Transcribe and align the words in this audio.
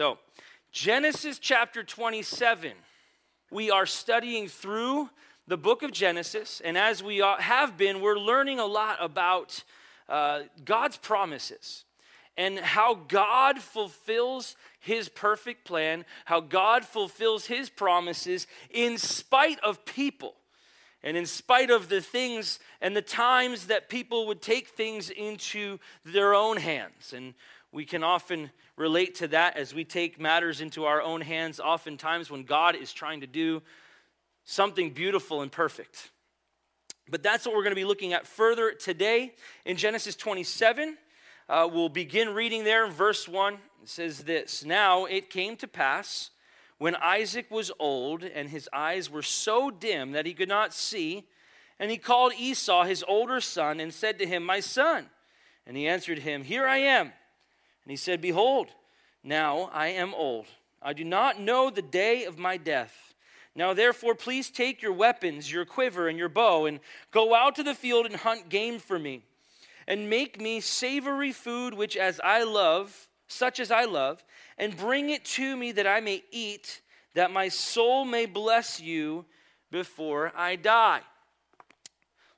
So, 0.00 0.16
Genesis 0.72 1.38
chapter 1.38 1.84
27. 1.84 2.72
We 3.50 3.70
are 3.70 3.84
studying 3.84 4.48
through 4.48 5.10
the 5.46 5.58
book 5.58 5.82
of 5.82 5.92
Genesis, 5.92 6.62
and 6.64 6.78
as 6.78 7.02
we 7.02 7.18
have 7.18 7.76
been, 7.76 8.00
we're 8.00 8.18
learning 8.18 8.60
a 8.60 8.64
lot 8.64 8.96
about 8.98 9.62
uh, 10.08 10.44
God's 10.64 10.96
promises 10.96 11.84
and 12.38 12.58
how 12.58 12.94
God 12.94 13.58
fulfills 13.58 14.56
his 14.78 15.10
perfect 15.10 15.66
plan, 15.66 16.06
how 16.24 16.40
God 16.40 16.86
fulfills 16.86 17.44
his 17.44 17.68
promises 17.68 18.46
in 18.70 18.96
spite 18.96 19.60
of 19.60 19.84
people. 19.84 20.32
And 21.02 21.16
in 21.16 21.24
spite 21.24 21.70
of 21.70 21.88
the 21.88 22.02
things 22.02 22.58
and 22.80 22.94
the 22.94 23.02
times 23.02 23.68
that 23.68 23.88
people 23.88 24.26
would 24.26 24.42
take 24.42 24.68
things 24.68 25.08
into 25.08 25.78
their 26.04 26.34
own 26.34 26.58
hands. 26.58 27.14
And 27.14 27.32
we 27.72 27.84
can 27.84 28.02
often 28.02 28.50
relate 28.76 29.16
to 29.16 29.28
that 29.28 29.56
as 29.56 29.72
we 29.72 29.84
take 29.84 30.20
matters 30.20 30.60
into 30.60 30.84
our 30.84 31.00
own 31.00 31.20
hands, 31.20 31.60
oftentimes 31.60 32.30
when 32.30 32.42
God 32.42 32.74
is 32.74 32.92
trying 32.92 33.20
to 33.20 33.26
do 33.26 33.62
something 34.44 34.90
beautiful 34.90 35.42
and 35.42 35.52
perfect. 35.52 36.10
But 37.08 37.22
that's 37.22 37.46
what 37.46 37.54
we're 37.54 37.62
going 37.62 37.72
to 37.72 37.80
be 37.80 37.84
looking 37.84 38.12
at 38.12 38.26
further 38.26 38.72
today 38.72 39.34
in 39.64 39.76
Genesis 39.76 40.16
27. 40.16 40.96
Uh, 41.48 41.68
we'll 41.72 41.88
begin 41.88 42.34
reading 42.34 42.64
there 42.64 42.86
in 42.86 42.92
verse 42.92 43.28
1. 43.28 43.54
It 43.54 43.60
says 43.84 44.20
this 44.20 44.64
Now 44.64 45.04
it 45.04 45.30
came 45.30 45.56
to 45.56 45.68
pass 45.68 46.30
when 46.78 46.96
Isaac 46.96 47.50
was 47.50 47.70
old 47.78 48.22
and 48.22 48.48
his 48.48 48.68
eyes 48.72 49.10
were 49.10 49.22
so 49.22 49.70
dim 49.70 50.12
that 50.12 50.26
he 50.26 50.34
could 50.34 50.48
not 50.48 50.72
see, 50.72 51.26
and 51.78 51.90
he 51.90 51.98
called 51.98 52.32
Esau, 52.38 52.84
his 52.84 53.04
older 53.06 53.40
son, 53.40 53.80
and 53.80 53.92
said 53.92 54.18
to 54.18 54.26
him, 54.26 54.44
My 54.44 54.60
son. 54.60 55.06
And 55.66 55.76
he 55.76 55.86
answered 55.86 56.20
him, 56.20 56.42
Here 56.42 56.66
I 56.66 56.78
am. 56.78 57.12
And 57.84 57.90
he 57.90 57.96
said, 57.96 58.20
Behold, 58.20 58.68
now 59.22 59.70
I 59.72 59.88
am 59.88 60.14
old. 60.14 60.46
I 60.82 60.92
do 60.92 61.04
not 61.04 61.40
know 61.40 61.70
the 61.70 61.82
day 61.82 62.24
of 62.24 62.38
my 62.38 62.56
death. 62.56 63.14
Now, 63.54 63.74
therefore, 63.74 64.14
please 64.14 64.48
take 64.48 64.80
your 64.80 64.92
weapons, 64.92 65.50
your 65.50 65.64
quiver, 65.64 66.08
and 66.08 66.16
your 66.16 66.28
bow, 66.28 66.66
and 66.66 66.80
go 67.10 67.34
out 67.34 67.56
to 67.56 67.62
the 67.62 67.74
field 67.74 68.06
and 68.06 68.16
hunt 68.16 68.48
game 68.48 68.78
for 68.78 68.98
me, 68.98 69.24
and 69.88 70.08
make 70.08 70.40
me 70.40 70.60
savory 70.60 71.32
food, 71.32 71.74
which 71.74 71.96
as 71.96 72.20
I 72.22 72.44
love, 72.44 73.08
such 73.26 73.58
as 73.58 73.70
I 73.70 73.84
love, 73.84 74.24
and 74.56 74.76
bring 74.76 75.10
it 75.10 75.24
to 75.24 75.56
me 75.56 75.72
that 75.72 75.86
I 75.86 76.00
may 76.00 76.22
eat, 76.30 76.80
that 77.14 77.32
my 77.32 77.48
soul 77.48 78.04
may 78.04 78.26
bless 78.26 78.80
you 78.80 79.24
before 79.70 80.32
I 80.36 80.56
die. 80.56 81.00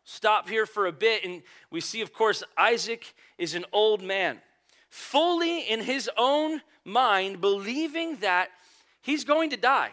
Stop 0.04 0.48
here 0.48 0.66
for 0.66 0.86
a 0.86 0.92
bit, 0.92 1.24
and 1.24 1.42
we 1.70 1.80
see, 1.80 2.00
of 2.00 2.12
course, 2.12 2.42
Isaac 2.56 3.14
is 3.38 3.54
an 3.54 3.64
old 3.72 4.02
man, 4.02 4.40
fully 4.92 5.60
in 5.60 5.80
his 5.80 6.10
own 6.18 6.60
mind, 6.84 7.40
believing 7.40 8.16
that 8.16 8.50
he's 9.00 9.24
going 9.24 9.48
to 9.48 9.56
die. 9.56 9.90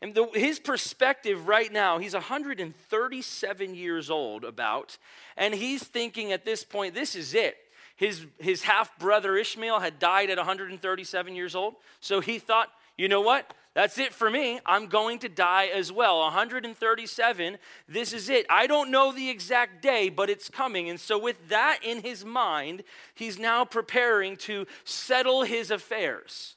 And 0.00 0.14
the, 0.14 0.28
his 0.32 0.60
perspective 0.60 1.48
right 1.48 1.72
now, 1.72 1.98
he's 1.98 2.14
137 2.14 3.74
years 3.74 4.10
old, 4.10 4.44
about, 4.44 4.96
and 5.36 5.52
he's 5.52 5.82
thinking 5.82 6.30
at 6.30 6.44
this 6.44 6.62
point, 6.62 6.94
this 6.94 7.16
is 7.16 7.34
it. 7.34 7.56
His, 7.96 8.26
his 8.38 8.62
half 8.62 8.96
brother 9.00 9.36
Ishmael 9.36 9.80
had 9.80 9.98
died 9.98 10.30
at 10.30 10.36
137 10.36 11.34
years 11.34 11.56
old. 11.56 11.74
So 11.98 12.20
he 12.20 12.38
thought, 12.38 12.68
you 12.96 13.08
know 13.08 13.22
what? 13.22 13.52
That's 13.74 13.98
it 13.98 14.12
for 14.12 14.30
me. 14.30 14.60
I'm 14.66 14.86
going 14.86 15.20
to 15.20 15.28
die 15.28 15.66
as 15.66 15.92
well. 15.92 16.18
137, 16.20 17.58
this 17.88 18.12
is 18.12 18.28
it. 18.28 18.46
I 18.50 18.66
don't 18.66 18.90
know 18.90 19.12
the 19.12 19.30
exact 19.30 19.82
day, 19.82 20.08
but 20.08 20.30
it's 20.30 20.48
coming. 20.48 20.90
And 20.90 20.98
so, 20.98 21.18
with 21.18 21.48
that 21.48 21.80
in 21.82 22.02
his 22.02 22.24
mind, 22.24 22.82
he's 23.14 23.38
now 23.38 23.64
preparing 23.64 24.36
to 24.38 24.66
settle 24.84 25.42
his 25.42 25.70
affairs. 25.70 26.56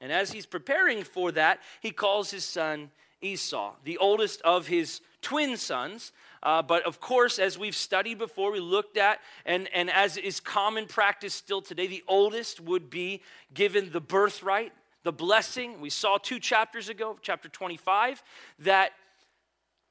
And 0.00 0.12
as 0.12 0.32
he's 0.32 0.46
preparing 0.46 1.02
for 1.02 1.32
that, 1.32 1.60
he 1.80 1.90
calls 1.90 2.30
his 2.30 2.44
son 2.44 2.90
Esau, 3.20 3.74
the 3.84 3.98
oldest 3.98 4.40
of 4.42 4.66
his 4.66 5.00
twin 5.22 5.56
sons. 5.56 6.12
Uh, 6.42 6.60
but 6.60 6.84
of 6.84 7.00
course, 7.00 7.38
as 7.38 7.58
we've 7.58 7.74
studied 7.74 8.18
before, 8.18 8.52
we 8.52 8.60
looked 8.60 8.98
at, 8.98 9.20
and, 9.46 9.68
and 9.74 9.90
as 9.90 10.18
is 10.18 10.40
common 10.40 10.86
practice 10.86 11.32
still 11.32 11.62
today, 11.62 11.86
the 11.86 12.04
oldest 12.06 12.60
would 12.60 12.90
be 12.90 13.22
given 13.54 13.90
the 13.90 14.00
birthright, 14.00 14.72
the 15.04 15.12
blessing. 15.12 15.80
We 15.80 15.90
saw 15.90 16.18
two 16.18 16.40
chapters 16.40 16.88
ago, 16.88 17.16
chapter 17.22 17.48
25, 17.48 18.22
that 18.60 18.92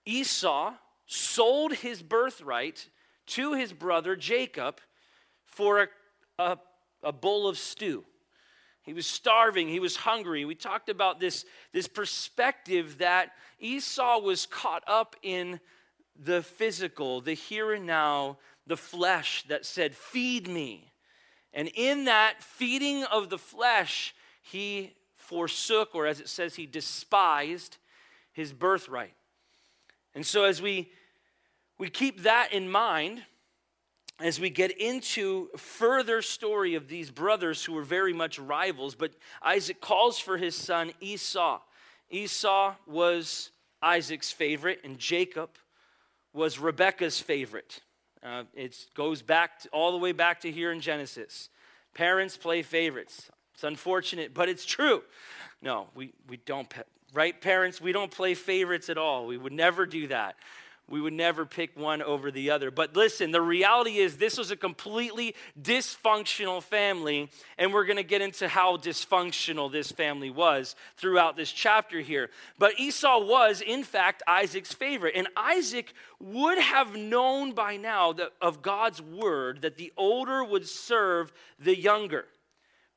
Esau 0.06 0.74
sold 1.06 1.74
his 1.74 2.02
birthright 2.02 2.90
to 3.28 3.54
his 3.54 3.72
brother 3.72 4.16
Jacob 4.16 4.82
for 5.46 5.84
a, 5.84 5.88
a, 6.40 6.58
a 7.04 7.12
bowl 7.14 7.48
of 7.48 7.58
stew. 7.58 8.04
He 8.82 8.92
was 8.92 9.08
starving, 9.08 9.70
he 9.70 9.80
was 9.80 9.96
hungry. 9.96 10.44
We 10.44 10.56
talked 10.56 10.90
about 10.90 11.20
this, 11.22 11.46
this 11.72 11.88
perspective 11.88 12.98
that 12.98 13.32
Esau 13.60 14.20
was 14.20 14.46
caught 14.46 14.84
up 14.88 15.16
in 15.22 15.62
the 16.22 16.42
physical, 16.42 17.22
the 17.22 17.34
here 17.34 17.72
and 17.72 17.86
now, 17.86 18.40
the 18.68 18.76
flesh 18.76 19.46
that 19.48 19.66
said, 19.66 19.96
Feed 19.96 20.50
me. 20.50 20.92
And 21.54 21.70
in 21.76 22.06
that 22.06 22.42
feeding 22.42 23.04
of 23.06 23.30
the 23.30 23.38
flesh, 23.38 24.14
he 24.42 24.94
forsook, 25.24 25.96
or 25.96 26.06
as 26.06 26.20
it 26.20 26.30
says, 26.30 26.56
he 26.56 26.66
despised 26.66 27.78
his 28.34 28.54
birthright. 28.54 29.14
And 30.16 30.26
so, 30.26 30.44
as 30.44 30.62
we, 30.62 30.92
we 31.78 31.90
keep 31.90 32.24
that 32.24 32.54
in 32.54 32.70
mind, 32.70 33.24
as 34.20 34.40
we 34.40 34.50
get 34.50 34.72
into 34.80 35.50
further 35.58 36.22
story 36.22 36.76
of 36.76 36.88
these 36.88 37.10
brothers 37.10 37.64
who 37.64 37.74
were 37.74 37.84
very 37.84 38.14
much 38.14 38.38
rivals 38.38 38.96
but 38.96 39.12
isaac 39.42 39.82
calls 39.82 40.20
for 40.20 40.38
his 40.38 40.56
son 40.56 40.92
esau. 41.02 41.60
Esau 42.12 42.76
was 42.86 43.50
isaac's 43.82 44.32
favorite 44.32 44.80
and 44.84 45.00
jacob 45.00 45.50
was 46.32 46.60
rebekah's 46.60 47.20
favorite. 47.20 47.82
Uh, 48.24 48.44
it 48.54 48.86
goes 48.96 49.22
back 49.22 49.60
to, 49.60 49.70
all 49.70 49.92
the 49.92 49.98
way 49.98 50.12
back 50.12 50.40
to 50.42 50.52
here 50.52 50.72
in 50.72 50.80
genesis. 50.80 51.50
Parents 51.94 52.38
play 52.38 52.62
favorites 52.62 53.30
it's 53.54 53.64
unfortunate 53.64 54.34
but 54.34 54.50
it's 54.50 54.66
true. 54.66 55.04
No 55.62 55.88
we, 55.96 56.14
we 56.28 56.38
don't 56.38 56.72
right 57.14 57.40
parents? 57.40 57.80
We 57.80 57.92
don't 57.92 58.12
play 58.12 58.34
favorites 58.34 58.90
at 58.90 58.98
all. 58.98 59.28
We 59.28 59.38
would 59.38 59.54
never 59.54 59.86
do 59.86 60.08
that. 60.08 60.36
We 60.90 61.00
would 61.00 61.14
never 61.14 61.46
pick 61.46 61.78
one 61.78 62.02
over 62.02 62.30
the 62.30 62.50
other. 62.50 62.70
But 62.70 62.94
listen, 62.94 63.32
the 63.32 63.42
reality 63.42 64.00
is 64.00 64.18
this 64.18 64.38
was 64.38 64.52
a 64.52 64.58
completely 64.58 65.34
dysfunctional 65.60 66.62
family, 66.62 67.30
and 67.58 67.74
we're 67.74 67.86
going 67.86 67.98
to 67.98 68.04
get 68.04 68.22
into 68.22 68.50
how 68.50 68.76
dysfunctional 68.76 69.72
this 69.72 69.94
family 69.94 70.30
was 70.30 70.76
throughout 70.98 71.38
this 71.38 71.52
chapter 71.52 72.02
here. 72.02 72.30
But 72.60 72.80
Esau 72.80 73.24
was, 73.24 73.62
in 73.62 73.84
fact, 73.84 74.24
Isaac's 74.28 74.74
favorite, 74.74 75.14
and 75.16 75.30
Isaac 75.38 75.94
would 76.20 76.58
have 76.58 76.98
known 76.98 77.54
by 77.54 77.78
now 77.78 78.12
that, 78.14 78.34
of 78.42 78.62
God's 78.62 79.02
word 79.02 79.62
that 79.62 79.78
the 79.78 79.94
older 79.96 80.44
would 80.44 80.68
serve 80.68 81.32
the 81.60 81.80
younger 81.80 82.26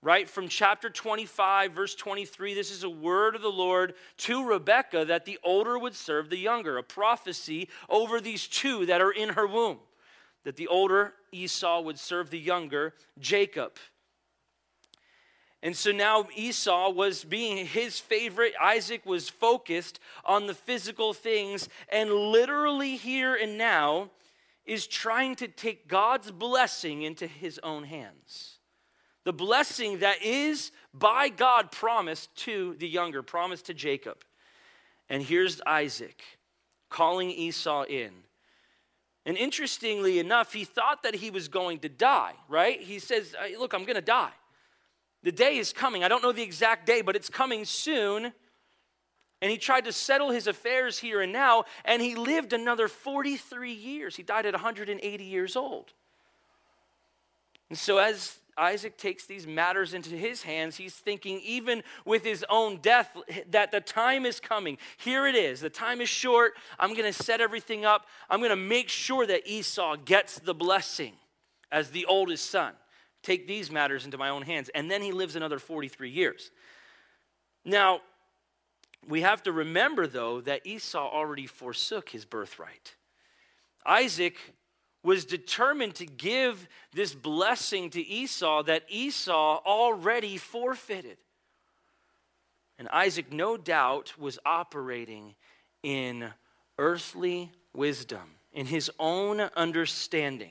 right 0.03 0.29
from 0.29 0.49
chapter 0.49 0.91
25, 0.91 1.73
verse 1.73 1.95
23. 1.95 2.55
This 2.55 2.71
is 2.71 2.85
a 2.85 2.91
word 2.91 3.35
of 3.35 3.43
the 3.43 3.49
Lord 3.49 3.95
to 4.19 4.45
Rebekah 4.45 5.07
that 5.07 5.25
the 5.25 5.39
older 5.43 5.79
would 5.79 5.95
serve 5.95 6.31
the 6.31 6.39
younger, 6.39 6.79
a 6.79 6.83
prophecy 6.83 7.69
over 7.89 8.21
these 8.21 8.47
two 8.47 8.87
that 8.87 9.01
are 9.01 9.11
in 9.11 9.31
her 9.31 9.47
womb, 9.47 9.79
that 10.45 10.57
the 10.57 10.69
older 10.69 11.15
Esau 11.33 11.81
would 11.81 11.99
serve 11.99 12.31
the 12.31 12.39
younger 12.39 12.95
Jacob. 13.19 13.73
And 15.63 15.75
so 15.75 15.91
now 15.91 16.29
Esau 16.37 16.91
was 16.91 17.25
being 17.25 17.67
his 17.67 17.99
favorite. 17.99 18.53
Isaac 18.63 19.05
was 19.05 19.29
focused 19.29 19.99
on 20.25 20.47
the 20.47 20.55
physical 20.55 21.13
things, 21.13 21.69
and 21.89 22.13
literally 22.13 22.97
here 22.97 23.35
and 23.35 23.59
now 23.59 24.11
is 24.65 24.87
trying 24.87 25.35
to 25.37 25.49
take 25.49 25.89
God's 25.89 26.31
blessing 26.31 27.03
into 27.03 27.27
his 27.27 27.59
own 27.63 27.85
hands 27.85 28.56
the 29.27 29.33
blessing 29.33 29.99
that 29.99 30.23
is 30.23 30.71
by 30.95 31.29
God 31.29 31.73
promised 31.73 32.33
to 32.37 32.77
the 32.79 32.87
younger, 32.87 33.25
promised 33.25 33.67
to 33.67 33.75
Jacob. 33.75 34.19
And 35.11 35.21
here's 35.21 35.61
Isaac 35.67 36.23
calling 36.91 37.33
Esau 37.33 37.83
in. 37.83 38.13
And 39.27 39.37
interestingly 39.37 40.21
enough, 40.21 40.53
he 40.53 40.63
thought 40.63 41.03
that 41.03 41.17
he 41.17 41.31
was 41.31 41.49
going 41.49 41.81
to 41.81 41.89
die, 41.89 42.35
right? 42.49 42.81
He 42.81 43.01
says, 43.01 43.35
Look, 43.59 43.75
I'm 43.75 43.83
going 43.83 43.97
to 43.97 44.01
die. 44.01 44.31
The 45.25 45.33
day 45.33 45.59
is 45.59 45.73
coming. 45.73 46.05
I 46.05 46.09
don't 46.09 46.23
know 46.23 46.31
the 46.31 46.45
exact 46.45 46.87
day, 46.87 47.03
but 47.03 47.17
it's 47.17 47.29
coming 47.29 47.65
soon. 47.65 48.33
And 49.43 49.51
he 49.51 49.59
tried 49.59 49.87
to 49.87 49.93
settle 49.93 50.31
his 50.31 50.47
affairs 50.47 51.01
here 51.01 51.21
and 51.21 51.33
now, 51.33 51.65
and 51.85 52.01
he 52.01 52.15
lived 52.15 52.53
another 52.53 52.87
43 52.87 53.73
years. 53.73 54.15
He 54.15 54.23
died 54.23 54.47
at 54.47 54.53
180 54.53 55.25
years 55.25 55.57
old. 55.57 55.93
And 57.69 57.77
so, 57.77 57.99
as 57.99 58.39
Isaac 58.59 58.97
takes 58.97 59.27
these 59.27 59.47
matters 59.47 59.93
into 59.93 60.11
his 60.11 60.43
hands, 60.43 60.77
he's 60.77 60.95
thinking, 60.95 61.41
even 61.45 61.83
with 62.05 62.25
his 62.25 62.45
own 62.49 62.79
death, 62.79 63.15
that 63.51 63.71
the 63.71 63.81
time 63.81 64.25
is 64.25 64.41
coming. 64.41 64.79
Here 64.97 65.27
it 65.27 65.35
is. 65.35 65.61
The 65.61 65.71
time 65.71 66.01
is 66.01 66.09
short. 66.09 66.55
I'm 66.79 66.95
going 66.95 67.13
to 67.13 67.23
set 67.23 67.41
everything 67.41 67.85
up. 67.85 68.07
I'm 68.31 68.41
going 68.41 68.51
to 68.51 68.57
make 68.57 68.89
sure 68.89 69.27
that 69.27 69.47
Esau 69.47 69.97
gets 69.97 70.39
the 70.39 70.55
blessing 70.55 71.13
as 71.71 71.91
the 71.91 72.07
oldest 72.07 72.51
son. 72.51 72.73
Take 73.23 73.47
these 73.47 73.71
matters 73.71 74.05
into 74.05 74.17
my 74.17 74.31
own 74.31 74.43
hands. 74.43 74.71
And 74.75 74.91
then 74.91 75.03
he 75.03 75.13
lives 75.13 75.37
another 75.37 75.59
43 75.59 76.09
years. 76.09 76.51
Now, 77.65 78.01
we 79.07 79.21
have 79.23 79.43
to 79.43 79.53
remember, 79.53 80.07
though, 80.07 80.41
that 80.43 80.67
Esau 80.67 81.11
already 81.13 81.47
forsook 81.47 82.09
his 82.09 82.25
birthright. 82.25 82.95
Isaac 83.85 84.37
was 85.07 85.25
determined 85.25 85.95
to 85.95 86.05
give 86.05 86.67
this 86.93 87.15
blessing 87.15 87.91
to 87.91 88.05
Esau 88.05 88.65
that 88.65 88.83
Esau 88.89 89.63
already 89.65 90.37
forfeited. 90.37 91.17
And 92.77 92.89
Isaac, 92.89 93.33
no 93.33 93.57
doubt, 93.57 94.19
was 94.19 94.41
operating 94.45 95.37
in 95.85 96.29
earthly 96.77 97.53
wisdom, 97.73 98.33
in 98.53 98.67
his 98.67 98.91
own 98.99 99.41
understanding. 99.55 100.51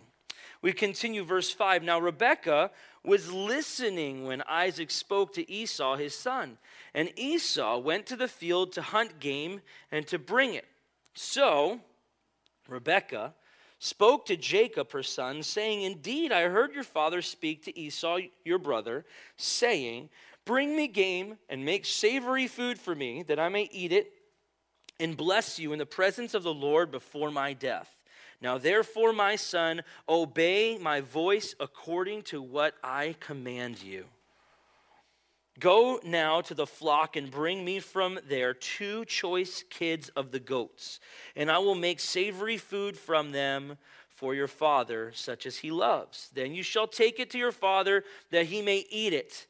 We 0.61 0.71
continue 0.71 1.25
verse 1.25 1.51
5. 1.51 1.83
Now, 1.83 1.99
Rebekah 1.99 2.71
was 3.03 3.29
listening 3.33 4.25
when 4.25 4.41
Isaac 4.47 4.89
spoke 4.89 5.33
to 5.33 5.51
Esau, 5.51 5.97
his 5.97 6.15
son. 6.15 6.57
And 6.93 7.11
Esau 7.17 7.77
went 7.79 8.05
to 8.05 8.15
the 8.15 8.29
field 8.29 8.71
to 8.71 8.81
hunt 8.81 9.19
game 9.19 9.59
and 9.91 10.07
to 10.07 10.17
bring 10.17 10.53
it. 10.53 10.65
So, 11.13 11.81
Rebekah 12.69 13.33
spoke 13.79 14.25
to 14.27 14.37
Jacob, 14.37 14.91
her 14.91 15.03
son, 15.03 15.43
saying, 15.43 15.81
Indeed, 15.81 16.31
I 16.31 16.43
heard 16.43 16.73
your 16.73 16.83
father 16.83 17.21
speak 17.21 17.63
to 17.65 17.79
Esau, 17.79 18.19
your 18.43 18.59
brother, 18.59 19.05
saying, 19.37 20.09
Bring 20.45 20.75
me 20.75 20.87
game 20.87 21.37
and 21.49 21.65
make 21.65 21.85
savory 21.85 22.47
food 22.47 22.79
for 22.79 22.93
me, 22.93 23.23
that 23.23 23.39
I 23.39 23.49
may 23.49 23.67
eat 23.71 23.91
it 23.91 24.11
and 24.99 25.17
bless 25.17 25.59
you 25.59 25.73
in 25.73 25.79
the 25.79 25.85
presence 25.85 26.33
of 26.33 26.43
the 26.43 26.53
Lord 26.53 26.91
before 26.91 27.31
my 27.31 27.53
death. 27.53 27.89
Now, 28.41 28.57
therefore, 28.57 29.11
my 29.11 29.37
son, 29.37 29.81
obey 30.07 30.77
my 30.77 31.01
voice 31.01 31.55
according 31.59 32.23
to 32.23 32.41
what 32.41 32.75
I 32.83 33.15
command 33.19 33.81
you. 33.81 34.05
Go 35.59 35.99
now 36.03 36.41
to 36.41 36.53
the 36.53 36.67
flock 36.67 37.15
and 37.15 37.31
bring 37.31 37.63
me 37.63 37.79
from 37.79 38.19
there 38.27 38.53
two 38.53 39.05
choice 39.05 39.63
kids 39.69 40.09
of 40.09 40.31
the 40.31 40.39
goats, 40.39 40.99
and 41.35 41.49
I 41.49 41.59
will 41.59 41.75
make 41.75 41.99
savory 41.99 42.57
food 42.57 42.97
from 42.97 43.31
them 43.31 43.77
for 44.09 44.35
your 44.35 44.47
father, 44.47 45.11
such 45.13 45.45
as 45.45 45.57
he 45.57 45.71
loves. 45.71 46.29
Then 46.33 46.53
you 46.53 46.63
shall 46.63 46.87
take 46.87 47.19
it 47.19 47.29
to 47.31 47.37
your 47.37 47.51
father 47.51 48.03
that 48.31 48.47
he 48.47 48.61
may 48.61 48.85
eat 48.89 49.13
it, 49.13 49.47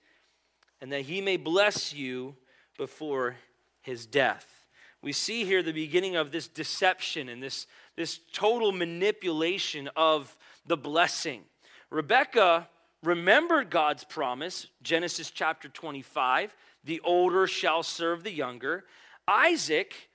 and 0.79 0.91
that 0.91 1.01
he 1.01 1.21
may 1.21 1.37
bless 1.37 1.93
you 1.93 2.35
before 2.77 3.37
his 3.81 4.05
death. 4.05 4.67
We 5.01 5.11
see 5.11 5.43
here 5.43 5.61
the 5.61 5.71
beginning 5.71 6.15
of 6.15 6.31
this 6.31 6.47
deception 6.47 7.29
and 7.29 7.41
this, 7.41 7.67
this 7.95 8.19
total 8.33 8.71
manipulation 8.71 9.89
of 9.95 10.35
the 10.65 10.77
blessing. 10.77 11.43
Rebecca 11.91 12.67
remembered 13.05 13.69
God's 13.69 14.03
promise, 14.03 14.67
Genesis 14.81 15.31
chapter 15.31 15.69
25, 15.69 16.55
the 16.83 17.01
older 17.03 17.47
shall 17.47 17.83
serve 17.83 18.23
the 18.23 18.31
younger. 18.31 18.85
Isaac, 19.27 20.09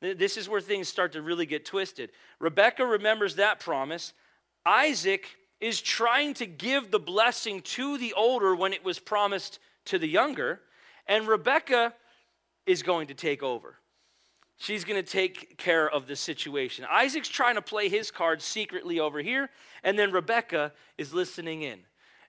this 0.00 0.36
is 0.36 0.48
where 0.48 0.60
things 0.60 0.88
start 0.88 1.12
to 1.12 1.22
really 1.22 1.46
get 1.46 1.64
twisted. 1.64 2.10
Rebecca 2.38 2.84
remembers 2.84 3.36
that 3.36 3.60
promise. 3.60 4.12
Isaac 4.64 5.36
is 5.60 5.80
trying 5.80 6.34
to 6.34 6.46
give 6.46 6.90
the 6.90 6.98
blessing 6.98 7.62
to 7.62 7.96
the 7.98 8.12
older 8.12 8.54
when 8.54 8.72
it 8.72 8.84
was 8.84 8.98
promised 8.98 9.58
to 9.86 9.98
the 9.98 10.08
younger, 10.08 10.60
and 11.06 11.26
Rebecca 11.26 11.94
is 12.66 12.82
going 12.82 13.06
to 13.06 13.14
take 13.14 13.42
over. 13.42 13.76
She's 14.58 14.84
going 14.84 15.02
to 15.02 15.08
take 15.08 15.58
care 15.58 15.88
of 15.88 16.06
the 16.06 16.16
situation. 16.16 16.86
Isaac's 16.90 17.28
trying 17.28 17.56
to 17.56 17.62
play 17.62 17.88
his 17.88 18.10
cards 18.10 18.44
secretly 18.44 18.98
over 18.98 19.20
here, 19.20 19.50
and 19.84 19.98
then 19.98 20.12
Rebecca 20.12 20.72
is 20.98 21.14
listening 21.14 21.62
in 21.62 21.80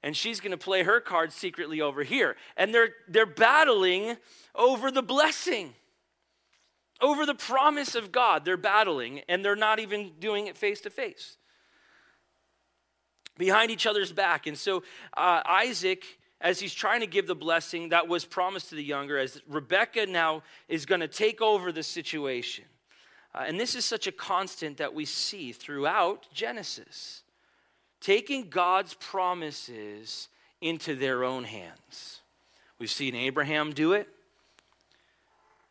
and 0.04 0.16
she's 0.16 0.40
going 0.40 0.52
to 0.52 0.58
play 0.58 0.84
her 0.84 1.00
card 1.00 1.32
secretly 1.32 1.82
over 1.82 2.04
here. 2.04 2.36
And 2.56 2.74
they're, 2.74 2.90
they're 3.08 3.26
battling 3.26 4.18
over 4.56 4.92
the 4.92 5.02
blessing, 5.02 5.74
over 7.02 7.26
the 7.26 7.36
promise 7.36 7.96
of 7.96 8.12
God. 8.12 8.46
They're 8.46 8.58
battling, 8.58 9.22
and 9.28 9.44
they're 9.44 9.56
not 9.56 9.80
even 9.80 10.12
doing 10.20 10.48
it 10.48 10.58
face 10.58 10.82
to 10.82 10.90
face. 10.90 11.38
Behind 13.38 13.70
each 13.70 13.86
other's 13.86 14.12
back. 14.12 14.48
And 14.48 14.58
so 14.58 14.84
uh, 15.16 15.42
Isaac, 15.46 16.04
as 16.42 16.60
he's 16.60 16.74
trying 16.74 17.02
to 17.02 17.08
give 17.08 17.28
the 17.28 17.36
blessing 17.36 17.90
that 17.90 18.08
was 18.08 18.26
promised 18.26 18.70
to 18.70 18.76
the 18.76 18.84
younger, 18.84 19.18
as 19.18 19.42
Rebecca 19.48 20.06
now 20.06 20.44
is 20.68 20.86
going 20.86 21.02
to 21.02 21.08
take 21.08 21.42
over 21.42 21.72
the 21.72 21.84
situation. 21.84 22.66
Uh, 23.36 23.44
and 23.46 23.60
this 23.60 23.76
is 23.76 23.86
such 23.86 24.08
a 24.08 24.12
constant 24.12 24.78
that 24.78 24.94
we 24.94 25.06
see 25.06 25.52
throughout 25.52 26.28
Genesis 26.34 27.24
taking 28.02 28.50
God's 28.50 28.94
promises 28.96 30.30
into 30.62 30.96
their 30.96 31.24
own 31.24 31.44
hands. 31.44 32.22
We've 32.80 32.92
seen 32.92 33.16
Abraham 33.16 33.74
do 33.74 33.94
it. 33.94 34.08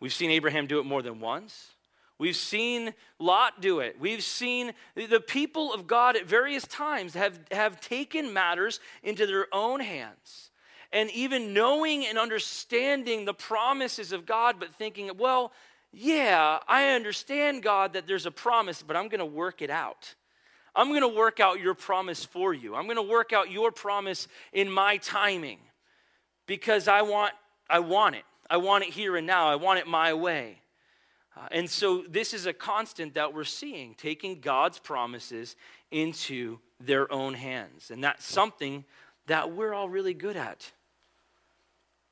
We've 0.01 0.13
seen 0.13 0.31
Abraham 0.31 0.67
do 0.67 0.79
it 0.79 0.85
more 0.85 1.03
than 1.03 1.21
once. 1.21 1.71
We've 2.19 2.37
seen 2.37 2.95
Lot 3.19 3.61
do 3.61 3.81
it. 3.81 4.01
We've 4.01 4.23
seen 4.23 4.73
the 4.95 5.21
people 5.21 5.73
of 5.73 5.87
God 5.87 6.17
at 6.17 6.27
various 6.27 6.67
times 6.67 7.15
have, 7.15 7.39
have 7.51 7.81
taken 7.81 8.33
matters 8.33 8.81
into 9.03 9.27
their 9.27 9.47
own 9.53 9.81
hands. 9.81 10.51
And 10.93 11.11
even 11.11 11.53
knowing 11.53 12.07
and 12.07 12.19
understanding 12.19 13.25
the 13.25 13.35
promises 13.35 14.13
of 14.13 14.25
God, 14.25 14.57
but 14.59 14.75
thinking, 14.75 15.11
well, 15.19 15.53
yeah, 15.93 16.59
I 16.69 16.91
understand, 16.91 17.63
God, 17.63 17.95
that 17.95 18.07
there's 18.07 18.27
a 18.27 18.31
promise, 18.31 18.83
but 18.83 18.97
I'm 18.97 19.09
going 19.09 19.19
to 19.19 19.27
work 19.27 19.61
it 19.61 19.71
out. 19.71 20.15
I'm 20.77 20.89
going 20.89 21.01
to 21.01 21.09
work 21.09 21.41
out 21.41 21.59
your 21.59 21.75
promise 21.75 22.25
for 22.25 22.53
you. 22.53 22.75
I'm 22.75 22.85
going 22.85 22.97
to 22.97 23.03
work 23.03 23.33
out 23.33 23.51
your 23.51 23.73
promise 23.73 24.29
in 24.53 24.71
my 24.71 24.99
timing 24.99 25.59
because 26.47 26.87
I 26.87 27.03
want 27.03 27.33
I 27.69 27.81
want 27.81 28.15
it. 28.15 28.25
I 28.49 28.59
want 28.59 28.85
it 28.85 28.91
here 28.91 29.17
and 29.17 29.27
now. 29.27 29.49
I 29.49 29.57
want 29.57 29.81
it 29.81 29.87
my 29.89 30.15
way. 30.15 30.61
Uh, 31.37 31.49
and 31.51 31.69
so 31.69 32.05
this 32.09 32.33
is 32.33 32.47
a 32.47 32.53
constant 32.53 33.15
that 33.15 33.35
we're 33.35 33.45
seeing, 33.45 33.95
taking 33.95 34.41
God's 34.41 34.79
promises 34.79 35.57
into 35.91 36.59
their 36.81 37.11
own 37.13 37.35
hands. 37.35 37.91
And 37.91 38.05
that's 38.05 38.25
something 38.25 38.85
that 39.27 39.53
we're 39.53 39.75
all 39.75 39.89
really 39.89 40.15
good 40.15 40.37
at. 40.37 40.71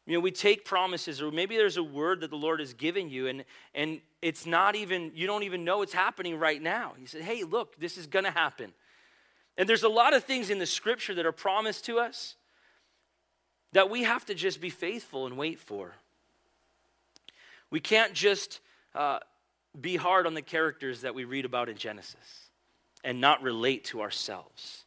You 0.06 0.14
know, 0.14 0.20
we 0.20 0.32
take 0.32 0.64
promises, 0.64 1.22
or 1.22 1.30
maybe 1.30 1.56
there's 1.56 1.78
a 1.78 1.82
word 1.82 2.20
that 2.20 2.30
the 2.30 2.36
Lord 2.36 2.60
has 2.60 2.74
given 2.74 3.08
you, 3.08 3.26
and, 3.28 3.44
and 3.74 4.00
it's 4.24 4.46
not 4.46 4.74
even, 4.74 5.12
you 5.14 5.26
don't 5.26 5.42
even 5.42 5.64
know 5.64 5.82
it's 5.82 5.92
happening 5.92 6.38
right 6.38 6.60
now. 6.60 6.94
He 6.98 7.04
said, 7.04 7.20
hey, 7.20 7.44
look, 7.44 7.78
this 7.78 7.98
is 7.98 8.06
going 8.06 8.24
to 8.24 8.30
happen. 8.30 8.72
And 9.58 9.68
there's 9.68 9.82
a 9.82 9.88
lot 9.88 10.14
of 10.14 10.24
things 10.24 10.48
in 10.48 10.58
the 10.58 10.64
scripture 10.64 11.14
that 11.16 11.26
are 11.26 11.32
promised 11.32 11.84
to 11.84 11.98
us 11.98 12.36
that 13.72 13.90
we 13.90 14.04
have 14.04 14.24
to 14.24 14.34
just 14.34 14.62
be 14.62 14.70
faithful 14.70 15.26
and 15.26 15.36
wait 15.36 15.60
for. 15.60 15.92
We 17.70 17.80
can't 17.80 18.14
just 18.14 18.60
uh, 18.94 19.18
be 19.78 19.96
hard 19.96 20.26
on 20.26 20.32
the 20.32 20.40
characters 20.40 21.02
that 21.02 21.14
we 21.14 21.24
read 21.24 21.44
about 21.44 21.68
in 21.68 21.76
Genesis 21.76 22.48
and 23.04 23.20
not 23.20 23.42
relate 23.42 23.84
to 23.86 24.00
ourselves 24.00 24.86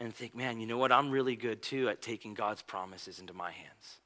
and 0.00 0.12
think, 0.12 0.34
man, 0.34 0.58
you 0.58 0.66
know 0.66 0.78
what? 0.78 0.90
I'm 0.90 1.12
really 1.12 1.36
good 1.36 1.62
too 1.62 1.88
at 1.88 2.02
taking 2.02 2.34
God's 2.34 2.62
promises 2.62 3.20
into 3.20 3.32
my 3.32 3.52
hands. 3.52 4.00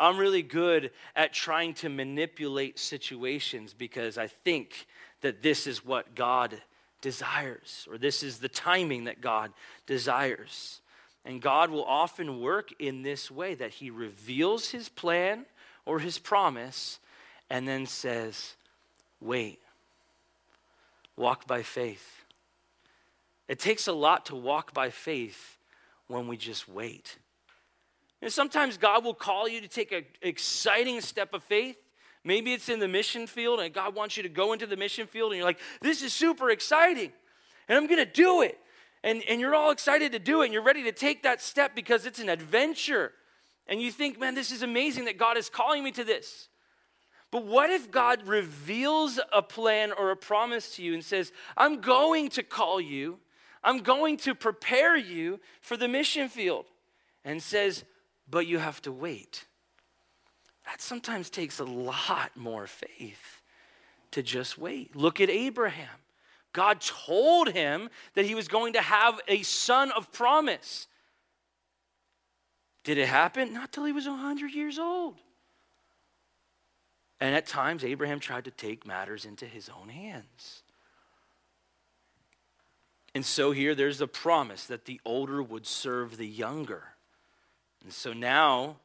I'm 0.00 0.16
really 0.16 0.42
good 0.42 0.90
at 1.14 1.34
trying 1.34 1.74
to 1.74 1.90
manipulate 1.90 2.78
situations 2.78 3.74
because 3.74 4.16
I 4.16 4.28
think 4.28 4.86
that 5.20 5.42
this 5.42 5.66
is 5.66 5.84
what 5.84 6.14
God 6.14 6.60
desires, 7.02 7.86
or 7.90 7.98
this 7.98 8.22
is 8.22 8.38
the 8.38 8.48
timing 8.48 9.04
that 9.04 9.20
God 9.20 9.52
desires. 9.86 10.80
And 11.24 11.42
God 11.42 11.70
will 11.70 11.84
often 11.84 12.40
work 12.40 12.72
in 12.78 13.02
this 13.02 13.30
way 13.30 13.54
that 13.54 13.72
He 13.72 13.90
reveals 13.90 14.70
His 14.70 14.88
plan 14.88 15.44
or 15.84 15.98
His 15.98 16.18
promise 16.18 16.98
and 17.50 17.68
then 17.68 17.84
says, 17.84 18.54
Wait, 19.20 19.60
walk 21.14 21.46
by 21.46 21.62
faith. 21.62 22.24
It 23.48 23.58
takes 23.58 23.86
a 23.86 23.92
lot 23.92 24.26
to 24.26 24.34
walk 24.34 24.72
by 24.72 24.88
faith 24.88 25.58
when 26.06 26.26
we 26.26 26.38
just 26.38 26.68
wait. 26.68 27.18
And 28.22 28.32
sometimes 28.32 28.76
God 28.76 29.04
will 29.04 29.14
call 29.14 29.48
you 29.48 29.60
to 29.60 29.68
take 29.68 29.92
an 29.92 30.04
exciting 30.20 31.00
step 31.00 31.32
of 31.32 31.42
faith. 31.42 31.76
Maybe 32.22 32.52
it's 32.52 32.68
in 32.68 32.80
the 32.80 32.88
mission 32.88 33.26
field 33.26 33.60
and 33.60 33.72
God 33.72 33.94
wants 33.94 34.16
you 34.16 34.22
to 34.24 34.28
go 34.28 34.52
into 34.52 34.66
the 34.66 34.76
mission 34.76 35.06
field 35.06 35.32
and 35.32 35.38
you're 35.38 35.46
like, 35.46 35.60
this 35.80 36.02
is 36.02 36.12
super 36.12 36.50
exciting 36.50 37.12
and 37.68 37.78
I'm 37.78 37.88
to 37.88 38.04
do 38.04 38.42
it. 38.42 38.58
And, 39.02 39.22
and 39.26 39.40
you're 39.40 39.54
all 39.54 39.70
excited 39.70 40.12
to 40.12 40.18
do 40.18 40.42
it 40.42 40.46
and 40.46 40.52
you're 40.52 40.62
ready 40.62 40.82
to 40.82 40.92
take 40.92 41.22
that 41.22 41.40
step 41.40 41.74
because 41.74 42.04
it's 42.04 42.18
an 42.18 42.28
adventure. 42.28 43.12
And 43.66 43.80
you 43.80 43.90
think, 43.90 44.20
man, 44.20 44.34
this 44.34 44.50
is 44.50 44.62
amazing 44.62 45.06
that 45.06 45.16
God 45.16 45.38
is 45.38 45.48
calling 45.48 45.82
me 45.82 45.92
to 45.92 46.04
this. 46.04 46.48
But 47.30 47.46
what 47.46 47.70
if 47.70 47.90
God 47.90 48.26
reveals 48.26 49.20
a 49.32 49.40
plan 49.40 49.92
or 49.92 50.10
a 50.10 50.16
promise 50.16 50.74
to 50.76 50.82
you 50.82 50.94
and 50.94 51.04
says, 51.04 51.32
I'm 51.56 51.80
going 51.80 52.28
to 52.30 52.42
call 52.42 52.80
you, 52.80 53.18
I'm 53.62 53.78
going 53.78 54.16
to 54.18 54.34
prepare 54.34 54.96
you 54.96 55.38
for 55.60 55.76
the 55.76 55.86
mission 55.86 56.28
field, 56.28 56.66
and 57.24 57.42
says, 57.42 57.84
but 58.30 58.46
you 58.46 58.58
have 58.58 58.80
to 58.82 58.92
wait. 58.92 59.46
That 60.66 60.80
sometimes 60.80 61.30
takes 61.30 61.58
a 61.58 61.64
lot 61.64 62.36
more 62.36 62.66
faith 62.66 63.42
to 64.12 64.22
just 64.22 64.58
wait. 64.58 64.94
Look 64.94 65.20
at 65.20 65.30
Abraham. 65.30 65.88
God 66.52 66.80
told 66.80 67.48
him 67.48 67.90
that 68.14 68.24
he 68.24 68.34
was 68.34 68.48
going 68.48 68.72
to 68.74 68.80
have 68.80 69.20
a 69.28 69.42
son 69.42 69.92
of 69.92 70.12
promise. 70.12 70.86
Did 72.84 72.98
it 72.98 73.06
happen? 73.06 73.52
Not 73.52 73.72
till 73.72 73.84
he 73.84 73.92
was 73.92 74.06
100 74.06 74.52
years 74.52 74.78
old. 74.78 75.16
And 77.20 77.34
at 77.34 77.46
times, 77.46 77.84
Abraham 77.84 78.18
tried 78.18 78.46
to 78.46 78.50
take 78.50 78.86
matters 78.86 79.24
into 79.24 79.44
his 79.44 79.68
own 79.68 79.90
hands. 79.90 80.62
And 83.14 83.24
so 83.24 83.50
here 83.50 83.74
there's 83.74 84.00
a 84.00 84.06
promise 84.06 84.66
that 84.66 84.86
the 84.86 85.00
older 85.04 85.42
would 85.42 85.66
serve 85.66 86.16
the 86.16 86.26
younger. 86.26 86.89
And 87.82 87.92
so 87.92 88.12
now 88.12 88.76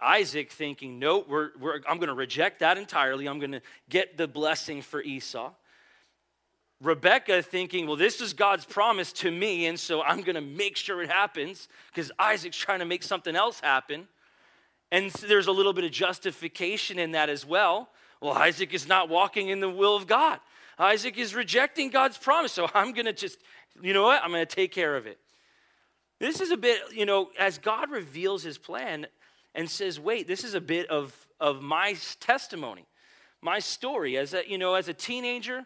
Isaac 0.00 0.50
thinking, 0.50 0.98
no, 0.98 1.24
we're, 1.26 1.50
we're, 1.58 1.80
I'm 1.88 1.98
going 1.98 2.08
to 2.08 2.14
reject 2.14 2.60
that 2.60 2.78
entirely. 2.78 3.28
I'm 3.28 3.38
going 3.38 3.52
to 3.52 3.62
get 3.88 4.16
the 4.16 4.26
blessing 4.26 4.82
for 4.82 5.02
Esau. 5.02 5.52
Rebecca 6.80 7.42
thinking, 7.42 7.86
well, 7.86 7.96
this 7.96 8.22
is 8.22 8.32
God's 8.32 8.64
promise 8.64 9.12
to 9.14 9.30
me, 9.30 9.66
and 9.66 9.78
so 9.78 10.02
I'm 10.02 10.22
going 10.22 10.36
to 10.36 10.40
make 10.40 10.76
sure 10.76 11.02
it 11.02 11.10
happens 11.10 11.68
because 11.92 12.10
Isaac's 12.18 12.56
trying 12.56 12.78
to 12.78 12.86
make 12.86 13.02
something 13.02 13.36
else 13.36 13.60
happen. 13.60 14.08
And 14.90 15.12
so 15.12 15.26
there's 15.26 15.46
a 15.46 15.52
little 15.52 15.74
bit 15.74 15.84
of 15.84 15.90
justification 15.90 16.98
in 16.98 17.12
that 17.12 17.28
as 17.28 17.44
well. 17.44 17.90
Well, 18.22 18.32
Isaac 18.32 18.72
is 18.72 18.88
not 18.88 19.10
walking 19.10 19.50
in 19.50 19.60
the 19.60 19.68
will 19.68 19.94
of 19.94 20.06
God. 20.06 20.40
Isaac 20.78 21.18
is 21.18 21.34
rejecting 21.34 21.90
God's 21.90 22.16
promise, 22.16 22.52
so 22.52 22.68
I'm 22.74 22.92
going 22.92 23.04
to 23.04 23.12
just, 23.12 23.38
you 23.82 23.92
know 23.92 24.04
what? 24.04 24.22
I'm 24.24 24.30
going 24.30 24.46
to 24.46 24.54
take 24.54 24.72
care 24.72 24.96
of 24.96 25.06
it. 25.06 25.18
This 26.20 26.40
is 26.40 26.50
a 26.50 26.56
bit, 26.56 26.80
you 26.94 27.06
know, 27.06 27.30
as 27.38 27.58
God 27.58 27.90
reveals 27.90 28.42
his 28.42 28.58
plan 28.58 29.06
and 29.54 29.68
says, 29.68 29.98
wait, 29.98 30.28
this 30.28 30.44
is 30.44 30.54
a 30.54 30.60
bit 30.60 30.86
of, 30.88 31.26
of 31.40 31.62
my 31.62 31.96
testimony, 32.20 32.86
my 33.40 33.58
story. 33.58 34.18
As 34.18 34.34
a, 34.34 34.48
you 34.48 34.58
know, 34.58 34.74
as 34.74 34.88
a 34.88 34.94
teenager, 34.94 35.64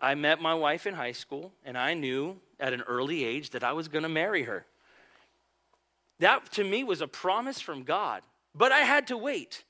I 0.00 0.14
met 0.14 0.40
my 0.40 0.54
wife 0.54 0.86
in 0.86 0.94
high 0.94 1.12
school, 1.12 1.52
and 1.64 1.76
I 1.76 1.92
knew 1.94 2.36
at 2.60 2.72
an 2.72 2.82
early 2.82 3.24
age 3.24 3.50
that 3.50 3.64
I 3.64 3.72
was 3.72 3.88
going 3.88 4.04
to 4.04 4.08
marry 4.08 4.44
her. 4.44 4.64
That 6.20 6.52
to 6.52 6.64
me 6.64 6.84
was 6.84 7.00
a 7.00 7.08
promise 7.08 7.60
from 7.60 7.82
God, 7.82 8.22
but 8.54 8.70
I 8.70 8.80
had 8.80 9.08
to 9.08 9.16
wait. 9.16 9.64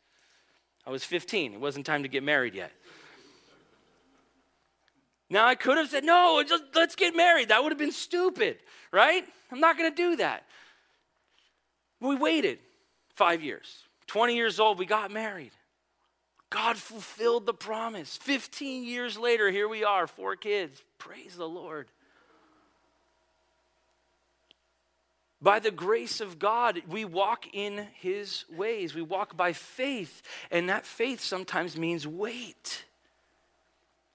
I 0.87 0.91
was 0.91 1.03
15, 1.05 1.55
it 1.55 1.61
wasn't 1.61 1.87
time 1.87 2.03
to 2.03 2.09
get 2.09 2.23
married 2.23 2.55
yet. 2.55 2.73
Now, 5.31 5.47
I 5.47 5.55
could 5.55 5.79
have 5.79 5.89
said, 5.89 6.03
no, 6.03 6.43
just, 6.47 6.65
let's 6.75 6.97
get 6.97 7.15
married. 7.15 7.49
That 7.49 7.63
would 7.63 7.71
have 7.71 7.79
been 7.79 7.93
stupid, 7.93 8.59
right? 8.91 9.25
I'm 9.53 9.61
not 9.61 9.79
going 9.79 9.91
to 9.91 9.97
do 9.97 10.17
that. 10.17 10.45
We 12.01 12.17
waited 12.17 12.59
five 13.15 13.43
years. 13.43 13.85
20 14.09 14.35
years 14.35 14.59
old, 14.59 14.79
we 14.79 14.87
got 14.87 15.13
married. 15.13 15.53
God 16.51 16.77
fulfilled 16.77 17.47
the 17.47 17.55
promise. 17.55 18.17
15 18.17 18.83
years 18.83 19.17
later, 19.17 19.51
here 19.51 19.69
we 19.69 19.85
are, 19.85 20.09
four 20.09 20.35
kids. 20.35 20.83
Praise 20.99 21.37
the 21.37 21.49
Lord. 21.49 21.87
By 25.41 25.61
the 25.61 25.71
grace 25.71 26.21
of 26.21 26.41
God, 26.41 26.83
we 26.89 27.05
walk 27.05 27.47
in 27.53 27.87
His 27.95 28.45
ways. 28.51 28.97
We 28.97 29.03
walk 29.03 29.37
by 29.37 29.53
faith, 29.53 30.23
and 30.51 30.69
that 30.69 30.85
faith 30.85 31.21
sometimes 31.21 31.79
means 31.79 32.05
wait. 32.05 32.85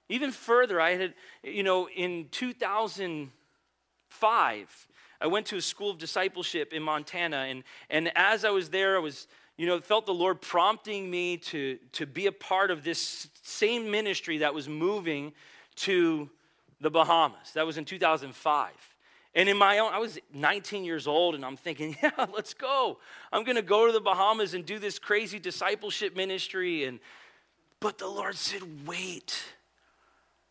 Even 0.08 0.30
further, 0.30 0.80
I 0.80 0.96
had, 0.96 1.14
you 1.42 1.62
know, 1.62 1.88
in 1.88 2.28
2005, 2.30 4.86
I 5.20 5.26
went 5.26 5.46
to 5.46 5.56
a 5.56 5.62
school 5.62 5.90
of 5.90 5.98
discipleship 5.98 6.72
in 6.72 6.82
Montana, 6.82 7.46
and, 7.48 7.64
and 7.90 8.12
as 8.14 8.44
I 8.44 8.50
was 8.50 8.70
there, 8.70 8.96
I 8.96 9.00
was 9.00 9.26
you 9.56 9.66
know, 9.66 9.80
felt 9.80 10.06
the 10.06 10.14
Lord 10.14 10.40
prompting 10.40 11.10
me 11.10 11.38
to, 11.38 11.78
to 11.92 12.06
be 12.06 12.26
a 12.26 12.32
part 12.32 12.70
of 12.70 12.84
this 12.84 13.28
same 13.42 13.90
ministry 13.90 14.38
that 14.38 14.52
was 14.52 14.68
moving 14.68 15.32
to 15.76 16.28
the 16.80 16.90
Bahamas. 16.90 17.52
That 17.54 17.64
was 17.64 17.78
in 17.78 17.86
2005. 17.86 18.70
And 19.34 19.48
in 19.48 19.56
my 19.56 19.78
own, 19.78 19.92
I 19.92 19.98
was 19.98 20.18
19 20.32 20.84
years 20.84 21.06
old, 21.06 21.34
and 21.34 21.44
I'm 21.44 21.56
thinking, 21.56 21.96
yeah, 22.02 22.26
let's 22.34 22.54
go. 22.54 22.98
I'm 23.32 23.44
going 23.44 23.56
to 23.56 23.62
go 23.62 23.86
to 23.86 23.92
the 23.92 24.00
Bahamas 24.00 24.54
and 24.54 24.64
do 24.64 24.78
this 24.78 24.98
crazy 24.98 25.38
discipleship 25.38 26.16
ministry. 26.16 26.84
And 26.84 27.00
but 27.80 27.98
the 27.98 28.08
Lord 28.08 28.36
said, 28.36 28.86
wait. 28.86 29.42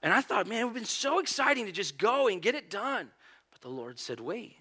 And 0.05 0.13
I 0.13 0.21
thought, 0.21 0.45
man, 0.45 0.59
it 0.59 0.63
would 0.65 0.69
have 0.69 0.75
been 0.75 0.85
so 0.85 1.17
exciting 1.17 1.65
to 1.65 1.71
just 1.71 1.97
go 1.97 2.27
and 2.27 2.39
get 2.39 2.53
it 2.53 2.69
done. 2.69 3.09
But 3.51 3.61
the 3.61 3.69
Lord 3.69 3.97
said, 3.97 4.19
wait. 4.19 4.55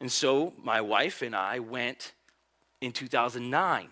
And 0.00 0.10
so 0.10 0.52
my 0.62 0.80
wife 0.80 1.22
and 1.22 1.34
I 1.34 1.58
went 1.58 2.12
in 2.80 2.92
2009. 2.92 3.88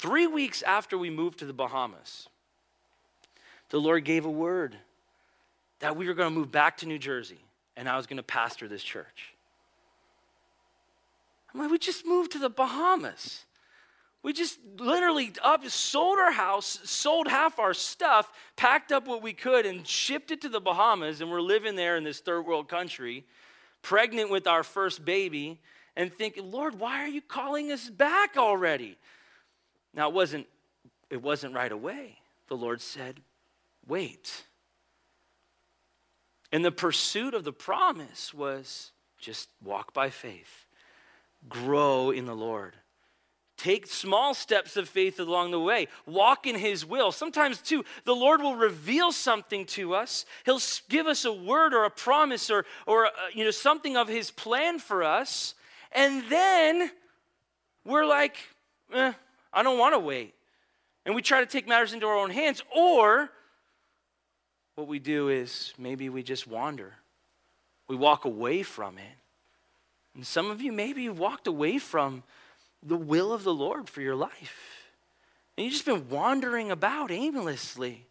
Three 0.00 0.26
weeks 0.26 0.62
after 0.62 0.98
we 0.98 1.10
moved 1.10 1.38
to 1.38 1.46
the 1.46 1.52
Bahamas, 1.52 2.28
the 3.68 3.80
Lord 3.80 4.04
gave 4.04 4.24
a 4.24 4.30
word 4.30 4.74
that 5.78 5.96
we 5.96 6.08
were 6.08 6.14
going 6.14 6.32
to 6.32 6.36
move 6.36 6.50
back 6.50 6.78
to 6.78 6.86
New 6.86 6.98
Jersey 6.98 7.38
and 7.76 7.88
I 7.88 7.96
was 7.96 8.08
going 8.08 8.16
to 8.16 8.24
pastor 8.24 8.66
this 8.66 8.82
church. 8.82 9.32
I'm 11.54 11.60
like, 11.60 11.70
we 11.70 11.78
just 11.78 12.04
moved 12.04 12.32
to 12.32 12.40
the 12.40 12.50
Bahamas. 12.50 13.44
We 14.22 14.32
just 14.34 14.58
literally 14.76 15.32
up 15.42 15.66
sold 15.68 16.18
our 16.18 16.32
house, 16.32 16.80
sold 16.84 17.26
half 17.26 17.58
our 17.58 17.72
stuff, 17.72 18.30
packed 18.56 18.92
up 18.92 19.06
what 19.06 19.22
we 19.22 19.32
could, 19.32 19.64
and 19.64 19.86
shipped 19.86 20.30
it 20.30 20.42
to 20.42 20.48
the 20.48 20.60
Bahamas. 20.60 21.20
And 21.20 21.30
we're 21.30 21.40
living 21.40 21.74
there 21.74 21.96
in 21.96 22.04
this 22.04 22.20
third 22.20 22.42
world 22.42 22.68
country, 22.68 23.24
pregnant 23.82 24.30
with 24.30 24.46
our 24.46 24.62
first 24.62 25.04
baby 25.04 25.58
and 25.96 26.12
think, 26.12 26.38
Lord, 26.40 26.78
why 26.78 27.02
are 27.02 27.08
you 27.08 27.20
calling 27.20 27.72
us 27.72 27.88
back 27.88 28.36
already? 28.36 28.96
Now 29.94 30.08
it 30.08 30.14
wasn't 30.14 30.46
it 31.08 31.20
wasn't 31.22 31.54
right 31.54 31.72
away. 31.72 32.18
The 32.48 32.56
Lord 32.56 32.80
said, 32.80 33.20
wait. 33.86 34.44
And 36.52 36.64
the 36.64 36.72
pursuit 36.72 37.34
of 37.34 37.44
the 37.44 37.52
promise 37.52 38.32
was 38.32 38.92
just 39.18 39.48
walk 39.62 39.92
by 39.92 40.10
faith, 40.10 40.66
grow 41.48 42.10
in 42.10 42.26
the 42.26 42.34
Lord. 42.34 42.76
Take 43.60 43.86
small 43.86 44.32
steps 44.32 44.78
of 44.78 44.88
faith 44.88 45.20
along 45.20 45.50
the 45.50 45.60
way. 45.60 45.88
Walk 46.06 46.46
in 46.46 46.54
His 46.54 46.86
will. 46.86 47.12
Sometimes, 47.12 47.60
too, 47.60 47.84
the 48.06 48.14
Lord 48.14 48.40
will 48.40 48.56
reveal 48.56 49.12
something 49.12 49.66
to 49.66 49.94
us. 49.94 50.24
He'll 50.46 50.62
give 50.88 51.06
us 51.06 51.26
a 51.26 51.32
word 51.32 51.74
or 51.74 51.84
a 51.84 51.90
promise 51.90 52.48
or, 52.48 52.64
or 52.86 53.04
uh, 53.04 53.10
you 53.34 53.44
know, 53.44 53.50
something 53.50 53.98
of 53.98 54.08
His 54.08 54.30
plan 54.30 54.78
for 54.78 55.04
us. 55.04 55.54
And 55.92 56.24
then 56.30 56.90
we're 57.84 58.06
like, 58.06 58.38
eh, 58.94 59.12
I 59.52 59.62
don't 59.62 59.78
want 59.78 59.94
to 59.94 59.98
wait. 59.98 60.32
And 61.04 61.14
we 61.14 61.20
try 61.20 61.40
to 61.40 61.46
take 61.46 61.68
matters 61.68 61.92
into 61.92 62.06
our 62.06 62.16
own 62.16 62.30
hands. 62.30 62.62
Or 62.74 63.28
what 64.74 64.88
we 64.88 64.98
do 64.98 65.28
is 65.28 65.74
maybe 65.76 66.08
we 66.08 66.22
just 66.22 66.46
wander, 66.46 66.94
we 67.88 67.96
walk 67.96 68.24
away 68.24 68.62
from 68.62 68.96
it. 68.96 69.18
And 70.14 70.26
some 70.26 70.50
of 70.50 70.62
you, 70.62 70.72
maybe 70.72 71.02
you've 71.02 71.18
walked 71.18 71.46
away 71.46 71.76
from 71.76 72.22
the 72.82 72.96
will 72.96 73.32
of 73.32 73.44
the 73.44 73.54
Lord 73.54 73.88
for 73.88 74.00
your 74.00 74.16
life. 74.16 74.86
And 75.56 75.64
you've 75.64 75.72
just 75.72 75.86
been 75.86 76.08
wandering 76.08 76.70
about 76.70 77.10
aimlessly, 77.10 78.06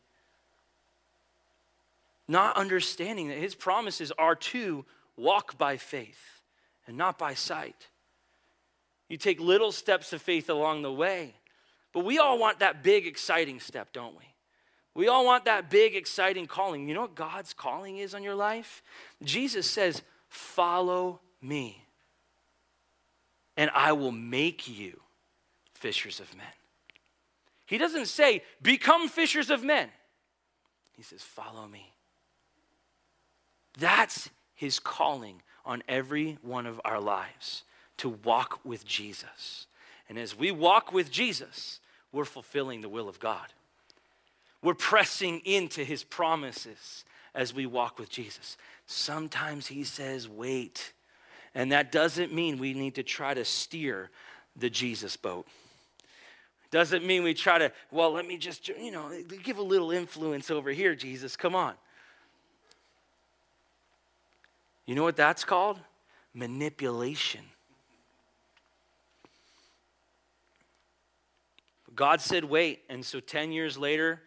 not 2.28 2.56
understanding 2.58 3.30
that 3.30 3.38
His 3.38 3.56
promises 3.56 4.12
are 4.18 4.36
to 4.36 4.86
walk 5.18 5.58
by 5.58 5.78
faith 5.78 6.42
and 6.86 6.98
not 6.98 7.18
by 7.18 7.34
sight. 7.34 7.88
You 9.10 9.18
take 9.18 9.40
little 9.40 9.72
steps 9.72 10.14
of 10.14 10.22
faith 10.22 10.50
along 10.50 10.84
the 10.84 10.94
way. 10.94 11.34
But 11.92 12.06
we 12.06 12.20
all 12.20 12.38
want 12.38 12.60
that 12.60 12.84
big, 12.84 13.08
exciting 13.08 13.60
step, 13.60 13.92
don't 13.92 14.16
we? 14.16 14.24
We 14.94 15.08
all 15.08 15.26
want 15.26 15.46
that 15.46 15.70
big, 15.70 15.96
exciting 15.96 16.46
calling. 16.46 16.88
You 16.88 16.94
know 16.94 17.02
what 17.02 17.16
God's 17.16 17.54
calling 17.54 17.98
is 17.98 18.14
on 18.14 18.24
your 18.24 18.36
life? 18.36 18.84
Jesus 19.24 19.70
says, 19.70 20.02
Follow 20.28 21.20
me, 21.42 21.84
and 23.60 23.70
I 23.76 23.92
will 23.92 24.14
make 24.14 24.70
you 24.70 25.02
fishers 25.74 26.22
of 26.22 26.34
men. 26.38 26.48
He 27.66 27.78
doesn't 27.78 28.06
say, 28.06 28.42
Become 28.62 29.10
fishers 29.10 29.50
of 29.50 29.66
men. 29.66 29.90
He 30.96 31.04
says, 31.04 31.24
Follow 31.24 31.68
me. 31.68 31.92
That's 33.78 34.30
his 34.56 34.80
calling 34.80 35.42
on 35.66 35.84
every 35.90 36.38
one 36.42 36.66
of 36.66 36.80
our 36.86 37.02
lives 37.02 37.66
to 37.98 38.08
walk 38.08 38.62
with 38.64 38.86
Jesus. 38.86 39.68
And 40.08 40.18
as 40.18 40.38
we 40.38 40.52
walk 40.52 40.94
with 40.94 41.12
Jesus, 41.12 41.82
we're 42.14 42.24
fulfilling 42.24 42.80
the 42.80 42.88
will 42.88 43.10
of 43.10 43.20
God. 43.20 43.52
We're 44.64 44.74
pressing 44.74 45.42
into 45.44 45.84
his 45.84 46.06
promises 46.06 47.04
as 47.36 47.54
we 47.54 47.66
walk 47.66 48.00
with 48.00 48.10
Jesus. 48.10 48.56
Sometimes 48.86 49.68
he 49.68 49.84
says, 49.84 50.30
wait. 50.30 50.94
And 51.56 51.72
that 51.72 51.92
doesn't 51.92 52.34
mean 52.34 52.58
we 52.58 52.74
need 52.74 52.96
to 52.96 53.04
try 53.04 53.34
to 53.34 53.44
steer 53.44 54.10
the 54.56 54.70
Jesus 54.70 55.18
boat. 55.18 55.48
Doesn't 56.72 57.04
mean 57.04 57.24
we 57.24 57.34
try 57.34 57.58
to, 57.58 57.72
well, 57.92 58.12
let 58.12 58.28
me 58.28 58.38
just, 58.38 58.68
you 58.68 58.92
know, 58.92 59.12
give 59.44 59.58
a 59.58 59.64
little 59.64 59.92
influence 59.92 60.52
over 60.52 60.70
here, 60.70 60.94
Jesus. 60.94 61.36
Come 61.36 61.56
on. 61.56 61.74
You 64.86 64.96
know 64.96 65.04
what 65.04 65.16
that's 65.16 65.44
called? 65.44 65.80
Manipulation. 66.34 67.42
God 71.96 72.22
said, 72.22 72.44
wait. 72.44 72.82
And 72.90 73.04
so 73.04 73.20
10 73.20 73.52
years 73.52 73.78
later, 73.78 74.22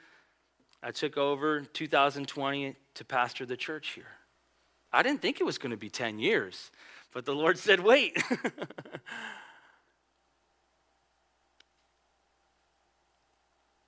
I 0.82 0.90
took 0.90 1.16
over 1.16 1.60
2020 1.60 2.76
to 2.94 3.04
pastor 3.04 3.46
the 3.46 3.56
church 3.56 3.90
here. 3.90 4.04
I 4.92 5.02
didn't 5.02 5.22
think 5.22 5.40
it 5.40 5.44
was 5.44 5.58
going 5.58 5.70
to 5.70 5.76
be 5.76 5.88
10 5.88 6.18
years, 6.18 6.70
but 7.12 7.24
the 7.24 7.34
Lord 7.34 7.58
said, 7.58 7.80
wait. 7.80 8.22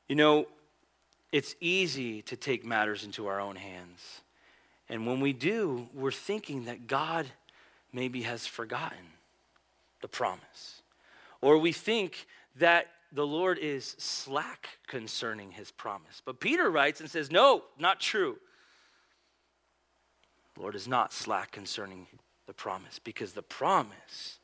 You 0.09 0.17
know, 0.17 0.47
it's 1.33 1.57
easy 1.61 2.23
to 2.23 2.37
take 2.37 2.65
matters 2.65 3.05
into 3.05 3.27
our 3.27 3.41
own 3.41 3.57
hands. 3.57 4.21
And 4.89 5.07
when 5.07 5.21
we 5.21 5.33
do, 5.33 5.89
we're 5.95 6.13
thinking 6.13 6.67
that 6.67 6.87
God 6.87 7.27
maybe 7.93 8.23
has 8.23 8.47
forgotten 8.47 9.07
the 10.03 10.09
promise. 10.09 10.83
Or 11.41 11.59
we 11.59 11.73
think 11.73 12.27
that 12.57 12.89
the 13.13 13.27
Lord 13.27 13.59
is 13.59 13.97
slack 13.99 14.79
concerning 14.87 15.53
his 15.53 15.71
promise. 15.71 16.21
But 16.25 16.41
Peter 16.41 16.71
writes 16.71 17.01
and 17.01 17.11
says, 17.11 17.31
No, 17.31 17.63
not 17.79 18.01
true. 18.01 18.39
The 20.55 20.61
Lord 20.61 20.75
is 20.75 20.87
not 20.87 21.13
slack 21.13 21.51
concerning 21.51 22.07
the 22.47 22.53
promise 22.53 22.99
because 22.99 23.33
the 23.33 23.43
promise 23.43 24.39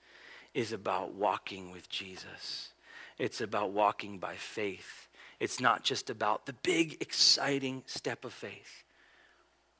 is 0.55 0.73
about 0.73 1.15
walking 1.15 1.71
with 1.71 1.89
Jesus. 1.89 2.73
It's 3.19 3.41
about 3.41 3.71
walking 3.73 4.19
by 4.19 4.35
faith. 4.35 5.09
It's 5.39 5.61
not 5.61 5.85
just 5.85 6.11
about 6.11 6.47
the 6.47 6.53
big, 6.53 6.97
exciting 7.01 7.83
step 7.87 8.25
of 8.25 8.33
faith. 8.33 8.85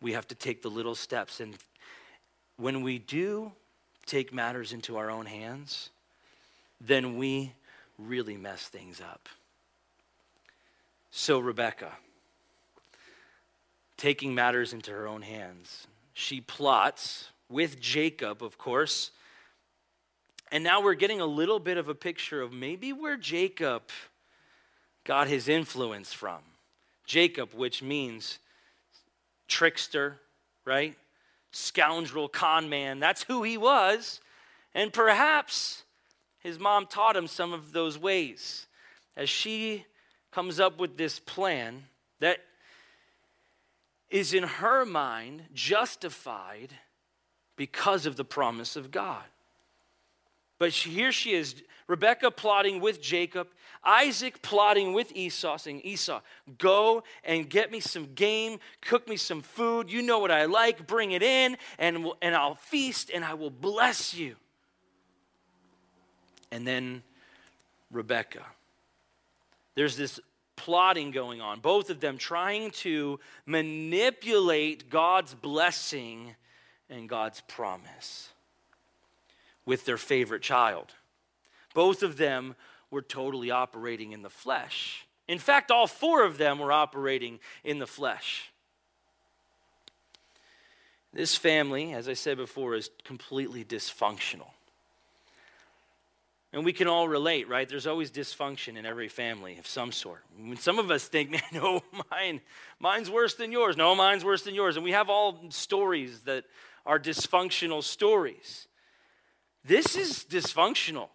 We 0.01 0.13
have 0.13 0.29
to 0.29 0.35
take 0.35 0.63
the 0.63 0.71
little 0.71 0.95
steps. 0.95 1.41
And 1.41 1.57
when 2.57 2.83
we 2.83 2.99
do 2.99 3.53
take 4.07 4.33
matters 4.33 4.73
into 4.73 4.97
our 4.97 5.11
own 5.11 5.27
hands, 5.27 5.91
then 6.81 7.17
we 7.17 7.53
really 7.99 8.37
mess 8.37 8.69
things 8.69 9.01
up. 9.01 9.29
So, 11.11 11.39
Rebecca, 11.39 11.93
taking 13.97 14.35
matters 14.35 14.73
into 14.73 14.93
her 14.93 15.07
own 15.07 15.23
hands, 15.23 15.87
she 16.15 16.41
plots 16.41 17.29
with 17.51 17.81
Jacob, 17.81 18.43
of 18.43 18.57
course. 18.57 19.11
And 20.53 20.65
now 20.65 20.81
we're 20.81 20.95
getting 20.95 21.21
a 21.21 21.27
little 21.27 21.59
bit 21.59 21.77
of 21.77 21.89
a 21.89 21.95
picture 21.95 22.41
of 22.41 22.53
maybe 22.53 22.93
where 22.93 23.17
Jacob 23.17 23.83
got 25.05 25.29
his 25.29 25.49
influence 25.49 26.13
from. 26.13 26.39
Jacob, 27.05 27.53
which 27.53 27.83
means 27.83 28.39
trickster, 29.49 30.19
right? 30.65 30.97
Scoundrel, 31.53 32.29
con 32.29 32.69
man. 32.69 33.01
That's 33.01 33.25
who 33.25 33.43
he 33.43 33.59
was. 33.59 34.21
And 34.75 34.93
perhaps 34.93 35.83
his 36.39 36.59
mom 36.59 36.87
taught 36.87 37.17
him 37.17 37.27
some 37.27 37.53
of 37.53 37.73
those 37.73 37.99
ways 37.99 38.67
as 39.17 39.29
she 39.29 39.85
comes 40.31 40.61
up 40.61 40.79
with 40.79 40.97
this 40.97 41.19
plan 41.19 41.85
that 42.21 42.39
is 44.09 44.33
in 44.33 44.45
her 44.45 44.85
mind 44.85 45.43
justified 45.53 46.71
because 47.61 48.07
of 48.07 48.17
the 48.17 48.25
promise 48.25 48.75
of 48.75 48.91
God. 48.91 49.23
But 50.59 50.71
here 50.71 51.13
she 51.13 51.35
is, 51.35 51.57
Rebecca 51.89 52.31
plotting 52.31 52.81
with 52.81 53.03
Jacob, 53.03 53.49
Isaac 53.85 54.41
plotting 54.41 54.95
with 54.95 55.13
Esau, 55.15 55.59
saying, 55.59 55.83
Esau, 55.85 56.23
go 56.57 57.03
and 57.23 57.51
get 57.51 57.71
me 57.71 57.81
some 57.81 58.15
game, 58.15 58.61
cook 58.81 59.07
me 59.07 59.19
some 59.19 59.43
food. 59.43 59.93
You 59.93 60.01
know 60.01 60.21
what 60.21 60.31
I 60.31 60.47
like, 60.47 60.87
bring 60.87 61.13
it 61.13 61.23
in, 61.23 61.59
and, 61.79 62.07
and 62.23 62.35
I'll 62.35 62.55
feast 62.55 63.11
and 63.13 63.23
I 63.23 63.35
will 63.35 63.51
bless 63.51 64.15
you 64.15 64.37
and 66.51 66.67
then 66.67 67.03
Rebecca. 67.91 68.47
There's 69.75 69.99
this 69.99 70.19
plotting 70.57 71.11
going 71.11 71.43
on, 71.43 71.61
both 71.61 71.91
of 71.91 72.01
them 72.01 72.17
trying 72.17 72.71
to 72.71 73.21
manipulate 73.45 74.89
God's 74.89 75.35
blessing 75.35 76.37
and 76.91 77.09
God's 77.09 77.41
promise 77.43 78.31
with 79.65 79.85
their 79.85 79.97
favorite 79.97 80.43
child. 80.43 80.95
Both 81.75 82.03
of 82.03 82.17
them 82.17 82.57
were 82.91 83.03
totally 83.03 83.51
operating 83.51 84.13
in 84.13 84.23
the 84.23 84.31
flesh. 84.31 85.07
In 85.29 85.39
fact, 85.39 85.71
all 85.71 85.87
four 85.87 86.25
of 86.25 86.39
them 86.39 86.59
were 86.59 86.73
operating 86.73 87.39
in 87.63 87.79
the 87.79 87.87
flesh. 87.87 88.51
This 91.13 91.37
family, 91.37 91.93
as 91.93 92.09
I 92.09 92.15
said 92.15 92.37
before, 92.37 92.75
is 92.75 92.91
completely 93.05 93.65
dysfunctional. 93.65 94.49
And 96.53 96.65
we 96.65 96.73
can 96.73 96.89
all 96.89 97.07
relate, 97.07 97.49
right? 97.49 97.69
There's 97.69 97.87
always 97.87 98.11
dysfunction 98.11 98.77
in 98.77 98.85
every 98.85 99.09
family 99.09 99.57
of 99.59 99.69
some 99.69 99.93
sort. 99.93 100.25
Some 100.59 100.81
of 100.81 100.91
us 100.91 101.07
think, 101.07 101.31
man, 101.31 101.43
no, 101.53 101.83
mine, 102.11 102.41
mine's 102.81 103.09
worse 103.09 103.35
than 103.35 103.53
yours. 103.53 103.77
No, 103.77 103.95
mine's 103.95 104.25
worse 104.25 104.43
than 104.43 104.55
yours. 104.55 104.77
And 104.77 104.85
we 104.85 104.91
have 104.93 105.09
all 105.09 105.39
stories 105.51 106.21
that 106.23 106.45
are 106.87 106.99
dysfunctional 106.99 107.83
stories. 107.83 108.69
This 109.65 109.97
is 109.97 110.25
dysfunctional. 110.29 111.09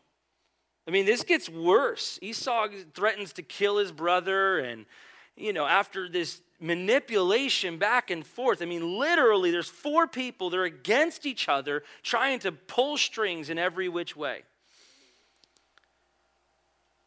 I 0.88 0.92
mean, 0.92 1.06
this 1.06 1.24
gets 1.24 1.50
worse. 1.50 2.20
Esau 2.22 2.68
threatens 2.94 3.34
to 3.34 3.42
kill 3.42 3.78
his 3.78 3.92
brother, 3.92 4.60
and, 4.60 4.86
you 5.36 5.52
know, 5.52 5.66
after 5.66 6.08
this 6.08 6.42
manipulation 6.60 7.78
back 7.78 8.12
and 8.12 8.26
forth. 8.26 8.62
I 8.62 8.66
mean, 8.66 8.98
literally, 8.98 9.52
there's 9.52 9.70
four 9.70 10.08
people, 10.08 10.50
they're 10.50 10.64
against 10.64 11.26
each 11.26 11.50
other, 11.50 11.84
trying 12.04 12.40
to 12.40 12.52
pull 12.52 12.98
strings 12.98 13.50
in 13.50 13.58
every 13.58 13.90
which 13.90 14.16
way 14.16 14.44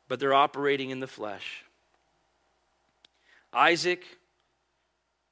but 0.08 0.18
they're 0.18 0.34
operating 0.34 0.90
in 0.90 1.00
the 1.00 1.06
flesh. 1.06 1.64
Isaac 3.52 4.04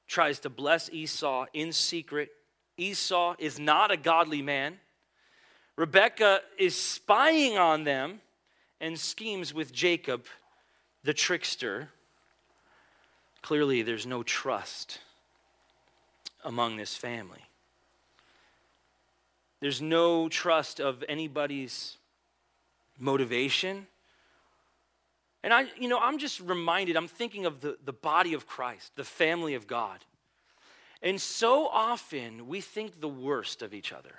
tries 0.07 0.39
to 0.41 0.51
bless 0.51 0.91
Esau 0.91 1.47
in 1.53 1.73
secret. 1.73 2.31
Esau 2.77 3.35
is 3.39 3.59
not 3.59 3.91
a 3.91 3.97
godly 3.97 4.43
man. 4.43 4.79
Rebekah 5.77 6.41
is 6.59 6.79
spying 6.79 7.59
on 7.59 7.85
them 7.85 8.21
and 8.81 8.99
schemes 8.99 9.53
with 9.53 9.73
Jacob, 9.73 10.27
the 11.05 11.15
trickster. 11.15 11.91
Clearly, 13.43 13.83
there's 13.83 14.07
no 14.07 14.23
trust 14.23 15.01
among 16.45 16.77
this 16.77 16.97
family. 16.97 17.45
There's 19.61 19.81
no 19.81 20.29
trust 20.29 20.81
of 20.81 21.03
anybody's 21.09 21.97
motivation 22.99 23.87
and 25.47 25.55
I, 25.55 25.67
you 25.79 25.87
know, 25.87 26.01
I'm 26.01 26.19
just 26.19 26.41
reminded, 26.41 26.97
I'm 26.97 27.07
thinking 27.07 27.47
of 27.47 27.61
the, 27.61 27.79
the 27.85 27.93
body 27.93 28.35
of 28.35 28.49
Christ, 28.49 28.97
the 28.97 29.05
family 29.05 29.55
of 29.55 29.69
God. 29.69 30.01
And 31.03 31.21
so 31.21 31.67
often 31.67 32.49
we 32.49 32.61
think 32.61 33.01
the 33.01 33.09
worst 33.09 33.63
of 33.63 33.75
each 33.75 33.93
other. 33.93 34.15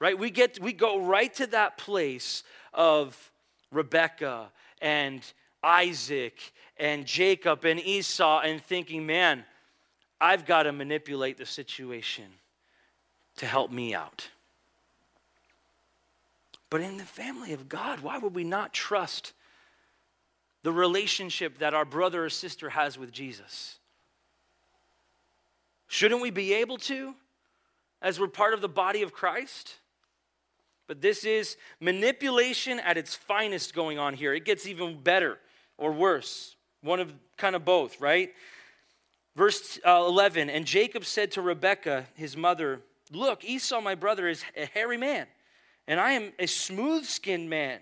Right? 0.00 0.18
We 0.18 0.30
get 0.30 0.60
we 0.60 0.72
go 0.72 1.00
right 1.00 1.32
to 1.34 1.46
that 1.48 1.76
place 1.76 2.44
of 2.72 3.32
Rebecca 3.72 4.50
and 4.80 5.22
Isaac 5.62 6.52
and 6.76 7.04
Jacob 7.04 7.64
and 7.64 7.80
Esau 7.80 8.40
and 8.40 8.62
thinking, 8.62 9.06
man, 9.06 9.44
I've 10.20 10.46
got 10.46 10.64
to 10.64 10.72
manipulate 10.72 11.36
the 11.36 11.46
situation 11.46 12.26
to 13.36 13.46
help 13.46 13.70
me 13.70 13.94
out. 13.94 14.28
But 16.70 16.80
in 16.82 16.96
the 16.96 17.04
family 17.04 17.52
of 17.52 17.68
God, 17.68 18.00
why 18.00 18.18
would 18.18 18.34
we 18.34 18.44
not 18.44 18.72
trust 18.72 19.32
the 20.62 20.72
relationship 20.72 21.58
that 21.58 21.74
our 21.74 21.84
brother 21.84 22.24
or 22.24 22.30
sister 22.30 22.70
has 22.70 22.98
with 22.98 23.10
Jesus? 23.10 23.78
Shouldn't 25.88 26.20
we 26.20 26.30
be 26.30 26.54
able 26.54 26.78
to 26.78 27.14
as 28.00 28.20
we're 28.20 28.28
part 28.28 28.54
of 28.54 28.60
the 28.60 28.68
body 28.68 29.02
of 29.02 29.12
Christ? 29.12 29.74
But 30.86 31.00
this 31.00 31.24
is 31.24 31.56
manipulation 31.80 32.78
at 32.80 32.96
its 32.96 33.14
finest 33.14 33.74
going 33.74 33.98
on 33.98 34.14
here. 34.14 34.32
It 34.32 34.44
gets 34.44 34.66
even 34.66 35.00
better 35.02 35.38
or 35.76 35.92
worse. 35.92 36.56
One 36.82 37.00
of 37.00 37.12
kind 37.36 37.56
of 37.56 37.64
both, 37.64 38.00
right? 38.00 38.32
Verse 39.36 39.78
uh, 39.86 40.04
11 40.06 40.50
And 40.50 40.64
Jacob 40.64 41.04
said 41.04 41.32
to 41.32 41.42
Rebekah, 41.42 42.06
his 42.14 42.36
mother, 42.36 42.80
Look, 43.10 43.44
Esau, 43.44 43.80
my 43.80 43.94
brother, 43.94 44.28
is 44.28 44.44
a 44.56 44.66
hairy 44.66 44.98
man, 44.98 45.26
and 45.86 45.98
I 45.98 46.12
am 46.12 46.32
a 46.38 46.46
smooth 46.46 47.04
skinned 47.04 47.48
man. 47.48 47.80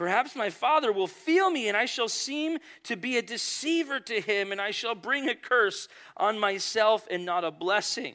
Perhaps 0.00 0.34
my 0.34 0.48
father 0.48 0.92
will 0.92 1.06
feel 1.06 1.50
me, 1.50 1.68
and 1.68 1.76
I 1.76 1.84
shall 1.84 2.08
seem 2.08 2.56
to 2.84 2.96
be 2.96 3.18
a 3.18 3.22
deceiver 3.22 4.00
to 4.00 4.18
him, 4.18 4.50
and 4.50 4.58
I 4.58 4.70
shall 4.70 4.94
bring 4.94 5.28
a 5.28 5.34
curse 5.34 5.88
on 6.16 6.38
myself 6.38 7.06
and 7.10 7.26
not 7.26 7.44
a 7.44 7.50
blessing. 7.50 8.14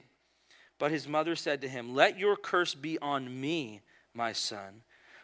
But 0.79 0.89
his 0.89 1.07
mother 1.07 1.35
said 1.35 1.61
to 1.61 1.69
him, 1.69 1.93
Let 1.93 2.17
your 2.17 2.37
curse 2.37 2.73
be 2.73 2.97
on 2.97 3.39
me, 3.39 3.81
my 4.15 4.33
son. 4.33 4.81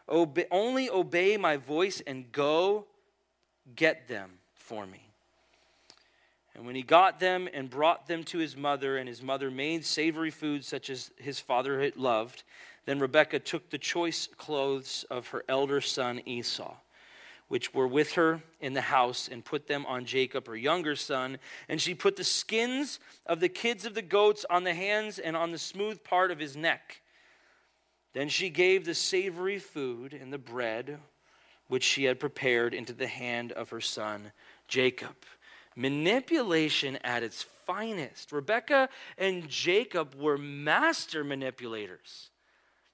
Obey, 0.07 0.45
only 0.51 0.87
obey 0.87 1.35
my 1.35 1.57
voice 1.57 1.99
and 2.05 2.31
go 2.31 2.85
get 3.75 4.07
them 4.07 4.33
for 4.53 4.85
me. 4.85 5.09
And 6.53 6.67
when 6.67 6.75
he 6.75 6.83
got 6.83 7.19
them 7.19 7.49
and 7.51 7.71
brought 7.71 8.05
them 8.05 8.23
to 8.25 8.37
his 8.37 8.55
mother, 8.55 8.97
and 8.97 9.09
his 9.09 9.23
mother 9.23 9.49
made 9.49 9.83
savory 9.83 10.29
food 10.29 10.63
such 10.63 10.91
as 10.91 11.09
his 11.17 11.39
father 11.39 11.81
had 11.81 11.97
loved, 11.97 12.43
then 12.85 12.99
Rebekah 12.99 13.39
took 13.39 13.69
the 13.69 13.77
choice 13.77 14.27
clothes 14.37 15.05
of 15.09 15.29
her 15.29 15.43
elder 15.47 15.81
son 15.81 16.21
Esau, 16.25 16.75
which 17.47 17.73
were 17.73 17.87
with 17.87 18.13
her 18.13 18.41
in 18.59 18.73
the 18.73 18.81
house, 18.81 19.27
and 19.27 19.45
put 19.45 19.67
them 19.67 19.85
on 19.85 20.05
Jacob, 20.05 20.47
her 20.47 20.55
younger 20.55 20.95
son. 20.95 21.37
And 21.69 21.81
she 21.81 21.93
put 21.93 22.15
the 22.15 22.23
skins 22.23 22.99
of 23.25 23.39
the 23.39 23.49
kids 23.49 23.85
of 23.85 23.93
the 23.93 24.01
goats 24.01 24.45
on 24.49 24.63
the 24.63 24.73
hands 24.73 25.19
and 25.19 25.35
on 25.35 25.51
the 25.51 25.57
smooth 25.57 26.03
part 26.03 26.31
of 26.31 26.39
his 26.39 26.55
neck. 26.55 27.01
Then 28.13 28.29
she 28.29 28.49
gave 28.49 28.85
the 28.85 28.95
savory 28.95 29.59
food 29.59 30.13
and 30.13 30.33
the 30.33 30.37
bread 30.37 30.99
which 31.67 31.83
she 31.83 32.03
had 32.03 32.19
prepared 32.19 32.73
into 32.73 32.91
the 32.91 33.07
hand 33.07 33.53
of 33.53 33.69
her 33.69 33.79
son 33.79 34.33
Jacob. 34.67 35.15
Manipulation 35.77 36.97
at 36.97 37.23
its 37.23 37.43
finest. 37.65 38.33
Rebecca 38.33 38.89
and 39.17 39.47
Jacob 39.47 40.13
were 40.15 40.37
master 40.37 41.23
manipulators. 41.23 42.30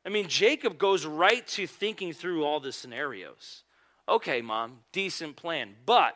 I 0.08 0.10
mean, 0.10 0.30
Jacob 0.30 0.78
goes 0.78 1.06
right 1.06 1.46
to 1.50 1.68
thinking 1.68 2.14
through 2.14 2.46
all 2.46 2.62
the 2.62 2.72
scenarios. 2.72 3.64
Okay, 4.08 4.42
mom, 4.42 4.80
decent 4.94 5.36
plan. 5.36 5.76
But 5.86 6.16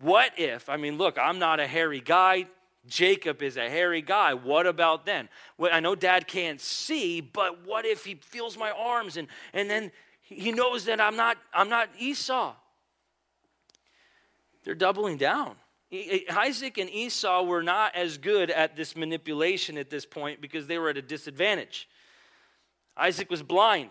what 0.00 0.32
if, 0.38 0.70
I 0.70 0.78
mean, 0.78 0.96
look, 0.96 1.18
I'm 1.20 1.38
not 1.38 1.60
a 1.60 1.66
hairy 1.66 2.00
guy. 2.00 2.46
Jacob 2.86 3.42
is 3.42 3.58
a 3.58 3.68
hairy 3.68 4.00
guy. 4.00 4.32
What 4.32 4.66
about 4.66 5.04
then? 5.04 5.28
Well, 5.58 5.70
I 5.74 5.80
know 5.80 5.94
dad 5.94 6.26
can't 6.26 6.58
see, 6.58 7.20
but 7.20 7.66
what 7.66 7.84
if 7.84 8.06
he 8.06 8.14
feels 8.14 8.56
my 8.56 8.70
arms 8.70 9.18
and, 9.18 9.28
and 9.52 9.68
then 9.68 9.92
he 10.22 10.50
knows 10.50 10.86
that 10.86 11.02
I'm 11.02 11.16
not, 11.16 11.36
I'm 11.52 11.68
not 11.68 11.90
Esau? 11.98 12.54
They're 14.64 14.74
doubling 14.74 15.18
down. 15.18 15.56
Isaac 16.30 16.78
and 16.78 16.88
Esau 16.88 17.42
were 17.42 17.62
not 17.62 17.94
as 17.94 18.16
good 18.16 18.50
at 18.50 18.74
this 18.74 18.96
manipulation 18.96 19.76
at 19.76 19.90
this 19.90 20.06
point 20.06 20.40
because 20.40 20.66
they 20.66 20.78
were 20.78 20.88
at 20.88 20.96
a 20.96 21.02
disadvantage. 21.02 21.86
Isaac 22.98 23.30
was 23.30 23.42
blind. 23.42 23.90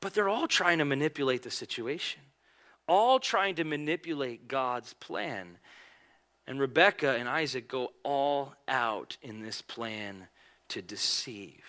But 0.00 0.14
they're 0.14 0.28
all 0.28 0.48
trying 0.48 0.78
to 0.78 0.84
manipulate 0.84 1.42
the 1.42 1.50
situation, 1.50 2.22
all 2.88 3.18
trying 3.18 3.56
to 3.56 3.64
manipulate 3.64 4.48
God's 4.48 4.94
plan. 4.94 5.58
And 6.46 6.58
Rebecca 6.58 7.16
and 7.16 7.28
Isaac 7.28 7.68
go 7.68 7.92
all 8.02 8.54
out 8.66 9.16
in 9.22 9.42
this 9.42 9.60
plan 9.60 10.28
to 10.68 10.80
deceive. 10.80 11.64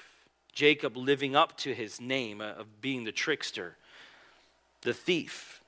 Jacob 0.53 0.95
living 0.95 1.35
up 1.35 1.57
to 1.57 1.73
his 1.73 1.99
name 1.99 2.39
of 2.39 2.81
being 2.81 3.03
the 3.03 3.11
trickster, 3.11 3.75
the 4.81 4.93
thief 4.93 5.61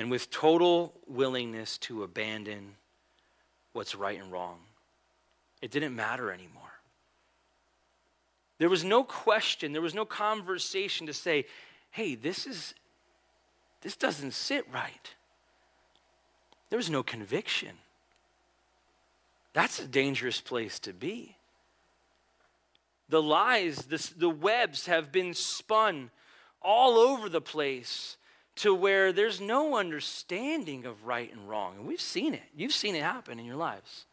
and 0.00 0.10
with 0.10 0.30
total 0.30 0.94
willingness 1.06 1.76
to 1.76 2.02
abandon 2.02 2.74
what's 3.74 3.94
right 3.94 4.18
and 4.18 4.32
wrong. 4.32 4.58
It 5.60 5.70
didn't 5.70 5.94
matter 5.94 6.32
anymore. 6.32 6.69
There 8.60 8.68
was 8.68 8.84
no 8.84 9.02
question, 9.02 9.72
there 9.72 9.80
was 9.80 9.94
no 9.94 10.04
conversation 10.04 11.06
to 11.06 11.14
say, 11.14 11.46
hey, 11.90 12.14
this 12.14 12.46
is 12.46 12.74
this 13.80 13.96
doesn't 13.96 14.34
sit 14.34 14.66
right. 14.70 15.14
There 16.68 16.76
was 16.76 16.90
no 16.90 17.02
conviction. 17.02 17.70
That's 19.54 19.78
a 19.78 19.86
dangerous 19.86 20.42
place 20.42 20.78
to 20.80 20.92
be. 20.92 21.36
The 23.08 23.22
lies, 23.22 23.76
the, 23.86 24.10
the 24.18 24.28
webs 24.28 24.84
have 24.84 25.10
been 25.10 25.32
spun 25.32 26.10
all 26.60 26.98
over 26.98 27.30
the 27.30 27.40
place 27.40 28.18
to 28.56 28.74
where 28.74 29.10
there's 29.10 29.40
no 29.40 29.76
understanding 29.76 30.84
of 30.84 31.06
right 31.06 31.32
and 31.32 31.48
wrong. 31.48 31.76
And 31.78 31.86
we've 31.86 31.98
seen 31.98 32.34
it. 32.34 32.42
You've 32.54 32.74
seen 32.74 32.94
it 32.94 33.02
happen 33.02 33.38
in 33.38 33.46
your 33.46 33.56
lives. 33.56 34.04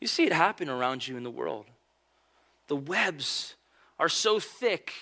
You 0.00 0.06
see 0.06 0.24
it 0.24 0.32
happen 0.32 0.70
around 0.70 1.06
you 1.06 1.18
in 1.18 1.22
the 1.22 1.30
world. 1.30 1.66
The 2.68 2.76
webs 2.76 3.54
are 3.98 4.08
so 4.08 4.38
thick, 4.38 4.92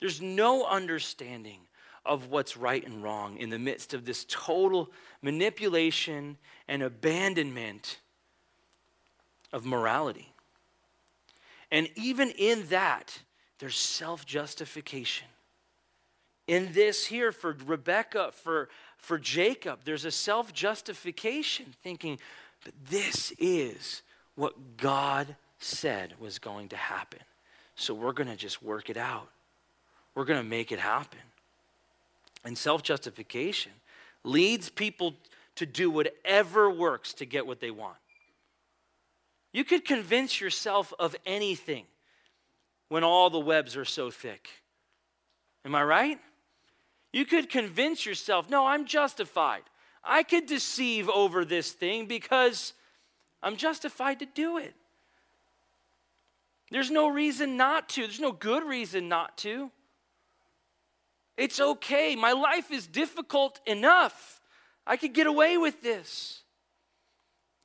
there's 0.00 0.20
no 0.20 0.66
understanding 0.66 1.60
of 2.04 2.28
what's 2.30 2.56
right 2.56 2.84
and 2.84 3.02
wrong 3.02 3.36
in 3.38 3.50
the 3.50 3.58
midst 3.58 3.94
of 3.94 4.04
this 4.04 4.26
total 4.28 4.90
manipulation 5.22 6.36
and 6.68 6.82
abandonment 6.82 8.00
of 9.52 9.64
morality. 9.64 10.32
And 11.70 11.88
even 11.96 12.30
in 12.30 12.66
that, 12.68 13.20
there's 13.58 13.76
self 13.76 14.26
justification 14.26 15.26
in 16.46 16.72
this 16.72 17.06
here 17.06 17.32
for 17.32 17.56
Rebecca, 17.66 18.30
for, 18.32 18.68
for 18.98 19.18
Jacob, 19.18 19.80
there's 19.84 20.04
a 20.04 20.10
self 20.10 20.52
justification 20.52 21.74
thinking, 21.82 22.18
but 22.64 22.74
this 22.88 23.32
is 23.38 24.02
what 24.34 24.76
God 24.76 25.36
said 25.58 26.14
was 26.18 26.38
going 26.38 26.68
to 26.68 26.76
happen. 26.76 27.20
So 27.74 27.94
we're 27.94 28.12
going 28.12 28.28
to 28.28 28.36
just 28.36 28.62
work 28.62 28.90
it 28.90 28.96
out. 28.96 29.28
We're 30.14 30.24
going 30.24 30.42
to 30.42 30.48
make 30.48 30.72
it 30.72 30.78
happen. 30.78 31.18
And 32.44 32.56
self 32.56 32.82
justification 32.82 33.72
leads 34.24 34.70
people 34.70 35.14
to 35.56 35.66
do 35.66 35.90
whatever 35.90 36.70
works 36.70 37.12
to 37.14 37.26
get 37.26 37.46
what 37.46 37.60
they 37.60 37.70
want. 37.70 37.96
You 39.52 39.64
could 39.64 39.84
convince 39.84 40.40
yourself 40.40 40.92
of 40.98 41.16
anything 41.24 41.84
when 42.88 43.04
all 43.04 43.30
the 43.30 43.40
webs 43.40 43.76
are 43.76 43.84
so 43.84 44.10
thick. 44.10 44.48
Am 45.64 45.74
I 45.74 45.82
right? 45.82 46.18
You 47.12 47.24
could 47.24 47.48
convince 47.48 48.04
yourself, 48.04 48.50
no, 48.50 48.66
I'm 48.66 48.84
justified. 48.84 49.62
I 50.04 50.22
could 50.22 50.46
deceive 50.46 51.08
over 51.08 51.44
this 51.44 51.72
thing 51.72 52.06
because 52.06 52.74
I'm 53.42 53.56
justified 53.56 54.20
to 54.20 54.26
do 54.26 54.58
it. 54.58 54.74
There's 56.70 56.90
no 56.90 57.08
reason 57.08 57.56
not 57.56 57.88
to, 57.90 58.02
there's 58.02 58.20
no 58.20 58.32
good 58.32 58.64
reason 58.64 59.08
not 59.08 59.36
to. 59.38 59.70
It's 61.36 61.60
okay. 61.60 62.16
My 62.16 62.32
life 62.32 62.70
is 62.70 62.86
difficult 62.86 63.60
enough. 63.66 64.40
I 64.86 64.96
could 64.96 65.12
get 65.12 65.26
away 65.26 65.58
with 65.58 65.82
this. 65.82 66.42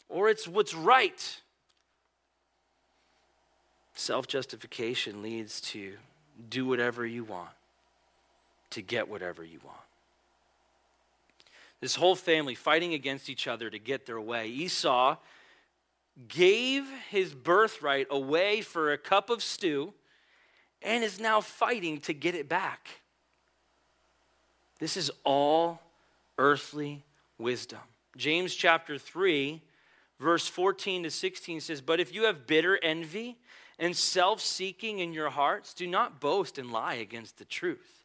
Or 0.10 0.30
it's 0.30 0.48
what's 0.48 0.74
right. 0.74 1.42
Self 3.94 4.28
justification 4.28 5.22
leads 5.22 5.62
to 5.62 5.94
do 6.50 6.66
whatever 6.66 7.06
you 7.06 7.24
want 7.24 7.50
to 8.72 8.82
get 8.82 9.08
whatever 9.08 9.44
you 9.44 9.60
want. 9.64 9.78
This 11.80 11.96
whole 11.96 12.16
family 12.16 12.56
fighting 12.56 12.94
against 12.94 13.30
each 13.30 13.48
other 13.48 13.70
to 13.70 13.80
get 13.80 14.06
their 14.06 14.20
way. 14.20 14.48
Esau 14.48 15.18
gave 16.28 16.88
his 17.10 17.34
birthright 17.34 18.08
away 18.10 18.62
for 18.62 18.92
a 18.92 18.98
cup 18.98 19.30
of 19.30 19.42
stew 19.42 19.94
and 20.82 21.04
is 21.04 21.20
now 21.20 21.42
fighting 21.42 22.00
to 22.02 22.14
get 22.14 22.36
it 22.36 22.50
back. 22.50 22.90
This 24.80 24.98
is 24.98 25.12
all 25.24 25.80
earthly 26.38 27.04
wisdom. 27.38 27.80
James 28.18 28.56
chapter 28.56 28.98
3, 28.98 29.62
verse 30.20 30.48
14 30.48 31.04
to 31.04 31.12
16 31.12 31.62
says, 31.62 31.82
But 31.82 32.00
if 32.00 32.14
you 32.14 32.24
have 32.24 32.48
bitter 32.48 32.80
envy 32.82 33.38
and 33.80 33.96
self 33.96 34.42
seeking 34.42 35.00
in 35.00 35.14
your 35.14 35.30
hearts, 35.30 35.74
do 35.74 35.88
not 35.88 36.20
boast 36.20 36.58
and 36.58 36.72
lie 36.72 36.96
against 36.96 37.38
the 37.38 37.46
truth. 37.46 38.04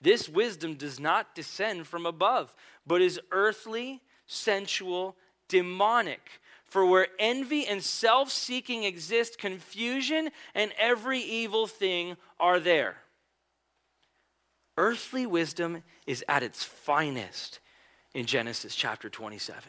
This 0.00 0.28
wisdom 0.28 0.74
does 0.74 0.98
not 0.98 1.34
descend 1.34 1.86
from 1.86 2.04
above, 2.04 2.54
but 2.86 3.00
is 3.00 3.20
earthly, 3.30 4.02
sensual, 4.26 5.16
demonic. 5.48 6.30
For 6.74 6.84
where 6.84 7.06
envy 7.20 7.68
and 7.68 7.80
self 7.80 8.30
seeking 8.30 8.82
exist, 8.82 9.38
confusion 9.38 10.30
and 10.56 10.72
every 10.76 11.20
evil 11.20 11.68
thing 11.68 12.16
are 12.40 12.58
there. 12.58 12.96
Earthly 14.76 15.24
wisdom 15.24 15.84
is 16.04 16.24
at 16.28 16.42
its 16.42 16.64
finest 16.64 17.60
in 18.12 18.26
Genesis 18.26 18.74
chapter 18.74 19.08
27. 19.08 19.62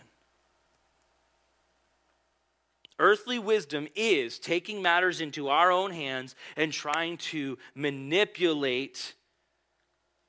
Earthly 2.97 3.37
wisdom 3.37 3.87
is 3.93 4.39
taking 4.39 4.81
matters 4.81 5.21
into 5.21 5.47
our 5.49 5.71
own 5.71 5.91
hands 5.91 6.35
and 6.57 6.73
trying 6.73 7.17
to 7.17 7.59
manipulate 7.75 9.13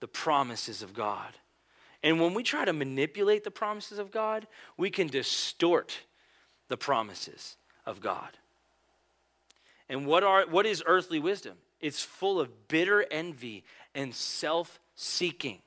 the 0.00 0.08
promises 0.08 0.82
of 0.82 0.92
God. 0.92 1.32
And 2.02 2.20
when 2.20 2.34
we 2.34 2.42
try 2.42 2.66
to 2.66 2.74
manipulate 2.74 3.44
the 3.44 3.50
promises 3.50 3.98
of 3.98 4.10
God, 4.10 4.46
we 4.76 4.90
can 4.90 5.06
distort 5.06 6.00
the 6.68 6.76
promises 6.76 7.57
of 7.85 8.00
God. 8.00 8.31
And 9.88 10.07
what, 10.07 10.24
are, 10.24 10.46
what 10.46 10.66
is 10.66 10.83
earthly 10.87 11.18
wisdom? 11.18 11.57
It's 11.81 12.02
full 12.02 12.40
of 12.40 12.68
bitter 12.68 13.05
envy 13.11 13.64
and 13.94 14.14
self 14.14 14.81
seeking. 14.94 15.61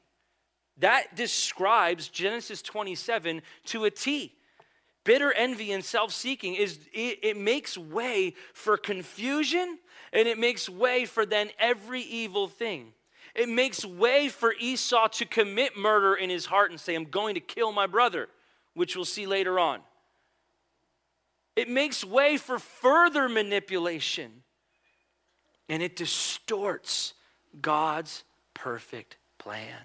That 0.79 1.15
describes 1.15 2.07
Genesis 2.07 2.61
27 2.61 3.41
to 3.65 3.85
a 3.85 3.91
T. 3.91 4.33
Bitter 5.03 5.31
envy 5.31 5.71
and 5.71 5.83
self 5.83 6.11
seeking 6.11 6.55
is 6.55 6.79
it, 6.93 7.19
it 7.23 7.37
makes 7.37 7.77
way 7.77 8.33
for 8.53 8.77
confusion 8.77 9.79
and 10.11 10.27
it 10.27 10.37
makes 10.37 10.69
way 10.69 11.05
for 11.05 11.25
then 11.25 11.49
every 11.59 12.01
evil 12.01 12.47
thing. 12.47 12.93
It 13.35 13.47
makes 13.47 13.85
way 13.85 14.27
for 14.27 14.53
Esau 14.59 15.07
to 15.07 15.25
commit 15.25 15.77
murder 15.77 16.15
in 16.15 16.29
his 16.29 16.45
heart 16.45 16.71
and 16.71 16.79
say, 16.79 16.95
I'm 16.95 17.05
going 17.05 17.35
to 17.35 17.41
kill 17.41 17.71
my 17.71 17.87
brother, 17.87 18.27
which 18.73 18.95
we'll 18.95 19.05
see 19.05 19.27
later 19.27 19.59
on. 19.59 19.81
It 21.55 21.69
makes 21.69 22.03
way 22.03 22.37
for 22.37 22.59
further 22.59 23.27
manipulation 23.27 24.43
and 25.67 25.83
it 25.83 25.95
distorts 25.95 27.13
God's 27.61 28.23
perfect 28.53 29.17
plan. 29.37 29.81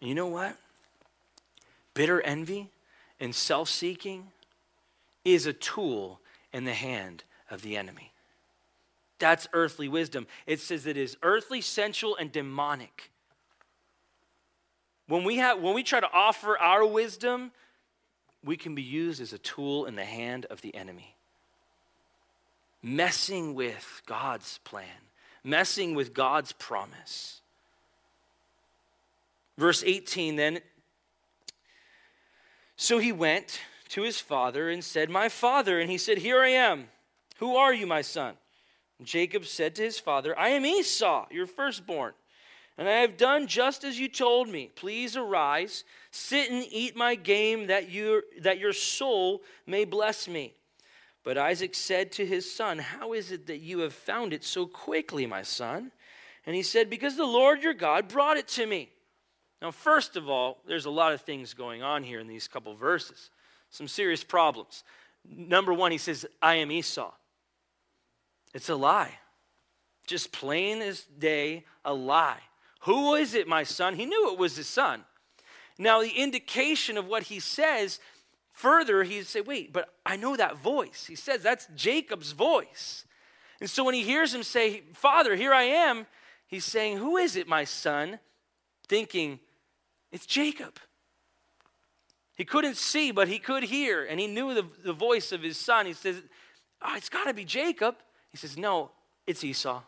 You 0.00 0.14
know 0.14 0.26
what? 0.26 0.56
Bitter 1.94 2.20
envy 2.20 2.70
and 3.18 3.34
self 3.34 3.68
seeking 3.68 4.28
is 5.24 5.46
a 5.46 5.52
tool 5.52 6.20
in 6.52 6.64
the 6.64 6.74
hand 6.74 7.24
of 7.50 7.62
the 7.62 7.76
enemy. 7.76 8.12
That's 9.18 9.48
earthly 9.52 9.88
wisdom. 9.88 10.26
It 10.46 10.60
says 10.60 10.86
it 10.86 10.96
is 10.96 11.16
earthly, 11.22 11.60
sensual, 11.60 12.16
and 12.16 12.30
demonic. 12.30 13.10
When 15.08 15.24
we, 15.24 15.38
have, 15.38 15.60
when 15.60 15.74
we 15.74 15.82
try 15.82 16.00
to 16.00 16.12
offer 16.12 16.56
our 16.58 16.86
wisdom, 16.86 17.50
we 18.44 18.56
can 18.56 18.74
be 18.74 18.82
used 18.82 19.20
as 19.20 19.32
a 19.32 19.38
tool 19.38 19.86
in 19.86 19.96
the 19.96 20.04
hand 20.04 20.46
of 20.46 20.60
the 20.60 20.74
enemy. 20.74 21.14
Messing 22.82 23.54
with 23.54 24.02
God's 24.06 24.58
plan, 24.58 24.86
messing 25.42 25.94
with 25.94 26.14
God's 26.14 26.52
promise. 26.52 27.40
Verse 29.56 29.82
18 29.84 30.36
then. 30.36 30.60
So 32.76 32.98
he 32.98 33.10
went 33.10 33.60
to 33.88 34.02
his 34.02 34.20
father 34.20 34.70
and 34.70 34.84
said, 34.84 35.10
My 35.10 35.28
father. 35.28 35.80
And 35.80 35.90
he 35.90 35.98
said, 35.98 36.18
Here 36.18 36.40
I 36.40 36.50
am. 36.50 36.88
Who 37.38 37.56
are 37.56 37.74
you, 37.74 37.86
my 37.86 38.02
son? 38.02 38.34
And 38.98 39.06
Jacob 39.06 39.44
said 39.44 39.74
to 39.76 39.82
his 39.82 39.98
father, 39.98 40.38
I 40.38 40.50
am 40.50 40.64
Esau, 40.64 41.26
your 41.30 41.46
firstborn. 41.46 42.12
And 42.78 42.88
I 42.88 43.00
have 43.00 43.16
done 43.16 43.48
just 43.48 43.82
as 43.82 43.98
you 43.98 44.08
told 44.08 44.48
me. 44.48 44.70
Please 44.76 45.16
arise, 45.16 45.82
sit 46.12 46.48
and 46.48 46.64
eat 46.70 46.96
my 46.96 47.16
game, 47.16 47.66
that, 47.66 47.90
you, 47.90 48.22
that 48.40 48.60
your 48.60 48.72
soul 48.72 49.42
may 49.66 49.84
bless 49.84 50.28
me. 50.28 50.54
But 51.24 51.36
Isaac 51.36 51.74
said 51.74 52.12
to 52.12 52.24
his 52.24 52.50
son, 52.50 52.78
How 52.78 53.12
is 53.12 53.32
it 53.32 53.48
that 53.48 53.58
you 53.58 53.80
have 53.80 53.92
found 53.92 54.32
it 54.32 54.44
so 54.44 54.64
quickly, 54.64 55.26
my 55.26 55.42
son? 55.42 55.90
And 56.46 56.54
he 56.54 56.62
said, 56.62 56.88
Because 56.88 57.16
the 57.16 57.26
Lord 57.26 57.64
your 57.64 57.74
God 57.74 58.06
brought 58.06 58.36
it 58.36 58.46
to 58.48 58.64
me. 58.64 58.90
Now, 59.60 59.72
first 59.72 60.16
of 60.16 60.28
all, 60.28 60.58
there's 60.66 60.86
a 60.86 60.90
lot 60.90 61.12
of 61.12 61.22
things 61.22 61.54
going 61.54 61.82
on 61.82 62.04
here 62.04 62.20
in 62.20 62.28
these 62.28 62.46
couple 62.46 62.76
verses, 62.76 63.30
some 63.70 63.88
serious 63.88 64.22
problems. 64.22 64.84
Number 65.28 65.74
one, 65.74 65.90
he 65.90 65.98
says, 65.98 66.24
I 66.40 66.54
am 66.54 66.70
Esau. 66.70 67.12
It's 68.54 68.68
a 68.68 68.76
lie. 68.76 69.18
Just 70.06 70.30
plain 70.30 70.80
as 70.80 71.02
day, 71.18 71.64
a 71.84 71.92
lie. 71.92 72.38
Who 72.80 73.14
is 73.14 73.34
it, 73.34 73.48
my 73.48 73.64
son? 73.64 73.94
He 73.96 74.06
knew 74.06 74.32
it 74.32 74.38
was 74.38 74.56
his 74.56 74.68
son. 74.68 75.04
Now, 75.78 76.00
the 76.00 76.10
indication 76.10 76.96
of 76.96 77.06
what 77.06 77.24
he 77.24 77.40
says 77.40 78.00
further, 78.52 79.04
he'd 79.04 79.26
say, 79.26 79.40
wait, 79.40 79.72
but 79.72 79.94
I 80.04 80.16
know 80.16 80.36
that 80.36 80.58
voice. 80.58 81.06
He 81.06 81.14
says 81.14 81.42
that's 81.42 81.68
Jacob's 81.76 82.32
voice. 82.32 83.04
And 83.60 83.70
so 83.70 83.84
when 83.84 83.94
he 83.94 84.02
hears 84.02 84.34
him 84.34 84.42
say, 84.42 84.82
Father, 84.94 85.36
here 85.36 85.52
I 85.52 85.62
am, 85.64 86.06
he's 86.46 86.64
saying, 86.64 86.98
Who 86.98 87.16
is 87.16 87.36
it, 87.36 87.48
my 87.48 87.64
son? 87.64 88.18
Thinking, 88.88 89.40
it's 90.10 90.26
Jacob. 90.26 90.78
He 92.36 92.44
couldn't 92.44 92.76
see, 92.76 93.10
but 93.10 93.28
he 93.28 93.38
could 93.38 93.64
hear, 93.64 94.04
and 94.04 94.20
he 94.20 94.28
knew 94.28 94.54
the, 94.54 94.64
the 94.84 94.92
voice 94.92 95.32
of 95.32 95.42
his 95.42 95.56
son. 95.56 95.86
He 95.86 95.92
says, 95.92 96.22
oh, 96.82 96.94
It's 96.96 97.08
got 97.08 97.24
to 97.24 97.34
be 97.34 97.44
Jacob. 97.44 97.96
He 98.30 98.36
says, 98.36 98.56
No, 98.56 98.92
it's 99.26 99.42
Esau. 99.42 99.82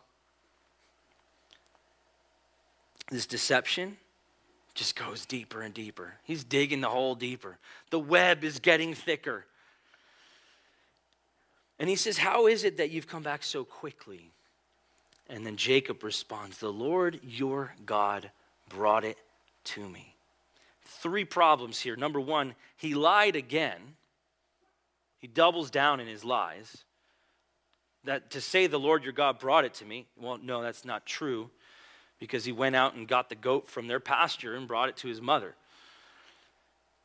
This 3.11 3.25
deception 3.25 3.97
just 4.73 4.95
goes 4.95 5.25
deeper 5.25 5.61
and 5.61 5.73
deeper. 5.73 6.13
He's 6.23 6.45
digging 6.45 6.79
the 6.79 6.87
hole 6.87 7.13
deeper. 7.13 7.57
The 7.89 7.99
web 7.99 8.45
is 8.45 8.59
getting 8.59 8.93
thicker. 8.93 9.45
And 11.77 11.89
he 11.89 11.97
says, 11.97 12.17
How 12.17 12.47
is 12.47 12.63
it 12.63 12.77
that 12.77 12.89
you've 12.89 13.09
come 13.09 13.21
back 13.21 13.43
so 13.43 13.65
quickly? 13.65 14.31
And 15.29 15.45
then 15.45 15.57
Jacob 15.57 16.03
responds, 16.03 16.57
The 16.57 16.71
Lord 16.71 17.19
your 17.21 17.73
God 17.85 18.31
brought 18.69 19.03
it 19.03 19.17
to 19.65 19.87
me. 19.89 20.15
Three 20.85 21.25
problems 21.25 21.81
here. 21.81 21.97
Number 21.97 22.19
one, 22.19 22.55
he 22.77 22.95
lied 22.95 23.35
again. 23.35 23.79
He 25.19 25.27
doubles 25.27 25.69
down 25.69 25.99
in 25.99 26.07
his 26.07 26.23
lies. 26.23 26.85
That 28.05 28.31
to 28.31 28.41
say 28.41 28.67
the 28.67 28.79
Lord 28.79 29.03
your 29.03 29.13
God 29.13 29.37
brought 29.37 29.65
it 29.65 29.73
to 29.75 29.85
me, 29.85 30.07
well, 30.17 30.39
no, 30.41 30.61
that's 30.61 30.85
not 30.85 31.05
true 31.05 31.49
because 32.21 32.45
he 32.45 32.51
went 32.51 32.75
out 32.75 32.93
and 32.93 33.07
got 33.07 33.29
the 33.29 33.35
goat 33.35 33.67
from 33.67 33.87
their 33.87 33.99
pasture 33.99 34.55
and 34.55 34.67
brought 34.67 34.87
it 34.87 34.95
to 34.95 35.07
his 35.07 35.19
mother. 35.19 35.55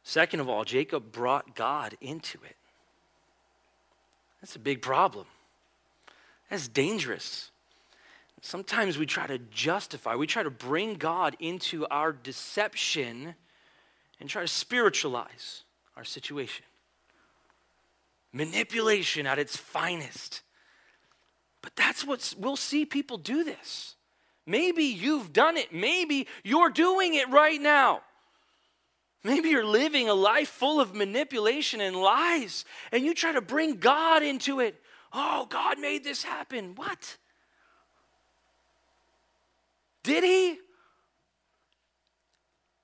Second 0.05 0.41
of 0.41 0.49
all, 0.49 0.63
Jacob 0.63 1.11
brought 1.11 1.57
God 1.57 1.97
into 2.03 2.39
it. 2.45 2.55
That's 4.43 4.55
a 4.55 4.61
big 4.61 4.83
problem. 4.83 5.27
That's 6.51 6.69
dangerous. 6.69 7.51
Sometimes 8.43 8.99
we 8.99 9.07
try 9.07 9.27
to 9.27 9.39
justify, 9.39 10.15
we 10.15 10.27
try 10.27 10.43
to 10.43 10.51
bring 10.51 10.95
God 10.95 11.35
into 11.41 11.87
our 11.87 12.13
deception 12.13 13.35
and 14.21 14.29
try 14.29 14.43
to 14.43 14.49
spiritualize 14.49 15.65
our 15.97 16.05
situation. 16.05 16.67
Manipulation 18.35 19.27
at 19.27 19.39
its 19.39 19.57
finest. 19.57 20.43
But 21.63 21.75
that's 21.75 22.05
what 22.05 22.35
we'll 22.39 22.57
see 22.57 22.85
people 22.85 23.17
do 23.17 23.45
this. 23.45 23.96
Maybe 24.47 24.85
you've 24.85 25.33
done 25.33 25.57
it. 25.57 25.73
Maybe 25.73 26.29
you're 26.45 26.71
doing 26.71 27.15
it 27.15 27.29
right 27.29 27.61
now. 27.61 28.03
Maybe 29.25 29.49
you're 29.49 29.67
living 29.67 30.09
a 30.09 30.15
life 30.15 30.49
full 30.49 30.81
of 30.81 30.95
manipulation 30.95 31.81
and 31.81 31.97
lies, 31.97 32.65
and 32.93 33.05
you 33.05 33.13
try 33.13 33.33
to 33.33 33.41
bring 33.41 33.79
God 33.79 34.23
into 34.23 34.61
it. 34.61 34.81
Oh, 35.13 35.47
God 35.51 35.81
made 35.81 36.05
this 36.05 36.23
happen. 36.23 36.77
What? 36.77 37.17
Did 40.05 40.23
he? 40.23 40.59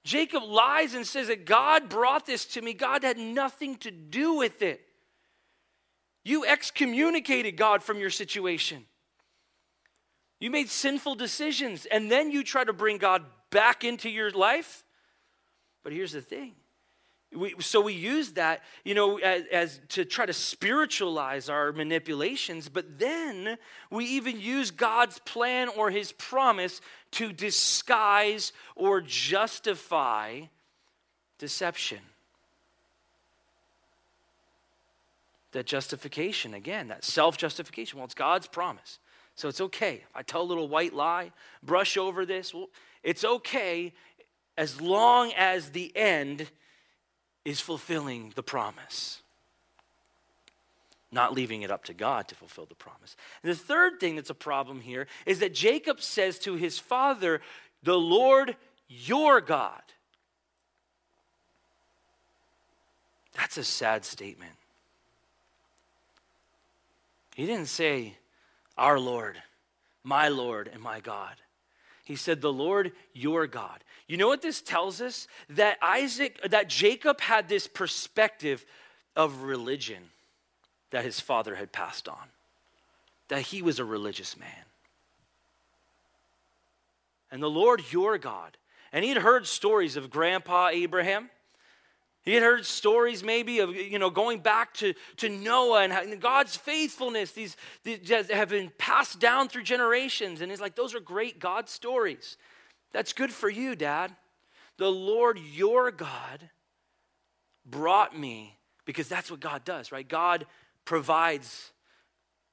Jacob 0.02 0.42
lies 0.42 0.94
and 0.94 1.06
says 1.06 1.28
that 1.28 1.44
God 1.44 1.88
brought 1.88 2.26
this 2.26 2.44
to 2.46 2.62
me. 2.62 2.74
God 2.74 3.04
had 3.04 3.18
nothing 3.18 3.76
to 3.76 3.92
do 3.92 4.34
with 4.34 4.62
it. 4.62 4.80
You 6.24 6.44
excommunicated 6.44 7.56
God 7.56 7.84
from 7.84 8.00
your 8.00 8.10
situation. 8.10 8.84
You 10.42 10.50
made 10.50 10.68
sinful 10.68 11.14
decisions, 11.14 11.86
and 11.86 12.10
then 12.10 12.32
you 12.32 12.42
try 12.42 12.64
to 12.64 12.72
bring 12.72 12.98
God 12.98 13.22
back 13.50 13.84
into 13.84 14.10
your 14.10 14.32
life. 14.32 14.82
But 15.84 15.92
here's 15.92 16.10
the 16.10 16.20
thing 16.20 16.56
we, 17.32 17.54
so 17.60 17.80
we 17.80 17.92
use 17.92 18.32
that, 18.32 18.64
you 18.84 18.96
know, 18.96 19.18
as, 19.18 19.44
as, 19.52 19.80
to 19.90 20.04
try 20.04 20.26
to 20.26 20.32
spiritualize 20.32 21.48
our 21.48 21.70
manipulations, 21.70 22.68
but 22.68 22.98
then 22.98 23.56
we 23.88 24.04
even 24.06 24.40
use 24.40 24.72
God's 24.72 25.20
plan 25.20 25.68
or 25.68 25.92
His 25.92 26.10
promise 26.10 26.80
to 27.12 27.32
disguise 27.32 28.52
or 28.74 29.00
justify 29.00 30.40
deception. 31.38 32.00
That 35.52 35.66
justification, 35.66 36.52
again, 36.52 36.88
that 36.88 37.04
self 37.04 37.38
justification. 37.38 38.00
Well, 38.00 38.06
it's 38.06 38.14
God's 38.14 38.48
promise. 38.48 38.98
So 39.34 39.48
it's 39.48 39.60
okay. 39.60 40.04
I 40.14 40.22
tell 40.22 40.42
a 40.42 40.44
little 40.44 40.68
white 40.68 40.94
lie, 40.94 41.32
brush 41.62 41.96
over 41.96 42.26
this. 42.26 42.52
Well, 42.52 42.68
it's 43.02 43.24
okay 43.24 43.92
as 44.56 44.80
long 44.80 45.32
as 45.36 45.70
the 45.70 45.90
end 45.96 46.50
is 47.44 47.60
fulfilling 47.60 48.32
the 48.34 48.42
promise, 48.42 49.22
not 51.10 51.34
leaving 51.34 51.62
it 51.62 51.70
up 51.70 51.84
to 51.84 51.94
God 51.94 52.28
to 52.28 52.34
fulfill 52.34 52.66
the 52.66 52.74
promise. 52.74 53.16
And 53.42 53.50
the 53.50 53.56
third 53.56 53.98
thing 53.98 54.16
that's 54.16 54.30
a 54.30 54.34
problem 54.34 54.80
here 54.80 55.06
is 55.26 55.40
that 55.40 55.54
Jacob 55.54 56.00
says 56.00 56.38
to 56.40 56.54
his 56.54 56.78
father, 56.78 57.40
The 57.82 57.98
Lord 57.98 58.56
your 58.88 59.40
God. 59.40 59.82
That's 63.34 63.56
a 63.56 63.64
sad 63.64 64.04
statement. 64.04 64.52
He 67.34 67.46
didn't 67.46 67.66
say, 67.66 68.16
Our 68.76 68.98
Lord, 68.98 69.36
my 70.02 70.28
Lord, 70.28 70.68
and 70.72 70.82
my 70.82 71.00
God. 71.00 71.34
He 72.04 72.16
said, 72.16 72.40
The 72.40 72.52
Lord 72.52 72.92
your 73.12 73.46
God. 73.46 73.84
You 74.08 74.16
know 74.16 74.28
what 74.28 74.42
this 74.42 74.60
tells 74.60 75.00
us? 75.00 75.28
That 75.50 75.78
Isaac, 75.80 76.40
that 76.50 76.68
Jacob 76.68 77.20
had 77.20 77.48
this 77.48 77.66
perspective 77.66 78.64
of 79.14 79.42
religion 79.42 80.02
that 80.90 81.04
his 81.04 81.20
father 81.20 81.54
had 81.54 81.72
passed 81.72 82.08
on, 82.08 82.28
that 83.28 83.42
he 83.42 83.62
was 83.62 83.78
a 83.78 83.84
religious 83.84 84.38
man. 84.38 84.48
And 87.30 87.42
the 87.42 87.50
Lord 87.50 87.82
your 87.90 88.18
God. 88.18 88.58
And 88.92 89.04
he'd 89.04 89.16
heard 89.16 89.46
stories 89.46 89.96
of 89.96 90.10
Grandpa 90.10 90.68
Abraham. 90.68 91.30
He 92.24 92.34
had 92.34 92.42
heard 92.42 92.64
stories 92.64 93.24
maybe 93.24 93.58
of, 93.58 93.74
you 93.74 93.98
know, 93.98 94.10
going 94.10 94.38
back 94.38 94.74
to, 94.74 94.94
to 95.16 95.28
Noah 95.28 95.82
and 95.84 96.20
God's 96.20 96.56
faithfulness. 96.56 97.32
These, 97.32 97.56
these 97.82 98.08
have 98.08 98.48
been 98.48 98.70
passed 98.78 99.18
down 99.18 99.48
through 99.48 99.64
generations. 99.64 100.40
And 100.40 100.50
he's 100.50 100.60
like, 100.60 100.76
those 100.76 100.94
are 100.94 101.00
great 101.00 101.40
God 101.40 101.68
stories. 101.68 102.36
That's 102.92 103.12
good 103.12 103.32
for 103.32 103.50
you, 103.50 103.74
Dad. 103.74 104.14
The 104.78 104.90
Lord 104.90 105.38
your 105.38 105.90
God 105.90 106.48
brought 107.66 108.16
me, 108.16 108.56
because 108.84 109.08
that's 109.08 109.30
what 109.30 109.40
God 109.40 109.64
does, 109.64 109.90
right? 109.92 110.08
God 110.08 110.46
provides 110.84 111.72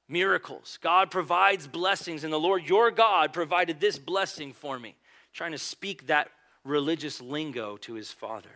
miracles, 0.08 0.78
God 0.82 1.10
provides 1.10 1.68
blessings, 1.68 2.24
and 2.24 2.32
the 2.32 2.40
Lord 2.40 2.64
your 2.64 2.90
God 2.90 3.32
provided 3.32 3.78
this 3.78 3.98
blessing 3.98 4.52
for 4.52 4.78
me. 4.78 4.96
Trying 5.32 5.52
to 5.52 5.58
speak 5.58 6.08
that 6.08 6.28
religious 6.64 7.20
lingo 7.20 7.76
to 7.78 7.94
his 7.94 8.10
father. 8.10 8.50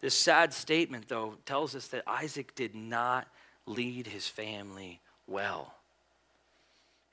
This 0.00 0.14
sad 0.14 0.52
statement, 0.52 1.08
though, 1.08 1.34
tells 1.46 1.74
us 1.74 1.88
that 1.88 2.02
Isaac 2.06 2.54
did 2.54 2.74
not 2.74 3.26
lead 3.66 4.06
his 4.06 4.28
family 4.28 5.00
well. 5.26 5.74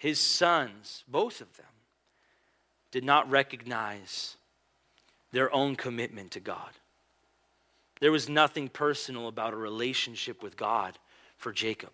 his 0.03 0.19
sons, 0.19 1.05
both 1.07 1.39
of 1.39 1.55
them, 1.55 1.65
did 2.91 3.05
not 3.05 3.31
recognize 3.31 4.35
their 5.31 5.49
own 5.55 5.77
commitment 5.77 6.31
to 6.31 6.41
God. 6.41 6.71
There 8.01 8.11
was 8.11 8.27
nothing 8.27 8.67
personal 8.67 9.29
about 9.29 9.53
a 9.53 9.55
relationship 9.55 10.43
with 10.43 10.57
God 10.57 10.99
for 11.37 11.53
Jacob. 11.53 11.93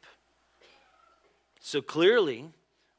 So 1.60 1.84
clearly, 1.84 2.50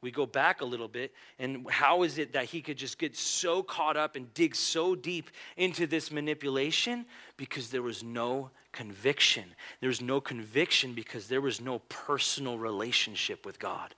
we 0.01 0.09
go 0.09 0.25
back 0.25 0.61
a 0.61 0.65
little 0.65 0.87
bit, 0.87 1.13
and 1.37 1.69
how 1.69 2.01
is 2.01 2.17
it 2.17 2.33
that 2.33 2.45
he 2.45 2.61
could 2.61 2.77
just 2.77 2.97
get 2.97 3.15
so 3.15 3.61
caught 3.61 3.95
up 3.95 4.15
and 4.15 4.33
dig 4.33 4.55
so 4.55 4.95
deep 4.95 5.29
into 5.57 5.85
this 5.85 6.11
manipulation? 6.11 7.05
Because 7.37 7.69
there 7.69 7.83
was 7.83 8.03
no 8.03 8.49
conviction. 8.71 9.43
There 9.79 9.89
was 9.89 10.01
no 10.01 10.19
conviction 10.19 10.93
because 10.93 11.27
there 11.27 11.41
was 11.41 11.61
no 11.61 11.79
personal 11.87 12.57
relationship 12.57 13.45
with 13.45 13.59
God. 13.59 13.93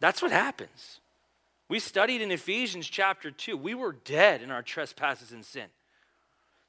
That's 0.00 0.22
what 0.22 0.32
happens. 0.32 1.00
We 1.68 1.80
studied 1.80 2.22
in 2.22 2.30
Ephesians 2.30 2.86
chapter 2.86 3.30
2. 3.30 3.56
We 3.56 3.74
were 3.74 3.92
dead 3.92 4.40
in 4.40 4.50
our 4.50 4.62
trespasses 4.62 5.32
and 5.32 5.44
sin. 5.44 5.66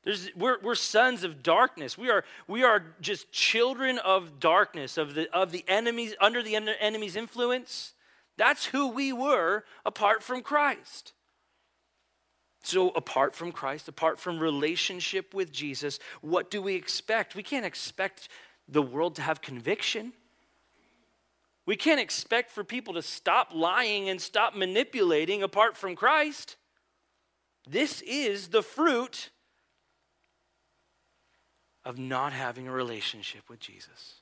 There's, 0.08 0.30
we're, 0.38 0.58
we're 0.62 0.76
sons 0.76 1.26
of 1.26 1.43
darkness. 1.43 1.98
We 1.98 2.10
are, 2.10 2.24
we 2.48 2.63
are 2.63 2.82
just 3.02 3.30
children 3.34 4.00
of 4.00 4.39
darkness, 4.39 4.98
of 4.98 5.15
the, 5.15 5.30
of 5.36 5.52
the 5.52 5.65
enemies, 5.67 6.15
under 6.22 6.41
the 6.41 6.56
enemy's 6.56 7.17
influence. 7.17 7.91
That's 8.38 8.67
who 8.67 8.88
we 8.88 9.12
were 9.12 9.65
apart 9.86 10.24
from 10.24 10.43
Christ. 10.43 11.12
So, 12.63 12.91
apart 12.91 13.36
from 13.36 13.52
Christ, 13.52 13.89
apart 13.89 14.17
from 14.17 14.39
relationship 14.39 15.34
with 15.34 15.52
Jesus, 15.52 16.00
what 16.22 16.50
do 16.50 16.62
we 16.62 16.76
expect? 16.76 17.36
We 17.36 17.43
can't 17.43 17.65
expect 17.65 18.30
the 18.65 18.82
world 18.82 19.15
to 19.15 19.22
have 19.24 19.41
conviction. 19.41 20.13
We 21.65 21.76
can't 21.76 22.00
expect 22.00 22.52
for 22.52 22.63
people 22.63 22.93
to 22.93 23.02
stop 23.02 23.52
lying 23.54 24.08
and 24.08 24.22
stop 24.22 24.56
manipulating 24.56 25.43
apart 25.43 25.76
from 25.76 25.98
Christ. 25.98 26.56
This 27.70 28.02
is 28.04 28.48
the 28.48 28.63
fruit 28.63 29.32
of 31.88 31.97
not 31.97 32.34
having 32.34 32.67
a 32.67 32.71
relationship 32.71 33.43
with 33.47 33.62
Jesus. 33.62 34.15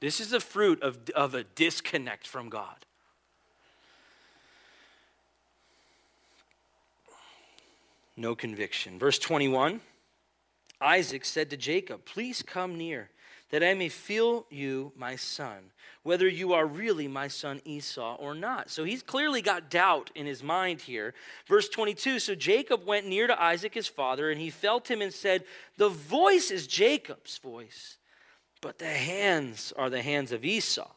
This 0.00 0.18
is 0.18 0.30
the 0.30 0.40
fruit 0.40 0.82
of, 0.82 0.98
of 1.14 1.34
a 1.34 1.44
disconnect 1.44 2.26
from 2.26 2.48
God. 2.48 2.86
No 8.16 8.34
conviction. 8.34 8.98
Verse 8.98 9.18
21 9.18 9.80
Isaac 10.80 11.26
said 11.26 11.50
to 11.50 11.58
Jacob, 11.58 12.06
Please 12.06 12.42
come 12.42 12.78
near 12.78 13.10
that 13.50 13.62
I 13.62 13.74
may 13.74 13.88
feel 13.88 14.46
you, 14.50 14.92
my 14.96 15.16
son, 15.16 15.70
whether 16.02 16.28
you 16.28 16.52
are 16.52 16.66
really 16.66 17.08
my 17.08 17.28
son 17.28 17.60
Esau 17.64 18.16
or 18.16 18.34
not. 18.34 18.70
So 18.70 18.84
he's 18.84 19.02
clearly 19.02 19.40
got 19.40 19.70
doubt 19.70 20.10
in 20.14 20.26
his 20.26 20.42
mind 20.42 20.82
here. 20.82 21.14
Verse 21.46 21.68
22 21.68 22.18
So 22.18 22.34
Jacob 22.34 22.86
went 22.86 23.06
near 23.06 23.26
to 23.26 23.42
Isaac 23.42 23.74
his 23.74 23.88
father, 23.88 24.30
and 24.30 24.40
he 24.40 24.50
felt 24.50 24.90
him 24.90 25.00
and 25.00 25.12
said, 25.12 25.44
The 25.76 25.88
voice 25.88 26.50
is 26.50 26.66
Jacob's 26.66 27.38
voice, 27.38 27.96
but 28.60 28.78
the 28.78 28.86
hands 28.86 29.72
are 29.76 29.90
the 29.90 30.02
hands 30.02 30.32
of 30.32 30.44
Esau. 30.44 30.90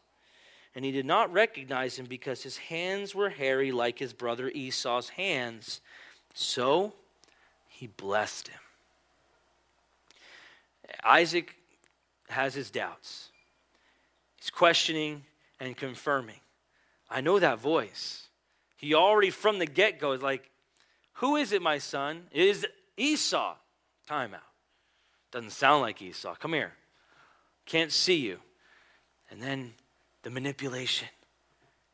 And 0.73 0.85
he 0.85 0.91
did 0.91 1.05
not 1.05 1.33
recognize 1.33 1.99
him 1.99 2.05
because 2.05 2.43
his 2.43 2.57
hands 2.57 3.13
were 3.13 3.29
hairy 3.29 3.71
like 3.71 3.99
his 3.99 4.13
brother 4.13 4.49
Esau's 4.49 5.09
hands. 5.09 5.81
So 6.33 6.93
he 7.67 7.87
blessed 7.87 8.47
him. 8.47 8.59
Isaac 11.03 11.55
has 12.31 12.53
his 12.53 12.71
doubts. 12.71 13.29
He's 14.37 14.49
questioning 14.49 15.23
and 15.59 15.77
confirming. 15.77 16.39
I 17.09 17.21
know 17.21 17.39
that 17.39 17.59
voice. 17.59 18.27
He 18.77 18.95
already 18.95 19.29
from 19.29 19.59
the 19.59 19.65
get 19.65 19.99
go 19.99 20.13
is 20.13 20.21
like, 20.21 20.49
Who 21.15 21.35
is 21.35 21.51
it, 21.51 21.61
my 21.61 21.77
son? 21.77 22.23
It 22.31 22.43
is 22.43 22.65
Esau. 22.97 23.55
Time 24.07 24.33
out. 24.33 24.41
Doesn't 25.31 25.51
sound 25.51 25.81
like 25.81 26.01
Esau. 26.01 26.35
Come 26.35 26.53
here. 26.53 26.73
Can't 27.65 27.91
see 27.91 28.17
you. 28.17 28.39
And 29.29 29.41
then 29.41 29.73
the 30.23 30.29
manipulation. 30.29 31.07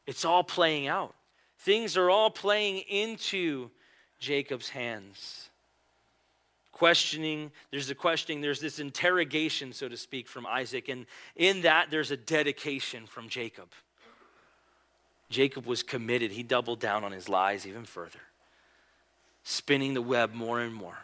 It's 0.05 0.23
all 0.23 0.43
playing 0.43 0.87
out. 0.87 1.13
Things 1.59 1.97
are 1.97 2.09
all 2.09 2.29
playing 2.29 2.79
into 2.89 3.69
Jacob's 4.19 4.69
hands 4.69 5.46
questioning. 6.77 7.51
There's 7.71 7.89
a 7.89 7.95
questioning, 7.95 8.41
there's 8.41 8.59
this 8.59 8.79
interrogation, 8.79 9.73
so 9.73 9.89
to 9.89 9.97
speak, 9.97 10.27
from 10.27 10.45
Isaac. 10.45 10.89
And 10.89 11.07
in 11.35 11.63
that, 11.63 11.89
there's 11.89 12.11
a 12.11 12.17
dedication 12.17 13.07
from 13.07 13.29
Jacob. 13.29 13.69
Jacob 15.29 15.65
was 15.65 15.81
committed. 15.81 16.31
He 16.31 16.43
doubled 16.43 16.79
down 16.79 17.03
on 17.03 17.11
his 17.11 17.27
lies 17.27 17.65
even 17.65 17.83
further, 17.83 18.19
spinning 19.43 19.95
the 19.95 20.01
web 20.01 20.33
more 20.33 20.61
and 20.61 20.73
more. 20.73 20.97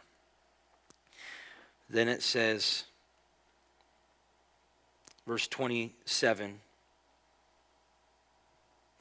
Then 1.89 2.07
it 2.07 2.21
says, 2.21 2.83
verse 5.25 5.47
27. 5.47 6.59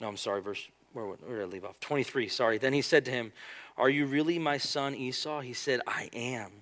No, 0.00 0.08
I'm 0.08 0.16
sorry, 0.16 0.40
verse, 0.40 0.66
where, 0.94 1.04
where 1.04 1.38
did 1.38 1.42
I 1.42 1.44
leave 1.44 1.64
off? 1.64 1.78
23, 1.80 2.28
sorry. 2.28 2.58
Then 2.58 2.72
he 2.72 2.82
said 2.82 3.04
to 3.04 3.10
him, 3.10 3.32
Are 3.76 3.90
you 3.90 4.06
really 4.06 4.38
my 4.38 4.56
son 4.56 4.94
Esau? 4.94 5.40
He 5.40 5.52
said, 5.52 5.80
I 5.86 6.08
am. 6.14 6.61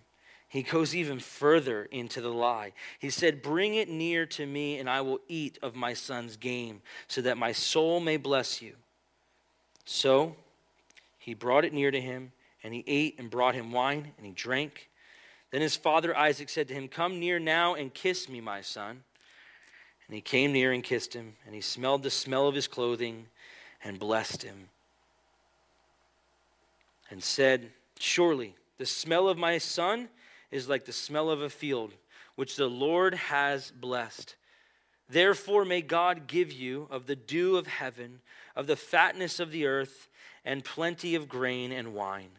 He 0.50 0.64
goes 0.64 0.96
even 0.96 1.20
further 1.20 1.84
into 1.92 2.20
the 2.20 2.32
lie. 2.32 2.72
He 2.98 3.08
said, 3.08 3.40
Bring 3.40 3.76
it 3.76 3.88
near 3.88 4.26
to 4.26 4.44
me, 4.44 4.78
and 4.78 4.90
I 4.90 5.00
will 5.00 5.20
eat 5.28 5.60
of 5.62 5.76
my 5.76 5.94
son's 5.94 6.36
game, 6.36 6.82
so 7.06 7.22
that 7.22 7.38
my 7.38 7.52
soul 7.52 8.00
may 8.00 8.16
bless 8.16 8.60
you. 8.60 8.74
So 9.84 10.34
he 11.20 11.34
brought 11.34 11.64
it 11.64 11.72
near 11.72 11.92
to 11.92 12.00
him, 12.00 12.32
and 12.64 12.74
he 12.74 12.82
ate 12.88 13.14
and 13.16 13.30
brought 13.30 13.54
him 13.54 13.70
wine, 13.70 14.12
and 14.16 14.26
he 14.26 14.32
drank. 14.32 14.90
Then 15.52 15.60
his 15.60 15.76
father 15.76 16.16
Isaac 16.16 16.48
said 16.48 16.66
to 16.66 16.74
him, 16.74 16.88
Come 16.88 17.20
near 17.20 17.38
now 17.38 17.76
and 17.76 17.94
kiss 17.94 18.28
me, 18.28 18.40
my 18.40 18.60
son. 18.60 19.04
And 20.08 20.16
he 20.16 20.20
came 20.20 20.52
near 20.52 20.72
and 20.72 20.82
kissed 20.82 21.14
him, 21.14 21.36
and 21.46 21.54
he 21.54 21.60
smelled 21.60 22.02
the 22.02 22.10
smell 22.10 22.48
of 22.48 22.56
his 22.56 22.66
clothing 22.66 23.26
and 23.84 24.00
blessed 24.00 24.42
him, 24.42 24.68
and 27.08 27.22
said, 27.22 27.70
Surely 28.00 28.56
the 28.78 28.86
smell 28.86 29.28
of 29.28 29.38
my 29.38 29.56
son 29.58 30.08
is 30.50 30.68
like 30.68 30.84
the 30.84 30.92
smell 30.92 31.30
of 31.30 31.42
a 31.42 31.50
field, 31.50 31.92
which 32.34 32.56
the 32.56 32.68
Lord 32.68 33.14
has 33.14 33.70
blessed. 33.70 34.36
Therefore, 35.08 35.64
may 35.64 35.82
God 35.82 36.26
give 36.26 36.52
you 36.52 36.86
of 36.90 37.06
the 37.06 37.16
dew 37.16 37.56
of 37.56 37.66
heaven, 37.66 38.20
of 38.54 38.66
the 38.66 38.76
fatness 38.76 39.40
of 39.40 39.50
the 39.50 39.66
earth, 39.66 40.08
and 40.44 40.64
plenty 40.64 41.14
of 41.14 41.28
grain 41.28 41.72
and 41.72 41.94
wine. 41.94 42.30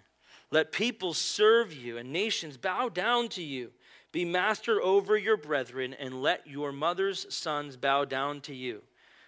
Let 0.52 0.72
people 0.72 1.14
serve 1.14 1.74
you, 1.74 1.98
and 1.98 2.12
nations 2.12 2.58
bow 2.58 2.90
down 2.90 3.30
to 3.30 3.44
you. 3.44 3.72
Be 4.12 4.26
master 4.26 4.82
over 4.82 5.18
your 5.18 5.38
brethren, 5.38 5.94
and 5.98 6.22
let 6.22 6.48
your 6.48 6.72
mother's 6.72 7.34
sons 7.34 7.78
bow 7.78 8.06
down 8.06 8.42
to 8.42 8.56
you. 8.56 8.82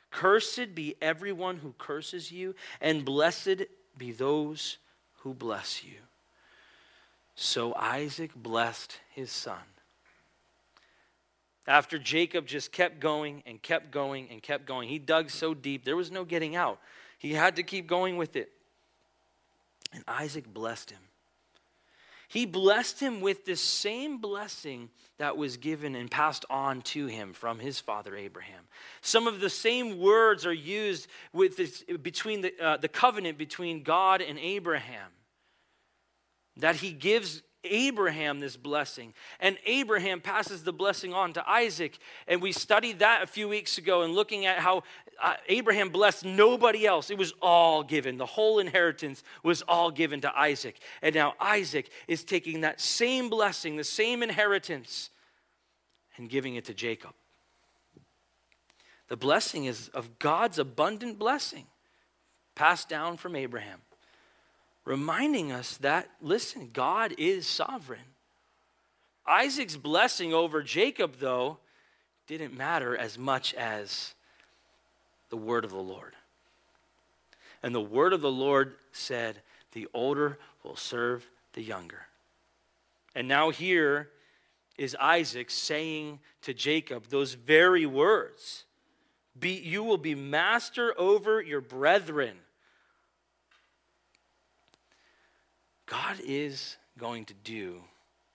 Cursed 0.09 0.75
be 0.75 0.95
everyone 1.01 1.57
who 1.57 1.73
curses 1.77 2.31
you, 2.31 2.55
and 2.81 3.05
blessed 3.05 3.63
be 3.97 4.11
those 4.11 4.77
who 5.19 5.33
bless 5.33 5.83
you. 5.83 5.97
So 7.35 7.73
Isaac 7.75 8.31
blessed 8.35 8.99
his 9.13 9.31
son. 9.31 9.57
After 11.65 11.97
Jacob 11.97 12.45
just 12.45 12.71
kept 12.71 12.99
going 12.99 13.41
and 13.45 13.61
kept 13.61 13.91
going 13.91 14.27
and 14.29 14.43
kept 14.43 14.65
going, 14.65 14.89
he 14.89 14.99
dug 14.99 15.29
so 15.29 15.53
deep, 15.53 15.85
there 15.85 15.95
was 15.95 16.11
no 16.11 16.25
getting 16.25 16.55
out. 16.55 16.79
He 17.17 17.33
had 17.33 17.55
to 17.55 17.63
keep 17.63 17.87
going 17.87 18.17
with 18.17 18.35
it. 18.35 18.51
And 19.93 20.03
Isaac 20.07 20.51
blessed 20.51 20.91
him. 20.91 20.99
He 22.27 22.45
blessed 22.45 22.99
him 22.99 23.21
with 23.21 23.45
the 23.45 23.55
same 23.55 24.17
blessing 24.17 24.89
that 25.19 25.37
was 25.37 25.55
given 25.55 25.95
and 25.95 26.09
passed 26.09 26.45
on 26.49 26.81
to 26.81 27.05
him 27.05 27.31
from 27.31 27.59
his 27.59 27.79
father 27.79 28.15
Abraham. 28.15 28.63
Some 29.01 29.27
of 29.27 29.39
the 29.39 29.51
same 29.51 29.99
words 29.99 30.45
are 30.45 30.53
used 30.53 31.07
with 31.31 31.57
this, 31.57 31.83
between 32.01 32.41
the, 32.41 32.53
uh, 32.59 32.77
the 32.77 32.87
covenant 32.87 33.37
between 33.37 33.83
God 33.83 34.21
and 34.21 34.39
Abraham 34.39 35.11
that 36.57 36.77
he 36.77 36.91
gives 36.91 37.41
Abraham 37.63 38.39
this 38.39 38.57
blessing. 38.57 39.13
And 39.39 39.57
Abraham 39.65 40.21
passes 40.21 40.63
the 40.63 40.73
blessing 40.73 41.13
on 41.13 41.33
to 41.33 41.49
Isaac. 41.49 41.97
And 42.27 42.41
we 42.41 42.51
studied 42.51 42.99
that 42.99 43.23
a 43.23 43.27
few 43.27 43.47
weeks 43.47 43.77
ago 43.77 44.01
and 44.01 44.13
looking 44.13 44.45
at 44.45 44.59
how 44.59 44.83
uh, 45.21 45.35
Abraham 45.47 45.89
blessed 45.89 46.25
nobody 46.25 46.85
else. 46.85 47.09
It 47.09 47.17
was 47.17 47.33
all 47.41 47.83
given. 47.83 48.17
The 48.17 48.25
whole 48.25 48.59
inheritance 48.59 49.23
was 49.43 49.61
all 49.61 49.91
given 49.91 50.21
to 50.21 50.37
Isaac. 50.37 50.79
And 51.01 51.15
now 51.15 51.33
Isaac 51.39 51.89
is 52.07 52.23
taking 52.23 52.61
that 52.61 52.81
same 52.81 53.29
blessing, 53.29 53.77
the 53.77 53.83
same 53.83 54.23
inheritance, 54.23 55.09
and 56.17 56.29
giving 56.29 56.55
it 56.55 56.65
to 56.65 56.73
Jacob. 56.73 57.11
The 59.07 59.17
blessing 59.17 59.65
is 59.65 59.89
of 59.89 60.19
God's 60.19 60.59
abundant 60.59 61.19
blessing 61.19 61.65
passed 62.55 62.89
down 62.89 63.17
from 63.17 63.35
Abraham 63.35 63.81
reminding 64.85 65.51
us 65.51 65.77
that, 65.77 66.09
listen, 66.21 66.69
God 66.73 67.13
is 67.17 67.47
sovereign. 67.47 68.01
Isaac's 69.25 69.77
blessing 69.77 70.33
over 70.33 70.61
Jacob, 70.61 71.15
though, 71.19 71.57
didn't 72.27 72.55
matter 72.55 72.95
as 72.95 73.17
much 73.17 73.53
as 73.53 74.13
the 75.29 75.37
word 75.37 75.65
of 75.65 75.71
the 75.71 75.77
Lord. 75.77 76.13
And 77.61 77.73
the 77.73 77.81
word 77.81 78.13
of 78.13 78.21
the 78.21 78.31
Lord 78.31 78.75
said, 78.91 79.41
The 79.71 79.87
older 79.93 80.37
will 80.63 80.75
serve 80.75 81.29
the 81.53 81.63
younger. 81.63 82.07
And 83.15 83.27
now 83.27 83.49
here 83.49 84.09
is 84.77 84.95
Isaac 84.99 85.49
saying 85.49 86.19
to 86.41 86.53
Jacob 86.53 87.07
those 87.07 87.33
very 87.33 87.85
words 87.85 88.65
be, 89.39 89.51
You 89.51 89.83
will 89.83 89.97
be 89.97 90.15
master 90.15 90.93
over 90.97 91.41
your 91.41 91.61
brethren. 91.61 92.37
God 95.85 96.17
is 96.25 96.77
going 96.97 97.25
to 97.25 97.33
do 97.33 97.83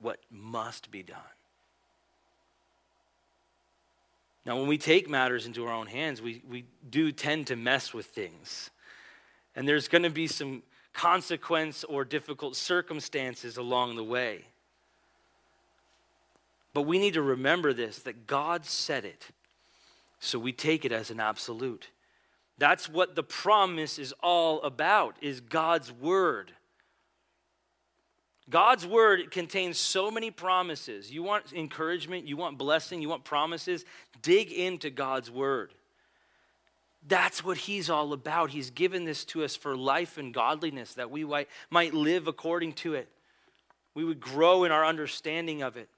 what 0.00 0.18
must 0.30 0.90
be 0.90 1.02
done. 1.02 1.18
Now, 4.44 4.56
when 4.56 4.66
we 4.66 4.78
take 4.78 5.10
matters 5.10 5.46
into 5.46 5.66
our 5.66 5.72
own 5.72 5.86
hands, 5.86 6.22
we, 6.22 6.42
we 6.48 6.64
do 6.88 7.12
tend 7.12 7.48
to 7.48 7.56
mess 7.56 7.92
with 7.92 8.06
things. 8.06 8.70
And 9.54 9.68
there's 9.68 9.88
going 9.88 10.04
to 10.04 10.10
be 10.10 10.26
some 10.26 10.62
consequence 10.94 11.84
or 11.84 12.04
difficult 12.04 12.56
circumstances 12.56 13.56
along 13.56 13.96
the 13.96 14.04
way. 14.04 14.44
But 16.72 16.82
we 16.82 16.98
need 16.98 17.14
to 17.14 17.22
remember 17.22 17.72
this 17.72 17.98
that 18.00 18.26
God 18.26 18.64
said 18.64 19.04
it. 19.04 19.28
So 20.20 20.38
we 20.38 20.52
take 20.52 20.84
it 20.84 20.92
as 20.92 21.10
an 21.10 21.20
absolute. 21.20 21.88
That's 22.56 22.88
what 22.88 23.14
the 23.14 23.22
promise 23.22 23.98
is 23.98 24.12
all 24.22 24.62
about 24.62 25.16
is 25.20 25.40
God's 25.40 25.92
word. 25.92 26.52
God's 28.50 28.86
word 28.86 29.30
contains 29.30 29.78
so 29.78 30.10
many 30.10 30.30
promises. 30.30 31.12
You 31.12 31.22
want 31.22 31.52
encouragement, 31.52 32.26
you 32.26 32.36
want 32.36 32.56
blessing, 32.56 33.02
you 33.02 33.08
want 33.08 33.24
promises, 33.24 33.84
dig 34.22 34.50
into 34.50 34.90
God's 34.90 35.30
word. 35.30 35.74
That's 37.06 37.44
what 37.44 37.56
he's 37.56 37.88
all 37.90 38.12
about. 38.12 38.50
He's 38.50 38.70
given 38.70 39.04
this 39.04 39.24
to 39.26 39.44
us 39.44 39.54
for 39.54 39.76
life 39.76 40.18
and 40.18 40.34
godliness, 40.34 40.94
that 40.94 41.10
we 41.10 41.24
might 41.70 41.94
live 41.94 42.26
according 42.26 42.72
to 42.74 42.94
it. 42.94 43.08
We 43.94 44.04
would 44.04 44.20
grow 44.20 44.64
in 44.64 44.72
our 44.72 44.84
understanding 44.84 45.62
of 45.62 45.76
it. 45.76 45.88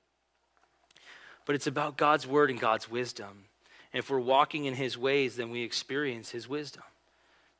But 1.46 1.54
it's 1.54 1.66
about 1.66 1.96
God's 1.96 2.26
word 2.26 2.50
and 2.50 2.60
God's 2.60 2.90
wisdom. 2.90 3.44
And 3.92 3.98
if 3.98 4.10
we're 4.10 4.20
walking 4.20 4.66
in 4.66 4.74
his 4.74 4.96
ways, 4.96 5.36
then 5.36 5.50
we 5.50 5.62
experience 5.62 6.30
his 6.30 6.48
wisdom, 6.48 6.84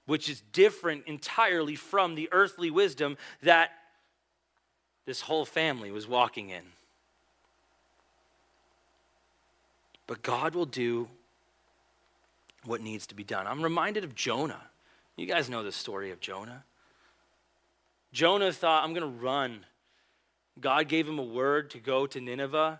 which 0.07 0.28
is 0.28 0.43
different 0.53 1.05
entirely 1.07 1.74
from 1.74 2.14
the 2.14 2.28
earthly 2.30 2.70
wisdom 2.70 3.16
that 3.43 3.70
this 5.11 5.23
whole 5.23 5.45
family 5.45 5.91
was 5.91 6.07
walking 6.07 6.51
in. 6.51 6.63
But 10.07 10.23
God 10.23 10.55
will 10.55 10.67
do 10.67 11.09
what 12.65 12.81
needs 12.81 13.09
to 13.09 13.17
be 13.17 13.25
done. 13.25 13.49
I'm 13.49 13.61
reminded 13.61 14.05
of 14.05 14.15
Jonah. 14.15 14.63
You 15.17 15.27
guys 15.27 15.51
know 15.51 15.65
the 15.65 15.73
story 15.73 16.13
of 16.13 16.21
Jonah. 16.21 16.63
Jonah 18.13 18.53
thought, 18.53 18.85
I'm 18.85 18.95
going 18.95 19.03
to 19.03 19.21
run. 19.21 19.67
God 20.61 20.87
gave 20.87 21.09
him 21.09 21.19
a 21.19 21.25
word 21.25 21.71
to 21.71 21.79
go 21.79 22.07
to 22.07 22.21
Nineveh, 22.21 22.79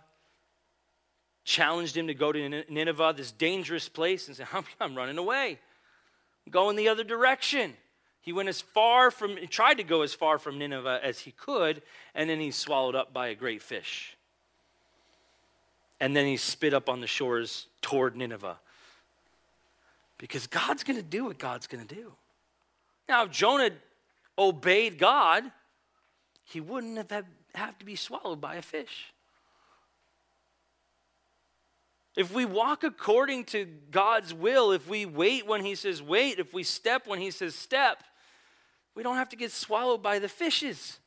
challenged 1.43 1.97
him 1.97 2.07
to 2.07 2.13
go 2.13 2.31
to 2.31 2.63
Nineveh, 2.69 3.13
this 3.17 3.33
dangerous 3.33 3.89
place, 3.89 4.29
and 4.29 4.37
said, 4.37 4.47
I'm, 4.53 4.63
I'm 4.79 4.95
running 4.95 5.17
away. 5.17 5.59
I'm 6.45 6.51
going 6.53 6.77
the 6.77 6.87
other 6.87 7.03
direction. 7.03 7.73
He 8.21 8.33
went 8.33 8.49
as 8.49 8.61
far 8.61 9.09
from, 9.09 9.37
tried 9.49 9.75
to 9.75 9.83
go 9.83 10.03
as 10.03 10.13
far 10.13 10.37
from 10.37 10.59
Nineveh 10.59 10.99
as 11.03 11.19
he 11.19 11.31
could, 11.31 11.81
and 12.13 12.29
then 12.29 12.39
he's 12.39 12.55
swallowed 12.55 12.95
up 12.95 13.11
by 13.11 13.27
a 13.27 13.35
great 13.35 13.61
fish. 13.61 14.15
And 15.99 16.15
then 16.15 16.25
he 16.25 16.37
spit 16.37 16.73
up 16.73 16.87
on 16.87 17.01
the 17.01 17.07
shores 17.07 17.67
toward 17.81 18.15
Nineveh. 18.15 18.57
Because 20.17 20.45
God's 20.45 20.83
going 20.83 20.97
to 20.97 21.05
do 21.05 21.25
what 21.25 21.39
God's 21.39 21.65
going 21.65 21.85
to 21.85 21.95
do. 21.95 22.13
Now, 23.09 23.23
if 23.23 23.31
Jonah 23.31 23.71
obeyed 24.37 24.99
God, 24.99 25.43
he 26.43 26.61
wouldn't 26.61 26.97
have 26.97 27.09
had, 27.09 27.25
have 27.55 27.77
to 27.79 27.85
be 27.85 27.95
swallowed 27.95 28.39
by 28.39 28.55
a 28.55 28.61
fish. 28.61 29.13
If 32.15 32.33
we 32.33 32.45
walk 32.45 32.83
according 32.83 33.45
to 33.45 33.65
God's 33.89 34.33
will, 34.33 34.71
if 34.71 34.87
we 34.87 35.05
wait 35.05 35.47
when 35.47 35.63
He 35.63 35.75
says 35.75 36.01
wait, 36.01 36.39
if 36.39 36.53
we 36.53 36.63
step 36.63 37.07
when 37.07 37.19
He 37.19 37.31
says 37.31 37.55
step, 37.55 38.03
we 38.95 39.03
don't 39.03 39.15
have 39.15 39.29
to 39.29 39.35
get 39.35 39.51
swallowed 39.51 40.03
by 40.03 40.19
the 40.19 40.27
fishes. 40.27 40.99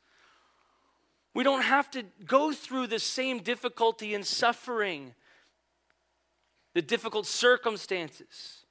We 1.33 1.43
don't 1.43 1.63
have 1.63 1.91
to 1.91 2.03
go 2.25 2.51
through 2.53 2.87
the 2.87 2.99
same 2.99 3.39
difficulty 3.39 4.15
and 4.15 4.25
suffering, 4.25 5.13
the 6.73 6.81
difficult 6.81 7.27
circumstances. 7.27 8.65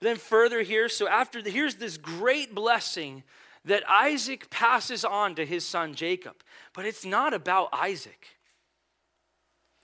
Then, 0.00 0.16
further 0.16 0.62
here, 0.62 0.88
so 0.88 1.08
after 1.08 1.40
the, 1.40 1.50
here's 1.50 1.76
this 1.76 1.96
great 1.96 2.54
blessing 2.54 3.22
that 3.64 3.88
Isaac 3.88 4.50
passes 4.50 5.04
on 5.04 5.34
to 5.36 5.46
his 5.46 5.64
son 5.64 5.94
Jacob. 5.94 6.34
But 6.74 6.84
it's 6.84 7.04
not 7.04 7.32
about 7.32 7.70
Isaac, 7.72 8.36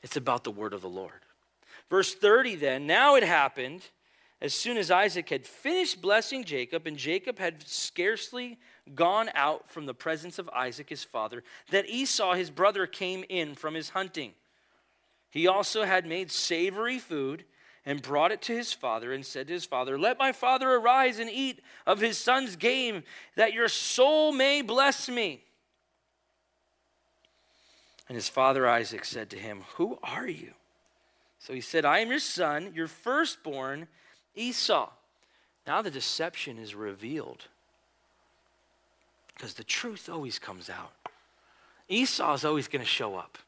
it's 0.02 0.16
about 0.16 0.44
the 0.44 0.50
word 0.50 0.74
of 0.74 0.82
the 0.82 0.88
Lord. 0.88 1.12
Verse 1.88 2.14
30 2.14 2.56
then, 2.56 2.86
now 2.86 3.16
it 3.16 3.22
happened 3.22 3.82
as 4.42 4.54
soon 4.54 4.78
as 4.78 4.90
Isaac 4.90 5.28
had 5.28 5.46
finished 5.46 6.00
blessing 6.00 6.44
Jacob, 6.44 6.86
and 6.86 6.96
Jacob 6.96 7.38
had 7.38 7.66
scarcely 7.68 8.58
gone 8.94 9.30
out 9.34 9.68
from 9.68 9.84
the 9.86 9.94
presence 9.94 10.38
of 10.38 10.48
Isaac 10.50 10.88
his 10.88 11.04
father, 11.04 11.42
that 11.70 11.88
Esau 11.88 12.34
his 12.34 12.50
brother 12.50 12.86
came 12.86 13.24
in 13.28 13.54
from 13.54 13.74
his 13.74 13.90
hunting. 13.90 14.32
He 15.30 15.46
also 15.46 15.84
had 15.84 16.06
made 16.06 16.30
savory 16.30 16.98
food 16.98 17.44
and 17.84 18.02
brought 18.02 18.32
it 18.32 18.42
to 18.42 18.56
his 18.56 18.72
father 18.72 19.12
and 19.12 19.24
said 19.24 19.46
to 19.46 19.52
his 19.52 19.66
father, 19.66 19.98
Let 19.98 20.18
my 20.18 20.32
father 20.32 20.74
arise 20.74 21.18
and 21.18 21.30
eat 21.30 21.60
of 21.86 22.00
his 22.00 22.16
son's 22.16 22.56
game, 22.56 23.04
that 23.36 23.52
your 23.52 23.68
soul 23.68 24.32
may 24.32 24.62
bless 24.62 25.08
me. 25.08 25.44
And 28.08 28.16
his 28.16 28.28
father 28.28 28.66
Isaac 28.66 29.04
said 29.04 29.30
to 29.30 29.36
him, 29.36 29.64
Who 29.74 29.98
are 30.02 30.26
you? 30.26 30.52
So 31.38 31.52
he 31.52 31.60
said, 31.60 31.84
I 31.84 32.00
am 32.00 32.08
your 32.08 32.18
son, 32.18 32.72
your 32.74 32.88
firstborn 32.88 33.86
Esau. 34.34 34.90
Now 35.66 35.82
the 35.82 35.90
deception 35.90 36.58
is 36.58 36.74
revealed 36.74 37.44
because 39.34 39.54
the 39.54 39.64
truth 39.64 40.08
always 40.08 40.38
comes 40.38 40.68
out. 40.68 40.92
Esau 41.88 42.34
is 42.34 42.44
always 42.44 42.68
going 42.68 42.84
to 42.84 42.88
show 42.88 43.16
up. 43.16 43.38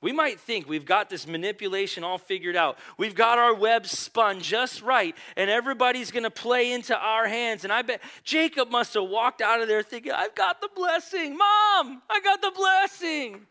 We 0.00 0.12
might 0.12 0.38
think 0.38 0.68
we've 0.68 0.84
got 0.84 1.10
this 1.10 1.26
manipulation 1.26 2.04
all 2.04 2.18
figured 2.18 2.54
out. 2.54 2.78
We've 2.98 3.14
got 3.14 3.38
our 3.38 3.54
web 3.54 3.86
spun 3.86 4.40
just 4.40 4.82
right, 4.82 5.16
and 5.36 5.50
everybody's 5.50 6.10
going 6.10 6.22
to 6.22 6.30
play 6.30 6.72
into 6.72 6.96
our 6.96 7.26
hands. 7.26 7.64
And 7.64 7.72
I 7.72 7.82
bet 7.82 8.00
Jacob 8.22 8.70
must 8.70 8.94
have 8.94 9.08
walked 9.08 9.40
out 9.40 9.60
of 9.60 9.68
there 9.68 9.82
thinking, 9.82 10.12
I've 10.12 10.34
got 10.34 10.60
the 10.60 10.68
blessing. 10.76 11.36
Mom, 11.36 12.02
I 12.10 12.20
got 12.22 12.42
the 12.42 12.52
blessing. 12.54 13.46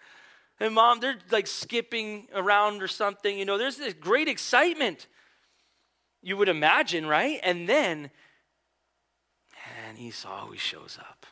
And 0.59 0.73
mom, 0.73 0.99
they're 0.99 1.17
like 1.31 1.47
skipping 1.47 2.27
around 2.33 2.81
or 2.81 2.87
something. 2.87 3.37
You 3.37 3.45
know, 3.45 3.57
there's 3.57 3.77
this 3.77 3.93
great 3.93 4.27
excitement 4.27 5.07
you 6.25 6.35
would 6.35 6.49
imagine, 6.49 7.05
right? 7.05 7.39
And 7.43 7.69
then, 7.69 8.09
and 9.87 9.99
Esau 9.99 10.27
always 10.27 10.59
shows 10.59 10.97
up. 10.99 11.27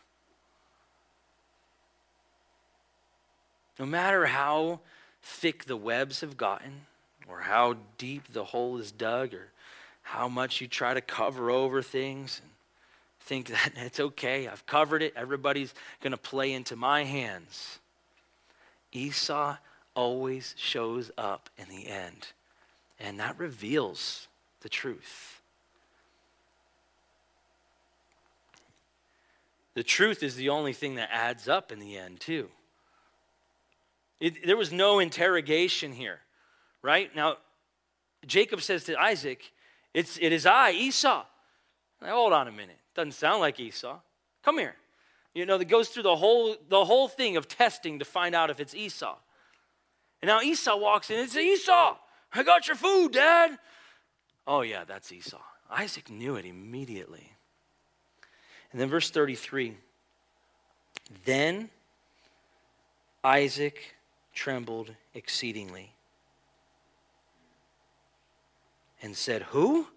No 3.79 3.87
matter 3.87 4.27
how 4.27 4.81
thick 5.23 5.65
the 5.65 5.75
webs 5.75 6.21
have 6.21 6.37
gotten, 6.37 6.81
or 7.27 7.39
how 7.39 7.77
deep 7.97 8.31
the 8.31 8.43
hole 8.43 8.77
is 8.77 8.91
dug, 8.91 9.33
or 9.33 9.47
how 10.03 10.27
much 10.27 10.61
you 10.61 10.67
try 10.67 10.93
to 10.93 11.01
cover 11.01 11.49
over 11.49 11.81
things 11.81 12.39
and 12.43 12.51
think 13.19 13.47
that 13.47 13.71
it's 13.75 13.99
okay, 13.99 14.47
I've 14.47 14.67
covered 14.67 15.01
it, 15.01 15.13
everybody's 15.15 15.73
going 16.01 16.11
to 16.11 16.17
play 16.17 16.53
into 16.53 16.75
my 16.75 17.03
hands. 17.03 17.79
Esau 18.91 19.57
always 19.95 20.53
shows 20.55 21.09
up 21.17 21.49
in 21.57 21.67
the 21.67 21.87
end, 21.87 22.27
and 22.99 23.19
that 23.19 23.39
reveals 23.39 24.27
the 24.63 24.69
truth. 24.69 25.41
The 29.75 29.83
truth 29.83 30.23
is 30.23 30.35
the 30.35 30.49
only 30.49 30.73
thing 30.73 30.95
that 30.95 31.09
adds 31.11 31.47
up 31.47 31.71
in 31.71 31.79
the 31.79 31.97
end, 31.97 32.19
too. 32.19 32.49
It, 34.19 34.45
there 34.45 34.57
was 34.57 34.71
no 34.71 34.99
interrogation 34.99 35.91
here, 35.91 36.19
right? 36.81 37.13
Now, 37.15 37.37
Jacob 38.25 38.61
says 38.61 38.85
to 38.85 38.99
Isaac, 38.99 39.51
it's, 39.93 40.17
It 40.17 40.31
is 40.31 40.45
I, 40.45 40.71
Esau. 40.71 41.25
Now, 42.01 42.15
hold 42.15 42.33
on 42.33 42.47
a 42.47 42.51
minute. 42.51 42.79
Doesn't 42.95 43.13
sound 43.13 43.41
like 43.41 43.59
Esau. 43.59 43.99
Come 44.43 44.59
here. 44.59 44.75
You 45.33 45.45
know, 45.45 45.57
that 45.57 45.65
goes 45.65 45.89
through 45.89 46.03
the 46.03 46.15
whole, 46.15 46.55
the 46.69 46.85
whole 46.85 47.07
thing 47.07 47.37
of 47.37 47.47
testing 47.47 47.99
to 47.99 48.05
find 48.05 48.35
out 48.35 48.49
if 48.49 48.59
it's 48.59 48.75
Esau. 48.75 49.17
And 50.21 50.27
now 50.27 50.41
Esau 50.41 50.77
walks 50.77 51.09
in 51.09 51.19
and 51.19 51.29
says, 51.29 51.43
Esau, 51.43 51.97
I 52.33 52.43
got 52.43 52.67
your 52.67 52.75
food, 52.75 53.11
Dad. 53.11 53.57
Oh, 54.45 54.61
yeah, 54.61 54.83
that's 54.83 55.11
Esau. 55.11 55.41
Isaac 55.69 56.09
knew 56.09 56.35
it 56.35 56.45
immediately. 56.45 57.31
And 58.71 58.81
then 58.81 58.89
verse 58.89 59.09
33 59.09 59.77
Then 61.25 61.69
Isaac 63.23 63.95
trembled 64.33 64.93
exceedingly 65.13 65.93
and 69.01 69.15
said, 69.15 69.43
Who? 69.43 69.87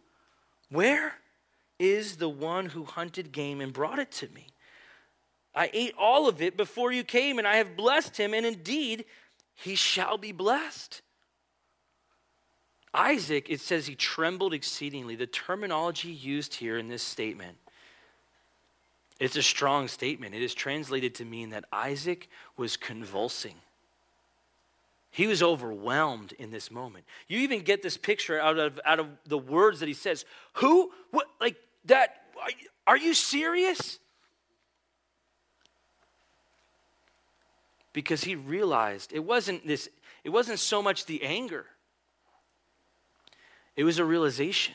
Where 0.69 1.15
is 1.79 2.17
the 2.17 2.29
one 2.29 2.67
who 2.67 2.85
hunted 2.85 3.33
game 3.33 3.61
and 3.61 3.73
brought 3.73 3.99
it 3.99 4.11
to 4.13 4.29
me? 4.29 4.49
I 5.55 5.71
ate 5.73 5.95
all 5.99 6.29
of 6.29 6.43
it 6.43 6.57
before 6.57 6.93
you 6.93 7.03
came, 7.03 7.39
and 7.39 7.49
I 7.49 7.57
have 7.57 7.77
blessed 7.77 8.19
him, 8.19 8.35
and 8.35 8.45
indeed, 8.45 9.07
he 9.55 9.75
shall 9.75 10.19
be 10.19 10.33
blessed. 10.33 11.01
Isaac, 12.97 13.51
it 13.51 13.61
says 13.61 13.87
he 13.87 13.95
trembled 13.95 14.55
exceedingly. 14.55 15.15
The 15.15 15.27
terminology 15.27 16.11
used 16.11 16.55
here 16.55 16.79
in 16.79 16.89
this 16.89 17.03
statement, 17.03 17.59
it's 19.21 19.37
a 19.37 19.43
strong 19.43 19.87
statement. 19.87 20.35
It 20.35 20.43
is 20.43 20.55
translated 20.55 21.15
to 21.17 21.25
mean 21.25 21.51
that 21.51 21.65
Isaac 21.71 22.29
was 22.57 22.77
convulsing. 22.77 23.55
He 25.11 25.27
was 25.27 25.43
overwhelmed 25.43 26.33
in 26.33 26.51
this 26.51 26.71
moment. 26.71 27.05
You 27.29 27.39
even 27.41 27.61
get 27.61 27.83
this 27.83 27.97
picture 27.97 28.39
out 28.39 28.59
of, 28.59 28.81
out 28.85 29.01
of 29.01 29.09
the 29.27 29.39
words 29.39 29.81
that 29.81 29.87
he 29.87 29.95
says. 29.95 30.25
Who? 30.55 30.93
What? 31.11 31.27
Like 31.41 31.57
that? 31.87 32.23
Are 32.87 32.97
you 32.97 33.15
serious? 33.15 33.99
Because 37.95 38.25
he 38.25 38.35
realized 38.35 39.13
it 39.15 39.25
wasn't 39.25 39.67
this, 39.67 39.89
it 40.23 40.29
wasn't 40.29 40.59
so 40.59 40.83
much 40.83 41.07
the 41.07 41.23
anger. 41.23 41.65
It 43.77 43.85
was 43.85 43.99
a 43.99 44.05
realization 44.05 44.74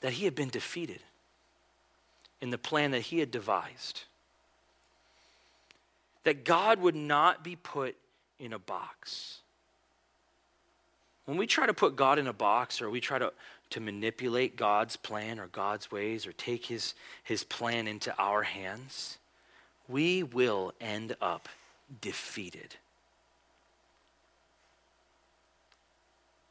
that 0.00 0.14
he 0.14 0.24
had 0.24 0.34
been 0.34 0.48
defeated 0.48 1.00
in 2.40 2.50
the 2.50 2.58
plan 2.58 2.90
that 2.90 3.02
he 3.02 3.20
had 3.20 3.30
devised. 3.30 4.02
That 6.24 6.44
God 6.44 6.80
would 6.80 6.96
not 6.96 7.44
be 7.44 7.56
put 7.56 7.96
in 8.38 8.52
a 8.52 8.58
box. 8.58 9.38
When 11.24 11.36
we 11.36 11.46
try 11.46 11.66
to 11.66 11.74
put 11.74 11.94
God 11.94 12.18
in 12.18 12.26
a 12.26 12.32
box 12.32 12.82
or 12.82 12.90
we 12.90 13.00
try 13.00 13.18
to, 13.18 13.32
to 13.70 13.80
manipulate 13.80 14.56
God's 14.56 14.96
plan 14.96 15.38
or 15.38 15.46
God's 15.46 15.90
ways 15.92 16.26
or 16.26 16.32
take 16.32 16.66
his, 16.66 16.94
his 17.22 17.44
plan 17.44 17.86
into 17.86 18.12
our 18.18 18.42
hands, 18.42 19.18
we 19.88 20.24
will 20.24 20.72
end 20.80 21.14
up 21.20 21.48
defeated. 22.00 22.74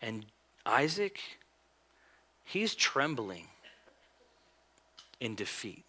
And 0.01 0.25
Isaac, 0.65 1.19
he's 2.43 2.75
trembling 2.75 3.47
in 5.19 5.35
defeat. 5.35 5.83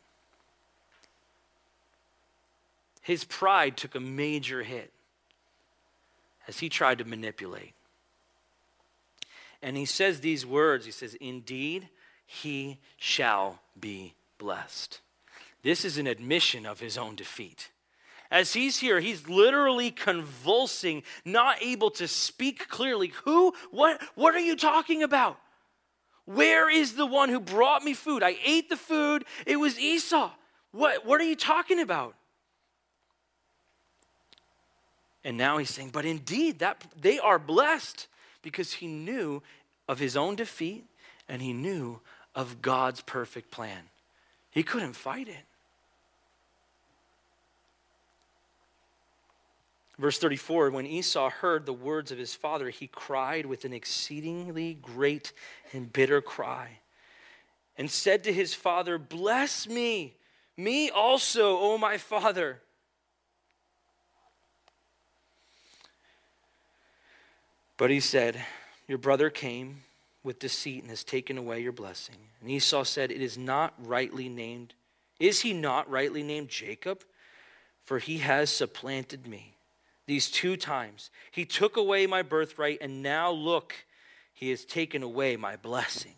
His 3.03 3.25
pride 3.25 3.77
took 3.77 3.95
a 3.95 4.01
major 4.01 4.63
hit 4.63 4.93
as 6.47 6.61
he 6.61 6.69
tried 6.69 6.99
to 6.99 7.05
manipulate. 7.05 7.75
And 9.61 9.77
he 9.77 9.85
says 9.85 10.21
these 10.21 10.47
words 10.47 10.87
He 10.87 10.93
says, 10.93 11.15
Indeed, 11.15 11.89
he 12.27 12.79
shall 12.97 13.61
be 13.79 14.15
blessed. 14.39 15.01
This 15.63 15.85
is 15.85 15.99
an 15.99 16.07
admission 16.07 16.67
of 16.67 16.81
his 16.81 16.97
own 16.97 17.15
defeat. 17.15 17.71
As 18.33 18.55
he's 18.55 18.79
here, 18.79 18.99
he's 18.99 19.29
literally 19.29 19.91
convulsing, 19.91 21.03
not 21.23 21.59
able 21.61 21.91
to 21.91 22.09
speak 22.09 22.67
clearly. 22.67 23.13
Who? 23.25 23.53
What? 23.71 24.01
What 24.15 24.35
are 24.35 24.41
you 24.41 24.57
talking 24.57 25.03
about? 25.03 25.39
Where 26.25 26.71
is 26.71 26.95
the 26.95 27.05
one 27.05 27.29
who 27.29 27.39
brought 27.39 27.85
me 27.85 27.93
food? 27.93 28.23
I 28.23 28.37
ate 28.43 28.71
the 28.71 28.77
food. 28.77 29.27
It 29.45 29.57
was 29.57 29.79
Esau. 29.79 30.31
What, 30.71 31.05
what 31.05 31.21
are 31.21 31.25
you 31.25 31.37
talking 31.37 31.79
about? 31.81 32.15
And 35.25 35.37
now 35.37 35.59
he's 35.59 35.69
saying, 35.69 35.91
but 35.91 36.07
indeed, 36.07 36.61
that 36.61 36.83
they 36.99 37.19
are 37.19 37.39
blessed 37.39 38.07
because 38.41 38.73
he 38.73 38.87
knew 38.87 39.43
of 39.89 39.99
his 39.99 40.17
own 40.17 40.37
defeat 40.37 40.87
and 41.29 41.43
he 41.43 41.53
knew 41.53 42.01
of 42.35 42.63
God's 42.63 43.03
perfect 43.03 43.51
plan. 43.51 43.83
He 44.51 44.63
couldn't 44.63 44.95
fight 44.95 45.29
it. 45.29 45.45
Verse 49.99 50.19
34 50.19 50.71
When 50.71 50.87
Esau 50.87 51.31
heard 51.31 51.67
the 51.67 51.73
words 51.73 52.11
of 52.11 52.19
his 52.19 52.35
father, 52.35 52.71
he 52.71 52.87
cried 52.87 53.47
with 53.47 53.65
an 53.65 53.73
exceedingly 53.73 54.75
great 54.75 55.33
and 55.73 55.93
bitter 55.93 56.21
cry 56.21 56.79
and 57.77 57.91
said 57.91 58.25
to 58.25 58.33
his 58.33 58.55
father, 58.55 58.99
Bless 58.99 59.69
me, 59.69 60.15
me 60.57 60.91
also, 60.91 61.59
O 61.59 61.79
my 61.79 61.99
father. 61.99 62.61
But 67.77 67.91
he 67.91 68.01
said, 68.01 68.45
Your 68.87 68.99
brother 68.99 69.31
came 69.31 69.83
with 70.23 70.39
deceit 70.39 70.83
and 70.83 70.91
has 70.91 71.03
taken 71.03 71.37
away 71.37 71.61
your 71.61 71.73
blessing. 71.73 72.17
And 72.41 72.51
Esau 72.51 72.85
said, 72.85 73.11
It 73.11 73.23
is 73.23 73.37
not 73.37 73.75
rightly 73.79 74.29
named. 74.29 74.75
Is 75.19 75.41
he 75.41 75.53
not 75.53 75.91
rightly 75.91 76.23
named 76.23 76.49
Jacob? 76.49 77.03
For 77.85 77.99
he 77.99 78.19
has 78.19 78.51
supplanted 78.51 79.27
me 79.27 79.53
these 80.13 80.31
two 80.31 80.57
times. 80.59 81.11
He 81.31 81.47
took 81.47 81.79
away 81.79 82.07
my 82.07 82.21
birthright, 82.21 82.79
and 82.83 83.03
now 83.03 83.31
look, 83.31 83.73
he 84.35 84.51
has 84.51 84.67
taken 84.67 85.03
away 85.03 85.37
my 85.37 85.57
blessing. 85.57 86.17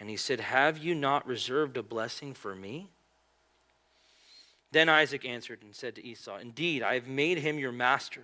And 0.00 0.08
he 0.08 0.16
said, 0.16 0.40
Have 0.40 0.78
you 0.78 0.94
not 0.94 1.26
reserved 1.26 1.76
a 1.76 1.82
blessing 1.82 2.32
for 2.32 2.54
me? 2.54 2.88
Then 4.72 4.88
Isaac 4.88 5.26
answered 5.26 5.60
and 5.60 5.74
said 5.74 5.96
to 5.96 6.04
Esau, 6.06 6.38
Indeed, 6.38 6.82
I 6.82 6.94
have 6.94 7.06
made 7.06 7.36
him 7.36 7.58
your 7.58 7.72
master 7.72 8.22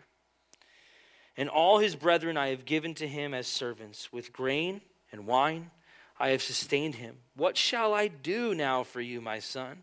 and 1.37 1.51
all 1.51 1.79
his 1.81 1.97
brethren 1.97 2.39
I 2.39 2.49
have 2.49 2.65
given 2.65 2.95
to 2.95 3.07
him 3.09 3.35
as 3.35 3.47
servants. 3.47 4.11
With 4.11 4.33
grain 4.33 4.81
and 5.13 5.27
wine 5.27 5.71
I 6.19 6.29
have 6.29 6.43
sustained 6.43 6.95
him. 6.95 7.17
What 7.35 7.59
shall 7.59 7.93
I 7.93 8.09
do 8.09 8.55
now 8.55 8.85
for 8.85 9.03
you, 9.03 9.21
my 9.21 9.41
son? 9.41 9.83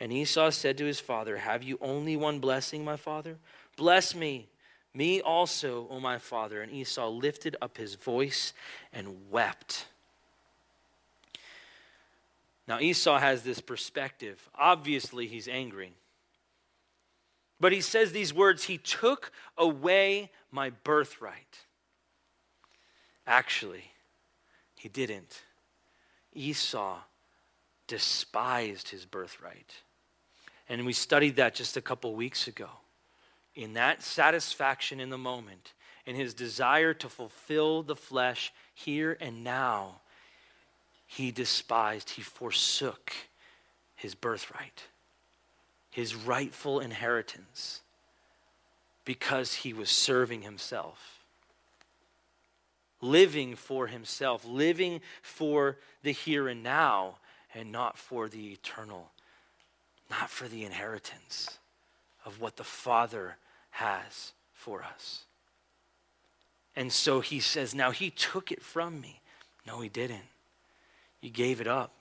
And 0.00 0.12
Esau 0.12 0.50
said 0.50 0.78
to 0.78 0.84
his 0.84 1.00
father, 1.00 1.36
Have 1.36 1.62
you 1.62 1.78
only 1.80 2.16
one 2.16 2.38
blessing, 2.38 2.84
my 2.84 2.96
father? 2.96 3.36
Bless 3.78 4.12
me, 4.12 4.48
me 4.92 5.20
also, 5.20 5.86
O 5.88 6.00
my 6.00 6.18
father. 6.18 6.60
And 6.60 6.72
Esau 6.72 7.08
lifted 7.08 7.56
up 7.62 7.78
his 7.78 7.94
voice 7.94 8.52
and 8.92 9.30
wept. 9.30 9.86
Now, 12.66 12.80
Esau 12.80 13.18
has 13.18 13.44
this 13.44 13.60
perspective. 13.60 14.50
Obviously, 14.58 15.28
he's 15.28 15.46
angry. 15.46 15.92
But 17.60 17.70
he 17.70 17.80
says 17.80 18.10
these 18.10 18.34
words 18.34 18.64
He 18.64 18.78
took 18.78 19.30
away 19.56 20.32
my 20.50 20.70
birthright. 20.70 21.58
Actually, 23.28 23.92
he 24.74 24.88
didn't. 24.88 25.42
Esau 26.34 26.98
despised 27.86 28.88
his 28.88 29.06
birthright. 29.06 29.72
And 30.68 30.84
we 30.84 30.92
studied 30.92 31.36
that 31.36 31.54
just 31.54 31.76
a 31.76 31.80
couple 31.80 32.14
weeks 32.16 32.48
ago. 32.48 32.68
In 33.58 33.74
that 33.74 34.02
satisfaction 34.02 35.00
in 35.00 35.10
the 35.10 35.18
moment, 35.18 35.72
in 36.06 36.14
his 36.14 36.32
desire 36.32 36.94
to 36.94 37.08
fulfill 37.08 37.82
the 37.82 37.96
flesh 37.96 38.52
here 38.72 39.18
and 39.20 39.44
now, 39.44 40.00
he 41.06 41.30
despised, 41.30 42.10
he 42.10 42.22
forsook 42.22 43.12
his 43.96 44.14
birthright 44.14 44.84
his 45.90 46.14
rightful 46.14 46.78
inheritance 46.78 47.82
because 49.04 49.52
he 49.52 49.72
was 49.72 49.90
serving 49.90 50.42
himself, 50.42 51.24
living 53.00 53.56
for 53.56 53.88
himself, 53.88 54.44
living 54.44 55.00
for 55.20 55.76
the 56.04 56.12
here 56.12 56.46
and 56.46 56.62
now, 56.62 57.16
and 57.52 57.72
not 57.72 57.98
for 57.98 58.28
the 58.28 58.52
eternal, 58.52 59.10
not 60.08 60.30
for 60.30 60.46
the 60.46 60.64
inheritance 60.64 61.58
of 62.24 62.40
what 62.40 62.56
the 62.56 62.62
Father 62.62 63.38
has 63.78 64.32
for 64.52 64.82
us. 64.82 65.24
And 66.74 66.92
so 66.92 67.20
he 67.20 67.38
says, 67.38 67.74
Now 67.74 67.92
he 67.92 68.10
took 68.10 68.50
it 68.50 68.60
from 68.60 69.00
me. 69.00 69.20
No, 69.66 69.80
he 69.80 69.88
didn't. 69.88 70.26
You 71.20 71.30
gave 71.30 71.60
it 71.60 71.66
up. 71.68 71.92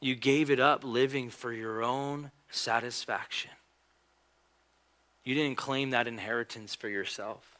You 0.00 0.14
gave 0.14 0.50
it 0.50 0.60
up 0.60 0.82
living 0.84 1.30
for 1.30 1.52
your 1.52 1.82
own 1.82 2.30
satisfaction. 2.50 3.50
You 5.24 5.34
didn't 5.34 5.56
claim 5.56 5.90
that 5.90 6.06
inheritance 6.06 6.74
for 6.74 6.88
yourself. 6.88 7.56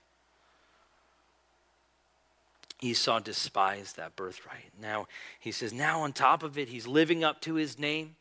Esau 2.81 3.21
despised 3.21 3.97
that 3.97 4.17
birthright. 4.17 4.73
Now, 4.81 5.07
he 5.41 5.51
says, 5.51 5.73
now 5.73 6.03
on 6.03 6.13
top 6.13 6.43
of 6.43 6.59
it, 6.59 6.69
he's 6.69 6.87
living 6.87 7.25
up 7.25 7.41
to 7.43 7.55
his 7.55 7.79
name. 7.79 8.17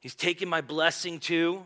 He's 0.00 0.14
taking 0.14 0.48
my 0.48 0.60
blessing 0.60 1.18
too. 1.18 1.64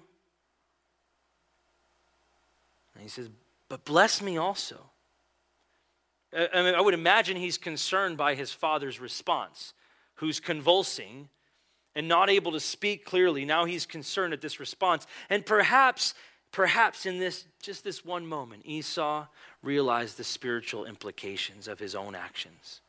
And 2.99 3.05
he 3.05 3.09
says, 3.09 3.31
but 3.71 3.85
bless 3.85 4.21
me 4.21 4.37
also. 4.37 4.77
Uh, 6.37 6.47
I, 6.53 6.63
mean, 6.63 6.75
I 6.75 6.81
would 6.81 6.95
imagine 6.95 7.37
he's 7.37 7.57
concerned 7.57 8.17
by 8.19 8.35
his 8.35 8.53
father's 8.53 9.01
response, 9.01 9.73
who's 10.17 10.41
convulsing 10.41 11.29
and 11.95 12.09
not 12.09 12.29
able 12.29 12.53
to 12.53 12.61
speak 12.61 13.05
clearly. 13.05 13.45
Now 13.45 13.65
he's 13.65 13.87
concerned 13.87 14.33
at 14.35 14.41
this 14.41 14.61
response. 14.61 15.07
And 15.31 15.47
perhaps 15.47 16.15
Perhaps 16.53 17.07
in 17.07 17.19
this, 17.19 17.45
just 17.61 17.85
this 17.85 18.05
one 18.05 18.27
moment, 18.27 18.63
Esau 18.65 19.27
realized 19.63 20.17
the 20.17 20.25
spiritual 20.25 20.87
implications 20.87 21.69
of 21.69 21.79
his 21.79 21.95
own 21.95 22.15
actions. 22.15 22.81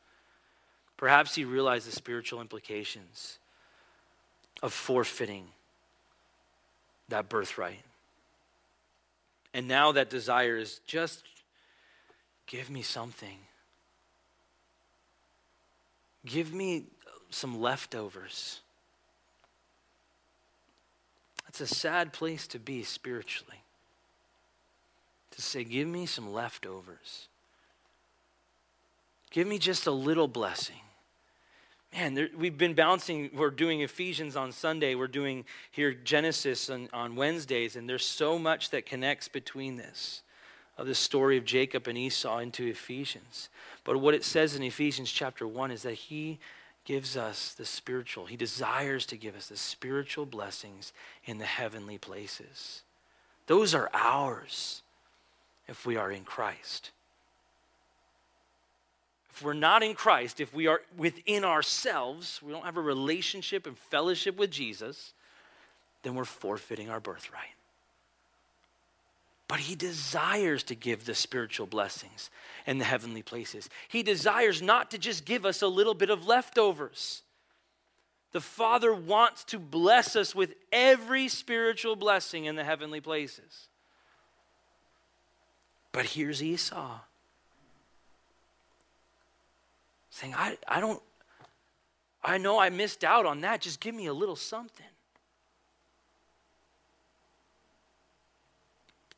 Perhaps 0.96 1.34
he 1.34 1.44
realized 1.44 1.86
the 1.86 1.92
spiritual 1.92 2.40
implications 2.40 3.38
of 4.62 4.72
forfeiting 4.72 5.46
that 7.08 7.28
birthright. 7.28 7.82
And 9.52 9.66
now 9.66 9.92
that 9.92 10.10
desire 10.10 10.56
is 10.56 10.80
just 10.86 11.24
give 12.46 12.70
me 12.70 12.82
something. 12.82 13.38
Give 16.24 16.52
me 16.52 16.84
some 17.30 17.60
leftovers. 17.60 18.60
That's 21.44 21.60
a 21.60 21.66
sad 21.66 22.12
place 22.12 22.46
to 22.48 22.58
be 22.58 22.82
spiritually. 22.84 23.62
To 25.32 25.42
say, 25.42 25.64
give 25.64 25.88
me 25.88 26.06
some 26.06 26.32
leftovers. 26.32 27.28
Give 29.30 29.46
me 29.46 29.58
just 29.58 29.86
a 29.86 29.92
little 29.92 30.28
blessing. 30.28 30.80
Man, 31.92 32.14
there, 32.14 32.28
we've 32.36 32.56
been 32.56 32.74
bouncing. 32.74 33.30
We're 33.34 33.50
doing 33.50 33.80
Ephesians 33.80 34.36
on 34.36 34.52
Sunday. 34.52 34.94
We're 34.94 35.08
doing 35.08 35.44
here 35.70 35.92
Genesis 35.92 36.70
on, 36.70 36.88
on 36.92 37.16
Wednesdays, 37.16 37.76
and 37.76 37.88
there's 37.88 38.06
so 38.06 38.38
much 38.38 38.70
that 38.70 38.86
connects 38.86 39.26
between 39.26 39.76
this, 39.76 40.22
of 40.78 40.86
the 40.86 40.94
story 40.94 41.36
of 41.36 41.44
Jacob 41.44 41.88
and 41.88 41.98
Esau 41.98 42.38
into 42.38 42.66
Ephesians. 42.66 43.48
But 43.82 43.98
what 43.98 44.14
it 44.14 44.24
says 44.24 44.54
in 44.54 44.62
Ephesians 44.62 45.10
chapter 45.10 45.48
1 45.48 45.72
is 45.72 45.82
that 45.82 45.94
he 45.94 46.38
gives 46.84 47.16
us 47.16 47.54
the 47.54 47.66
spiritual, 47.66 48.26
he 48.26 48.36
desires 48.36 49.04
to 49.06 49.16
give 49.16 49.36
us 49.36 49.48
the 49.48 49.56
spiritual 49.56 50.26
blessings 50.26 50.92
in 51.24 51.38
the 51.38 51.44
heavenly 51.44 51.98
places. 51.98 52.82
Those 53.46 53.74
are 53.74 53.90
ours 53.92 54.82
if 55.68 55.84
we 55.84 55.96
are 55.96 56.10
in 56.10 56.24
Christ 56.24 56.90
if 59.40 59.44
we're 59.46 59.54
not 59.54 59.82
in 59.82 59.94
Christ, 59.94 60.38
if 60.38 60.52
we 60.52 60.66
are 60.66 60.82
within 60.98 61.46
ourselves, 61.46 62.42
we 62.42 62.52
don't 62.52 62.66
have 62.66 62.76
a 62.76 62.82
relationship 62.82 63.66
and 63.66 63.76
fellowship 63.78 64.36
with 64.36 64.50
Jesus, 64.50 65.14
then 66.02 66.14
we're 66.14 66.26
forfeiting 66.26 66.90
our 66.90 67.00
birthright. 67.00 67.54
But 69.48 69.60
he 69.60 69.76
desires 69.76 70.62
to 70.64 70.74
give 70.74 71.06
the 71.06 71.14
spiritual 71.14 71.66
blessings 71.66 72.28
and 72.66 72.78
the 72.78 72.84
heavenly 72.84 73.22
places. 73.22 73.70
He 73.88 74.02
desires 74.02 74.60
not 74.60 74.90
to 74.90 74.98
just 74.98 75.24
give 75.24 75.46
us 75.46 75.62
a 75.62 75.68
little 75.68 75.94
bit 75.94 76.10
of 76.10 76.26
leftovers. 76.26 77.22
The 78.32 78.42
Father 78.42 78.92
wants 78.92 79.44
to 79.44 79.58
bless 79.58 80.16
us 80.16 80.34
with 80.34 80.54
every 80.70 81.28
spiritual 81.28 81.96
blessing 81.96 82.44
in 82.44 82.56
the 82.56 82.64
heavenly 82.64 83.00
places. 83.00 83.68
But 85.92 86.04
here's 86.04 86.42
Esau 86.42 87.00
saying, 90.10 90.34
I, 90.34 90.58
I 90.66 90.80
don't, 90.80 91.00
I 92.22 92.38
know 92.38 92.58
I 92.58 92.68
missed 92.68 93.04
out 93.04 93.26
on 93.26 93.40
that. 93.40 93.60
Just 93.60 93.80
give 93.80 93.94
me 93.94 94.06
a 94.06 94.12
little 94.12 94.36
something. 94.36 94.86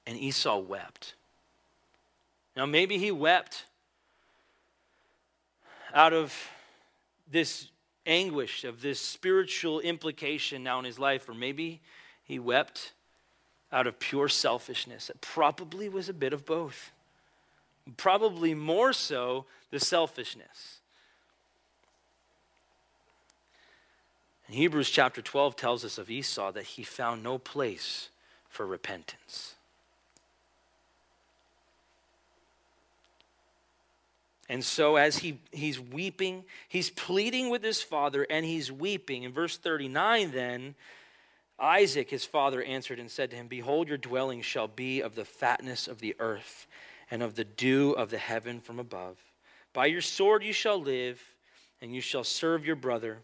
And 0.07 0.18
Esau 0.18 0.59
wept. 0.59 1.14
Now, 2.57 2.66
maybe 2.66 2.99
he 2.99 3.11
wept 3.11 3.64
out 5.95 6.12
of 6.12 6.34
this 7.30 7.68
anguish, 8.07 8.64
of 8.64 8.82
this 8.82 9.01
spiritual 9.01 9.80
implication 9.80 10.62
now 10.62 10.78
in 10.78 10.84
his 10.84 10.99
life, 10.99 11.28
or 11.28 11.34
maybe 11.34 11.80
he 12.24 12.38
wept 12.38 12.93
out 13.72 13.86
of 13.86 13.99
pure 13.99 14.28
selfishness. 14.28 15.09
It 15.09 15.20
probably 15.20 15.88
was 15.88 16.09
a 16.09 16.12
bit 16.12 16.32
of 16.32 16.45
both. 16.45 16.93
Probably 17.97 18.55
more 18.55 18.93
so 18.93 19.47
the 19.70 19.80
selfishness. 19.80 20.82
And 24.53 24.59
Hebrews 24.59 24.90
chapter 24.90 25.22
12 25.22 25.57
tells 25.57 25.82
us 25.82 25.96
of 25.96 26.11
Esau 26.11 26.53
that 26.53 26.64
he 26.64 26.82
found 26.82 27.22
no 27.22 27.38
place 27.38 28.11
for 28.50 28.66
repentance. 28.66 29.55
And 34.50 34.62
so, 34.62 34.96
as 34.96 35.16
he, 35.16 35.38
he's 35.53 35.80
weeping, 35.80 36.44
he's 36.68 36.90
pleading 36.90 37.48
with 37.48 37.62
his 37.62 37.80
father 37.80 38.26
and 38.28 38.44
he's 38.44 38.70
weeping. 38.70 39.22
In 39.22 39.32
verse 39.32 39.57
39, 39.57 40.32
then, 40.32 40.74
Isaac, 41.59 42.11
his 42.11 42.26
father, 42.26 42.62
answered 42.62 42.98
and 42.98 43.11
said 43.11 43.30
to 43.30 43.36
him, 43.36 43.46
Behold, 43.46 43.88
your 43.88 43.96
dwelling 43.96 44.42
shall 44.42 44.68
be 44.68 45.00
of 45.00 45.14
the 45.14 45.24
fatness 45.24 45.88
of 45.88 46.00
the 46.00 46.14
earth 46.18 46.66
and 47.11 47.22
of 47.22 47.36
the 47.36 47.44
dew 47.44 47.92
of 47.92 48.11
the 48.11 48.18
heaven 48.18 48.61
from 48.61 48.78
above. 48.78 49.16
By 49.72 49.86
your 49.86 50.03
sword 50.03 50.44
you 50.44 50.53
shall 50.53 50.78
live, 50.78 51.22
and 51.80 51.94
you 51.94 52.03
shall 52.03 52.22
serve 52.22 52.66
your 52.66 52.76
brother. 52.76 53.20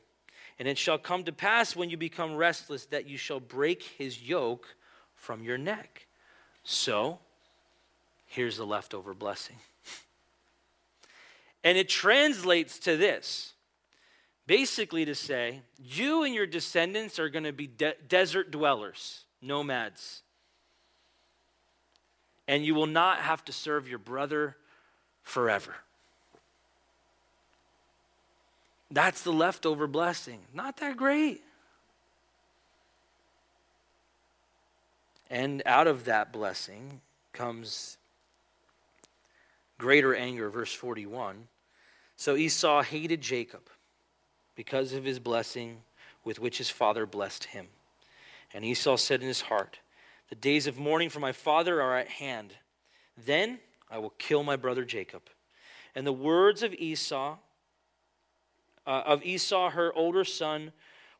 And 0.59 0.67
it 0.67 0.77
shall 0.77 0.99
come 0.99 1.25
to 1.25 1.33
pass 1.33 1.77
when 1.77 1.91
you 1.91 1.97
become 1.97 2.35
restless 2.35 2.87
that 2.87 3.07
you 3.07 3.17
shall 3.17 3.41
break 3.41 3.83
his 3.83 4.23
yoke 4.23 4.67
from 5.15 5.43
your 5.43 5.59
neck. 5.59 6.07
So, 6.65 7.19
here's 8.27 8.57
the 8.57 8.67
leftover 8.67 9.15
blessing. 9.15 9.57
and 11.65 11.79
it 11.79 11.89
translates 11.89 12.79
to 12.81 12.97
this 12.97 13.55
basically 14.49 15.05
to 15.05 15.15
say, 15.15 15.61
you 15.79 16.25
and 16.25 16.35
your 16.35 16.47
descendants 16.47 17.19
are 17.19 17.29
going 17.29 17.45
to 17.45 17.53
be 17.53 17.67
de- 17.67 17.95
desert 18.09 18.51
dwellers, 18.51 19.25
nomads. 19.43 20.23
And 22.49 22.65
you 22.65 22.75
will 22.75 22.87
not 22.87 23.19
have 23.19 23.45
to 23.45 23.53
serve 23.53 23.89
your 23.89 23.99
brother 23.99 24.57
forever. 25.23 25.75
That's 28.91 29.23
the 29.23 29.33
leftover 29.33 29.87
blessing. 29.87 30.41
Not 30.55 30.79
that 30.79 30.97
great. 30.97 31.43
And 35.31 35.63
out 35.67 35.87
of 35.87 36.05
that 36.07 36.33
blessing 36.33 37.01
comes 37.33 37.99
greater 39.79 40.15
anger, 40.15 40.49
verse 40.49 40.73
41. 40.73 41.49
So 42.17 42.35
Esau 42.35 42.83
hated 42.83 43.21
Jacob 43.21 43.69
because 44.57 44.93
of 44.93 45.05
his 45.05 45.19
blessing 45.19 45.83
with 46.25 46.41
which 46.41 46.59
his 46.59 46.71
father 46.71 47.07
blessed 47.07 47.45
him. 47.45 47.69
And 48.53 48.65
Esau 48.65 48.97
said 48.97 49.21
in 49.21 49.29
his 49.29 49.43
heart, 49.43 49.79
The 50.31 50.35
days 50.35 50.67
of 50.67 50.79
mourning 50.79 51.11
for 51.11 51.21
my 51.21 51.33
father 51.33 51.83
are 51.83 51.97
at 51.97 52.09
hand. 52.09 52.55
Then 53.17 53.59
I 53.91 53.99
will 53.99 54.15
kill 54.19 54.43
my 54.43 54.57
brother 54.57 54.85
Jacob. 54.85 55.23
And 55.95 56.07
the 56.07 56.13
words 56.13 56.63
of 56.63 56.75
Esau 56.75 57.37
uh, 58.89 59.03
of 59.05 59.23
Esau, 59.23 59.69
her 59.71 59.93
older 59.95 60.25
son, 60.25 60.73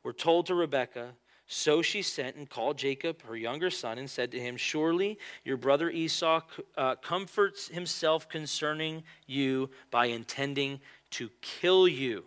were 0.03 0.15
told 0.15 0.47
to 0.47 0.55
Rebekah. 0.55 1.11
So 1.47 1.83
she 1.83 2.01
sent 2.01 2.37
and 2.37 2.49
called 2.49 2.79
Jacob, 2.79 3.23
her 3.23 3.37
younger 3.37 3.71
son, 3.71 3.99
and 3.99 4.09
said 4.09 4.33
to 4.33 4.41
him, 4.41 4.57
Surely 4.57 5.19
your 5.45 5.59
brother 5.59 5.91
Esau 5.91 6.41
uh, 6.77 6.95
comforts 6.97 7.69
himself 7.69 8.29
concerning 8.29 9.05
you 9.27 9.69
by 9.91 10.07
intending 10.07 10.81
to 11.11 11.31
kill 11.43 11.87
you. 11.87 12.25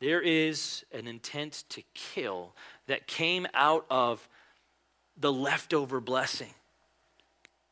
There 0.00 0.20
is 0.20 0.84
an 0.92 1.06
intent 1.06 1.64
to 1.70 1.82
kill 1.92 2.54
that 2.86 3.06
came 3.06 3.46
out 3.52 3.84
of 3.90 4.26
the 5.18 5.32
leftover 5.32 6.00
blessing. 6.00 6.54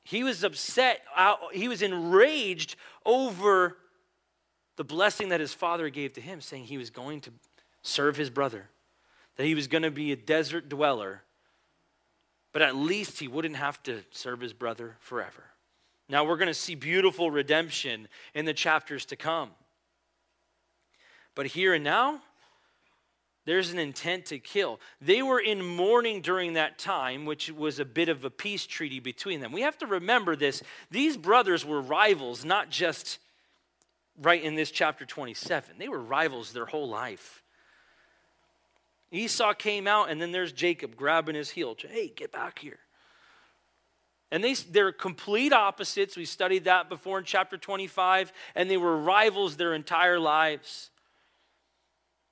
He 0.05 0.25
was 0.25 0.45
upset, 0.45 1.03
he 1.53 1.69
was 1.69 1.81
enraged 1.81 2.77
over 3.05 3.79
the 4.77 4.85
blessing 4.85 5.31
that 5.31 5.41
his 5.41 5.55
father 5.55 5.89
gave 5.89 6.13
to 6.15 6.21
him, 6.21 6.41
saying 6.41 6.65
he 6.65 6.79
was 6.79 6.91
going 6.91 7.21
to 7.23 7.31
serve 7.83 8.17
his 8.17 8.31
brother, 8.31 8.69
that 9.37 9.45
he 9.45 9.55
was 9.55 9.67
going 9.67 9.83
to 9.83 9.91
be 9.91 10.13
a 10.13 10.17
desert 10.17 10.69
dweller, 10.69 11.23
but 12.53 12.63
at 12.63 12.77
least 12.77 13.19
he 13.19 13.29
wouldn't 13.29 13.57
have 13.57 13.83
to 13.83 14.03
serve 14.11 14.41
his 14.41 14.53
brother 14.53 14.97
forever. 15.01 15.45
Now 16.09 16.25
we're 16.25 16.37
going 16.37 16.49
to 16.49 16.55
see 16.55 16.75
beautiful 16.75 17.31
redemption 17.31 18.09
in 18.35 18.45
the 18.45 18.55
chapters 18.55 19.05
to 19.07 19.17
come. 19.17 19.51
But 21.35 21.47
here 21.47 21.75
and 21.75 21.85
now, 21.85 22.23
there's 23.45 23.73
an 23.73 23.79
intent 23.79 24.27
to 24.27 24.39
kill. 24.39 24.81
They 25.01 25.23
were 25.23 25.39
in 25.39 25.65
mourning 25.65 26.21
during 26.21 26.55
that 26.55 26.79
time, 26.79 27.27
which 27.27 27.51
was 27.51 27.79
a 27.79 27.85
bit 27.85 28.09
of 28.09 28.25
a 28.25 28.31
peace 28.31 28.67
treaty 28.67 29.01
between 29.01 29.41
them. 29.41 29.53
We 29.53 29.61
have 29.61 29.79
to 29.79 29.87
remember 29.87 30.35
this. 30.35 30.63
These 30.91 31.17
brothers 31.17 31.65
were 31.65 31.81
rivals, 31.81 32.45
not 32.45 32.71
just 32.71 33.19
right 34.21 34.43
in 34.43 34.55
this 34.55 34.71
chapter 34.71 35.05
27. 35.05 35.77
They 35.79 35.89
were 35.89 36.01
rivals 36.01 36.53
their 36.53 36.67
whole 36.67 36.89
life. 36.89 37.43
Esau 39.13 39.55
came 39.55 39.87
out, 39.87 40.11
and 40.11 40.21
then 40.21 40.33
there's 40.33 40.53
Jacob 40.53 40.97
grabbing 40.97 41.35
his 41.35 41.51
heel. 41.51 41.77
Hey, 41.79 42.13
get 42.15 42.33
back 42.33 42.59
here. 42.59 42.79
And 44.33 44.43
they, 44.43 44.55
they're 44.55 44.93
complete 44.93 45.53
opposites. 45.53 46.17
We 46.17 46.25
studied 46.25 46.65
that 46.65 46.89
before 46.89 47.19
in 47.19 47.25
chapter 47.25 47.57
25, 47.57 48.33
and 48.55 48.69
they 48.69 48.77
were 48.77 48.97
rivals 48.97 49.57
their 49.57 49.75
entire 49.75 50.19
lives. 50.19 50.91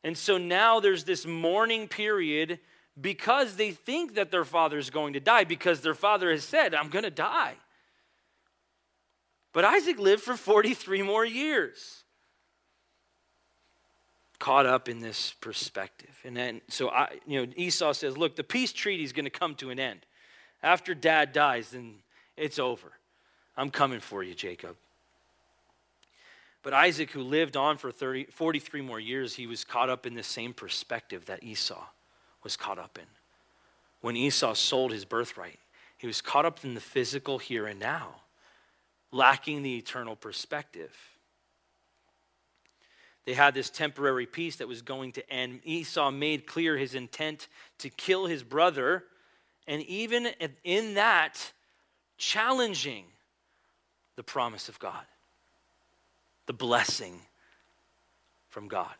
And 0.02 0.18
so 0.18 0.36
now 0.36 0.80
there's 0.80 1.04
this 1.04 1.24
mourning 1.24 1.86
period 1.86 2.58
because 3.00 3.56
they 3.56 3.70
think 3.70 4.14
that 4.14 4.30
their 4.30 4.44
father 4.44 4.78
is 4.78 4.90
going 4.90 5.14
to 5.14 5.20
die, 5.20 5.44
because 5.44 5.80
their 5.80 5.94
father 5.94 6.30
has 6.30 6.44
said, 6.44 6.74
I'm 6.74 6.88
going 6.88 7.04
to 7.04 7.10
die. 7.10 7.54
But 9.54 9.64
Isaac 9.64 9.98
lived 9.98 10.22
for 10.22 10.36
43 10.36 11.02
more 11.02 11.24
years. 11.24 12.02
Caught 14.40 14.66
up 14.66 14.88
in 14.88 14.98
this 14.98 15.32
perspective. 15.40 16.10
And 16.24 16.36
then, 16.36 16.60
so 16.68 16.90
I, 16.90 17.20
you 17.24 17.40
know, 17.40 17.52
Esau 17.56 17.92
says, 17.92 18.18
Look, 18.18 18.36
the 18.36 18.44
peace 18.44 18.72
treaty 18.72 19.04
is 19.04 19.12
going 19.12 19.24
to 19.24 19.30
come 19.30 19.54
to 19.54 19.70
an 19.70 19.78
end. 19.78 20.00
After 20.62 20.92
dad 20.92 21.32
dies, 21.32 21.70
then 21.70 21.94
it's 22.36 22.58
over. 22.58 22.92
I'm 23.56 23.70
coming 23.70 24.00
for 24.00 24.24
you, 24.24 24.34
Jacob. 24.34 24.76
But 26.64 26.74
Isaac, 26.74 27.12
who 27.12 27.22
lived 27.22 27.56
on 27.56 27.76
for 27.76 27.92
30, 27.92 28.24
43 28.24 28.80
more 28.80 28.98
years, 28.98 29.34
he 29.34 29.46
was 29.46 29.64
caught 29.64 29.88
up 29.88 30.04
in 30.04 30.14
the 30.14 30.22
same 30.22 30.52
perspective 30.52 31.26
that 31.26 31.44
Esau 31.44 31.84
was 32.42 32.56
caught 32.56 32.78
up 32.78 32.98
in. 32.98 33.06
When 34.00 34.16
Esau 34.16 34.54
sold 34.54 34.90
his 34.90 35.04
birthright, 35.04 35.60
he 35.96 36.06
was 36.08 36.20
caught 36.20 36.44
up 36.44 36.64
in 36.64 36.74
the 36.74 36.80
physical 36.80 37.38
here 37.38 37.66
and 37.66 37.78
now, 37.78 38.16
lacking 39.14 39.62
the 39.62 39.76
eternal 39.76 40.16
perspective. 40.16 40.92
They 43.24 43.34
had 43.34 43.54
this 43.54 43.70
temporary 43.70 44.26
peace 44.26 44.56
that 44.56 44.68
was 44.68 44.82
going 44.82 45.12
to 45.12 45.32
end. 45.32 45.60
Esau 45.64 46.10
made 46.10 46.46
clear 46.46 46.76
his 46.76 46.94
intent 46.94 47.48
to 47.78 47.88
kill 47.88 48.26
his 48.26 48.42
brother, 48.42 49.04
and 49.66 49.82
even 49.82 50.28
in 50.64 50.94
that, 50.94 51.52
challenging 52.18 53.04
the 54.16 54.22
promise 54.22 54.68
of 54.68 54.78
God 54.78 55.04
the 56.46 56.52
blessing 56.52 57.18
from 58.50 58.68
God. 58.68 58.94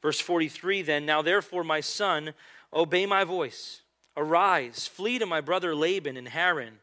Verse 0.00 0.20
43 0.20 0.82
then, 0.82 1.04
now 1.04 1.22
therefore, 1.22 1.64
my 1.64 1.80
son, 1.80 2.34
obey 2.72 3.04
my 3.04 3.24
voice. 3.24 3.82
Arise, 4.16 4.86
flee 4.86 5.18
to 5.18 5.26
my 5.26 5.40
brother 5.40 5.74
Laban 5.74 6.16
in 6.16 6.26
Haran, 6.26 6.78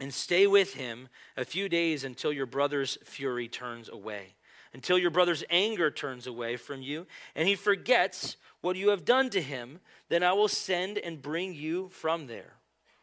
and 0.00 0.12
stay 0.12 0.46
with 0.46 0.74
him 0.74 1.08
a 1.36 1.44
few 1.44 1.68
days 1.68 2.04
until 2.04 2.32
your 2.32 2.46
brother's 2.46 2.98
fury 3.04 3.48
turns 3.48 3.88
away, 3.88 4.34
until 4.72 4.98
your 4.98 5.10
brother's 5.10 5.44
anger 5.50 5.90
turns 5.90 6.26
away 6.26 6.56
from 6.56 6.82
you, 6.82 7.06
and 7.34 7.48
he 7.48 7.54
forgets 7.54 8.36
what 8.60 8.76
you 8.76 8.90
have 8.90 9.04
done 9.04 9.30
to 9.30 9.40
him. 9.40 9.80
Then 10.08 10.22
I 10.22 10.32
will 10.32 10.48
send 10.48 10.98
and 10.98 11.22
bring 11.22 11.54
you 11.54 11.88
from 11.88 12.26
there. 12.26 12.54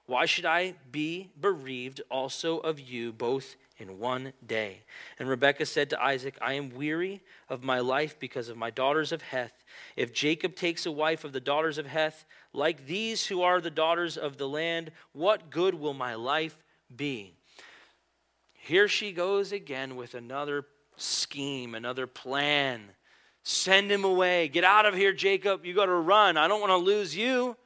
Why 0.06 0.26
should 0.26 0.46
I 0.46 0.76
be 0.92 1.32
bereaved 1.40 2.02
also 2.10 2.60
of 2.60 2.80
you 2.80 3.14
both 3.14 3.56
in 3.78 4.00
one 4.00 4.34
day. 4.46 4.82
And 5.20 5.28
Rebekah 5.28 5.66
said 5.66 5.90
to 5.90 6.02
Isaac, 6.02 6.38
I 6.42 6.54
am 6.54 6.70
weary 6.70 7.22
of 7.50 7.64
my 7.64 7.80
life 7.80 8.20
because 8.20 8.50
of 8.50 8.58
my 8.58 8.70
daughters 8.70 9.12
of 9.12 9.22
Heth. 9.22 9.64
If 9.96 10.14
Jacob 10.14 10.56
takes 10.56 10.86
a 10.86 10.92
wife 10.92 11.24
of 11.24 11.34
the 11.34 11.40
daughters 11.40 11.78
of 11.78 11.88
Heth, 11.88 12.26
like 12.54 12.86
these 12.86 13.28
who 13.28 13.42
are 13.42 13.60
the 13.60 13.72
daughters 13.72 14.18
of 14.18 14.38
the 14.38 14.48
land, 14.48 14.92
what 15.12 15.50
good 15.50 15.76
will 15.76 15.94
my 15.94 16.16
life 16.16 16.63
be? 16.96 17.36
Here 18.54 18.88
she 18.88 19.12
goes 19.12 19.52
again 19.52 19.96
with 19.96 20.14
another 20.14 20.66
scheme, 20.96 21.76
another 21.76 22.08
plan. 22.08 22.82
Send 23.44 23.92
him 23.92 24.06
away. 24.06 24.48
Get 24.48 24.64
out 24.64 24.86
of 24.86 24.94
here, 24.94 25.12
Jacob. 25.12 25.66
You 25.66 25.74
got 25.74 25.88
to 25.88 25.94
run. 25.94 26.38
I 26.38 26.48
don't 26.48 26.62
want 26.62 26.72
to 26.72 26.78
lose 26.78 27.16
you. 27.16 27.58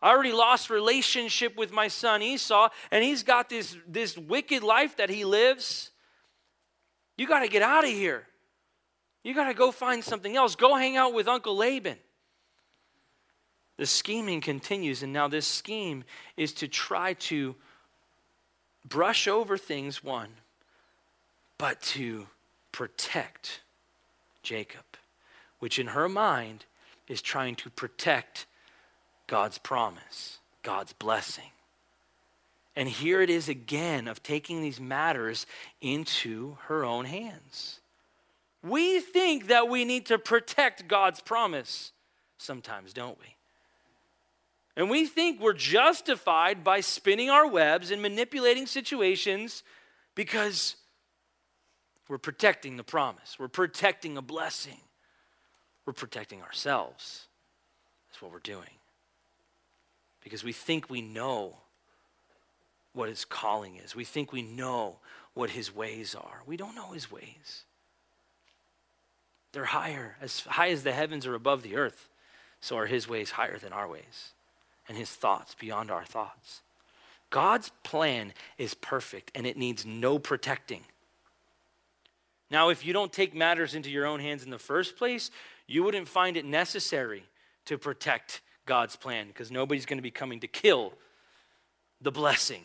I 0.00 0.10
already 0.10 0.32
lost 0.32 0.70
relationship 0.70 1.56
with 1.56 1.72
my 1.72 1.88
son 1.88 2.22
Esau, 2.22 2.68
and 2.92 3.02
he's 3.02 3.24
got 3.24 3.48
this, 3.48 3.76
this 3.88 4.16
wicked 4.16 4.62
life 4.62 4.96
that 4.98 5.10
he 5.10 5.24
lives. 5.24 5.90
You 7.16 7.26
got 7.26 7.40
to 7.40 7.48
get 7.48 7.62
out 7.62 7.82
of 7.82 7.90
here. 7.90 8.24
You 9.24 9.34
got 9.34 9.48
to 9.48 9.54
go 9.54 9.72
find 9.72 10.04
something 10.04 10.36
else. 10.36 10.54
Go 10.54 10.76
hang 10.76 10.96
out 10.96 11.12
with 11.12 11.26
Uncle 11.26 11.56
Laban. 11.56 11.98
The 13.76 13.86
scheming 13.86 14.40
continues, 14.40 15.02
and 15.02 15.12
now 15.12 15.26
this 15.26 15.46
scheme 15.46 16.04
is 16.36 16.52
to 16.54 16.68
try 16.68 17.14
to 17.14 17.56
brush 18.88 19.28
over 19.28 19.56
things, 19.56 20.02
one, 20.02 20.30
but 21.58 21.80
to 21.82 22.26
protect 22.72 23.60
Jacob, 24.42 24.84
which 25.58 25.78
in 25.78 25.88
her 25.88 26.08
mind 26.08 26.64
is 27.08 27.20
trying 27.22 27.56
to 27.56 27.70
protect 27.70 28.46
God's 29.26 29.58
promise, 29.58 30.38
God's 30.62 30.92
blessing. 30.92 31.50
And 32.76 32.88
here 32.88 33.20
it 33.20 33.30
is 33.30 33.48
again 33.48 34.06
of 34.06 34.22
taking 34.22 34.62
these 34.62 34.80
matters 34.80 35.46
into 35.80 36.58
her 36.66 36.84
own 36.84 37.06
hands. 37.06 37.80
We 38.62 39.00
think 39.00 39.48
that 39.48 39.68
we 39.68 39.84
need 39.84 40.06
to 40.06 40.18
protect 40.18 40.86
God's 40.86 41.20
promise 41.20 41.92
sometimes, 42.38 42.92
don't 42.92 43.18
we? 43.18 43.34
And 44.78 44.88
we 44.88 45.06
think 45.06 45.40
we're 45.40 45.54
justified 45.54 46.62
by 46.62 46.82
spinning 46.82 47.30
our 47.30 47.48
webs 47.48 47.90
and 47.90 48.00
manipulating 48.00 48.64
situations 48.64 49.64
because 50.14 50.76
we're 52.08 52.16
protecting 52.16 52.76
the 52.76 52.84
promise, 52.84 53.36
we're 53.40 53.48
protecting 53.48 54.16
a 54.16 54.22
blessing, 54.22 54.78
we're 55.84 55.92
protecting 55.92 56.42
ourselves. 56.42 57.26
That's 58.08 58.22
what 58.22 58.30
we're 58.30 58.38
doing 58.38 58.70
because 60.22 60.44
we 60.44 60.52
think 60.52 60.88
we 60.88 61.02
know 61.02 61.56
what 62.92 63.08
his 63.08 63.24
calling 63.24 63.76
is. 63.76 63.96
We 63.96 64.04
think 64.04 64.32
we 64.32 64.42
know 64.42 65.00
what 65.34 65.50
his 65.50 65.74
ways 65.74 66.14
are. 66.14 66.42
We 66.46 66.56
don't 66.56 66.76
know 66.76 66.92
his 66.92 67.10
ways. 67.10 67.64
They're 69.50 69.64
higher, 69.64 70.16
as 70.20 70.40
high 70.42 70.70
as 70.70 70.84
the 70.84 70.92
heavens 70.92 71.26
are 71.26 71.34
above 71.34 71.64
the 71.64 71.74
earth, 71.74 72.08
so 72.60 72.76
are 72.76 72.86
his 72.86 73.08
ways 73.08 73.32
higher 73.32 73.58
than 73.58 73.72
our 73.72 73.88
ways, 73.88 74.34
and 74.88 74.96
his 74.96 75.10
thoughts 75.10 75.54
beyond 75.54 75.90
our 75.90 76.04
thoughts. 76.04 76.62
God's 77.30 77.70
plan 77.82 78.32
is 78.56 78.74
perfect 78.74 79.30
and 79.34 79.46
it 79.46 79.56
needs 79.56 79.84
no 79.84 80.18
protecting. 80.18 80.82
Now, 82.50 82.70
if 82.70 82.86
you 82.86 82.92
don't 82.94 83.12
take 83.12 83.34
matters 83.34 83.74
into 83.74 83.90
your 83.90 84.06
own 84.06 84.20
hands 84.20 84.42
in 84.42 84.50
the 84.50 84.58
first 84.58 84.96
place, 84.96 85.30
you 85.66 85.82
wouldn't 85.82 86.08
find 86.08 86.36
it 86.36 86.46
necessary 86.46 87.24
to 87.66 87.76
protect 87.76 88.40
God's 88.64 88.96
plan 88.96 89.28
because 89.28 89.50
nobody's 89.50 89.84
going 89.84 89.98
to 89.98 90.02
be 90.02 90.10
coming 90.10 90.40
to 90.40 90.48
kill 90.48 90.94
the 92.00 92.10
blessing. 92.10 92.62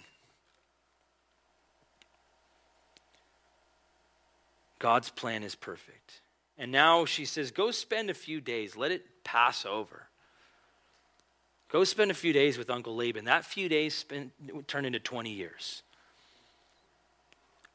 God's 4.80 5.10
plan 5.10 5.44
is 5.44 5.56
perfect. 5.56 6.22
And 6.58 6.72
now 6.72 7.06
she 7.06 7.26
says, 7.26 7.52
Go 7.52 7.72
spend 7.72 8.10
a 8.10 8.14
few 8.14 8.40
days, 8.40 8.78
let 8.78 8.92
it 8.92 9.24
pass 9.24 9.66
over. 9.66 10.08
Go 11.74 11.84
spend 11.84 12.12
a 12.12 12.14
few 12.14 12.34
days 12.34 12.60
with 12.60 12.70
Uncle 12.70 12.96
Laban. 12.96 13.26
That 13.26 13.46
few 13.46 13.68
days 13.68 13.96
spent, 13.96 14.32
turned 14.68 14.86
into 14.86 15.00
20 15.00 15.32
years. 15.32 15.82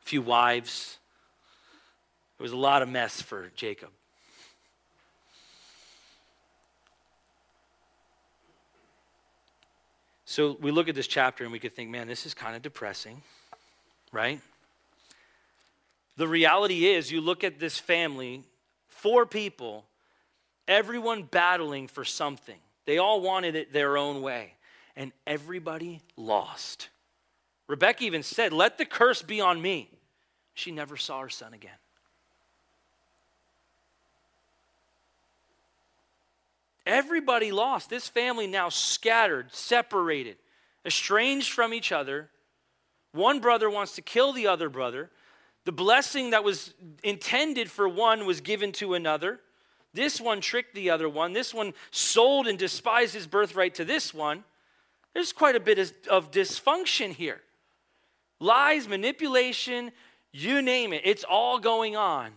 A 0.00 0.04
few 0.04 0.22
wives. 0.22 0.98
It 2.38 2.42
was 2.44 2.52
a 2.52 2.56
lot 2.56 2.82
of 2.82 2.88
mess 2.88 3.20
for 3.20 3.50
Jacob. 3.56 3.88
So 10.24 10.56
we 10.60 10.70
look 10.70 10.88
at 10.88 10.94
this 10.94 11.08
chapter 11.08 11.42
and 11.42 11.52
we 11.52 11.58
could 11.58 11.72
think, 11.72 11.90
man, 11.90 12.06
this 12.06 12.24
is 12.24 12.34
kind 12.34 12.54
of 12.54 12.62
depressing, 12.62 13.20
right? 14.12 14.40
The 16.16 16.28
reality 16.28 16.86
is, 16.86 17.10
you 17.10 17.20
look 17.20 17.42
at 17.42 17.58
this 17.58 17.78
family, 17.78 18.44
four 18.86 19.26
people, 19.26 19.86
everyone 20.68 21.24
battling 21.24 21.88
for 21.88 22.04
something. 22.04 22.60
They 22.88 22.96
all 22.96 23.20
wanted 23.20 23.54
it 23.54 23.70
their 23.70 23.98
own 23.98 24.22
way, 24.22 24.54
and 24.96 25.12
everybody 25.26 26.00
lost. 26.16 26.88
Rebecca 27.66 28.02
even 28.02 28.22
said, 28.22 28.50
Let 28.50 28.78
the 28.78 28.86
curse 28.86 29.20
be 29.20 29.42
on 29.42 29.60
me. 29.60 29.90
She 30.54 30.70
never 30.70 30.96
saw 30.96 31.20
her 31.20 31.28
son 31.28 31.52
again. 31.52 31.76
Everybody 36.86 37.52
lost. 37.52 37.90
This 37.90 38.08
family 38.08 38.46
now 38.46 38.70
scattered, 38.70 39.52
separated, 39.52 40.38
estranged 40.86 41.52
from 41.52 41.74
each 41.74 41.92
other. 41.92 42.30
One 43.12 43.40
brother 43.40 43.68
wants 43.68 43.96
to 43.96 44.00
kill 44.00 44.32
the 44.32 44.46
other 44.46 44.70
brother. 44.70 45.10
The 45.66 45.72
blessing 45.72 46.30
that 46.30 46.42
was 46.42 46.72
intended 47.04 47.70
for 47.70 47.86
one 47.86 48.24
was 48.24 48.40
given 48.40 48.72
to 48.72 48.94
another. 48.94 49.40
This 49.94 50.20
one 50.20 50.40
tricked 50.40 50.74
the 50.74 50.90
other 50.90 51.08
one. 51.08 51.32
This 51.32 51.54
one 51.54 51.74
sold 51.90 52.46
and 52.46 52.58
despised 52.58 53.14
his 53.14 53.26
birthright 53.26 53.74
to 53.76 53.84
this 53.84 54.12
one. 54.12 54.44
There's 55.14 55.32
quite 55.32 55.56
a 55.56 55.60
bit 55.60 55.78
of 56.08 56.30
dysfunction 56.30 57.12
here. 57.12 57.40
Lies, 58.40 58.86
manipulation, 58.86 59.90
you 60.32 60.62
name 60.62 60.92
it, 60.92 61.02
it's 61.04 61.24
all 61.24 61.58
going 61.58 61.96
on. 61.96 62.32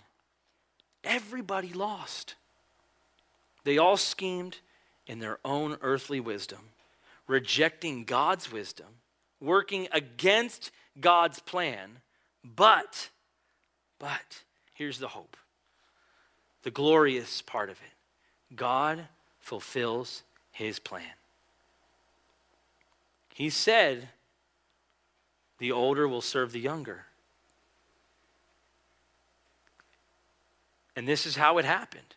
Everybody 1.04 1.74
lost. 1.74 2.36
They 3.64 3.78
all 3.78 3.98
schemed 3.98 4.58
in 5.06 5.20
their 5.20 5.40
own 5.44 5.78
earthly 5.82 6.20
wisdom, 6.20 6.70
rejecting 7.28 8.06
God's 8.06 8.52
wisdom, 8.52 8.88
working 9.40 9.88
against 9.92 10.72
God's 11.00 11.40
plan. 11.40 12.00
But, 12.44 13.10
but, 14.00 14.42
here's 14.74 15.00
the 15.00 15.10
hope 15.10 15.38
the 16.64 16.72
glorious 16.72 17.42
part 17.42 17.70
of 17.70 17.78
it 17.78 18.56
God 18.56 19.08
fulfills 19.40 20.24
his 20.52 20.80
plan. 20.80 21.04
He 23.34 23.50
said, 23.50 24.10
the 25.58 25.72
older 25.72 26.08
will 26.08 26.22
serve 26.22 26.52
the 26.52 26.60
younger. 26.60 27.06
And 30.96 31.08
this 31.08 31.26
is 31.26 31.36
how 31.36 31.58
it 31.58 31.66
happened. 31.66 32.16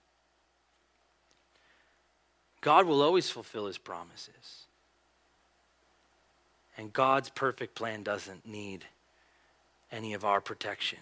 God 2.61 2.86
will 2.86 3.03
always 3.03 3.30
fulfill 3.30 3.66
his 3.66 3.78
promises. 3.78 4.64
And 6.76 6.92
God's 6.92 7.28
perfect 7.28 7.74
plan 7.74 8.03
doesn't 8.03 8.47
need 8.47 8.86
any 9.92 10.14
of 10.14 10.24
our 10.24 10.40
protection 10.40 10.99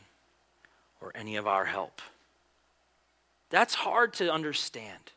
or 1.00 1.12
any 1.14 1.36
of 1.36 1.46
our 1.46 1.64
help. 1.64 2.02
That's 3.52 3.74
hard 3.74 4.14
to 4.14 4.32
understand. 4.32 5.12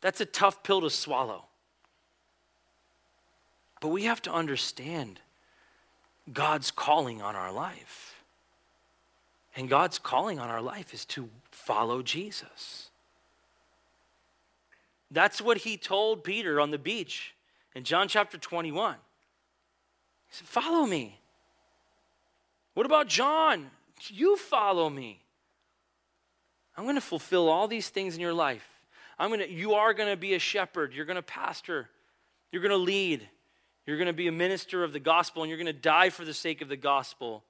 That's 0.00 0.20
a 0.20 0.24
tough 0.24 0.62
pill 0.62 0.80
to 0.82 0.90
swallow. 0.90 1.46
But 3.80 3.88
we 3.88 4.04
have 4.04 4.22
to 4.22 4.32
understand 4.32 5.18
God's 6.32 6.70
calling 6.70 7.20
on 7.20 7.34
our 7.34 7.50
life. 7.50 8.14
And 9.56 9.68
God's 9.68 9.98
calling 9.98 10.38
on 10.38 10.48
our 10.48 10.62
life 10.62 10.94
is 10.94 11.04
to 11.06 11.28
follow 11.50 12.00
Jesus. 12.00 12.90
That's 15.10 15.42
what 15.42 15.58
he 15.58 15.76
told 15.76 16.22
Peter 16.22 16.60
on 16.60 16.70
the 16.70 16.78
beach 16.78 17.34
in 17.74 17.82
John 17.82 18.06
chapter 18.06 18.38
21. 18.38 18.94
He 18.94 18.98
said, 20.30 20.46
Follow 20.46 20.86
me. 20.86 21.18
What 22.74 22.86
about 22.86 23.08
John? 23.08 23.72
You 24.10 24.36
follow 24.36 24.88
me. 24.88 25.22
I'm 26.76 26.84
going 26.84 26.96
to 26.96 27.00
fulfill 27.00 27.48
all 27.48 27.68
these 27.68 27.88
things 27.88 28.14
in 28.14 28.20
your 28.20 28.34
life. 28.34 28.68
I'm 29.18 29.30
going 29.30 29.40
to 29.40 29.50
you 29.50 29.74
are 29.74 29.94
going 29.94 30.10
to 30.10 30.16
be 30.16 30.34
a 30.34 30.38
shepherd, 30.38 30.92
you're 30.92 31.06
going 31.06 31.16
to 31.16 31.22
pastor, 31.22 31.88
you're 32.52 32.62
going 32.62 32.70
to 32.70 32.76
lead. 32.76 33.26
You're 33.86 33.96
going 33.96 34.08
to 34.08 34.12
be 34.12 34.26
a 34.26 34.32
minister 34.32 34.82
of 34.82 34.92
the 34.92 35.00
gospel 35.00 35.42
and 35.42 35.48
you're 35.48 35.58
going 35.58 35.66
to 35.66 35.72
die 35.72 36.10
for 36.10 36.24
the 36.24 36.34
sake 36.34 36.60
of 36.60 36.68
the 36.68 36.76
gospel. 36.76 37.44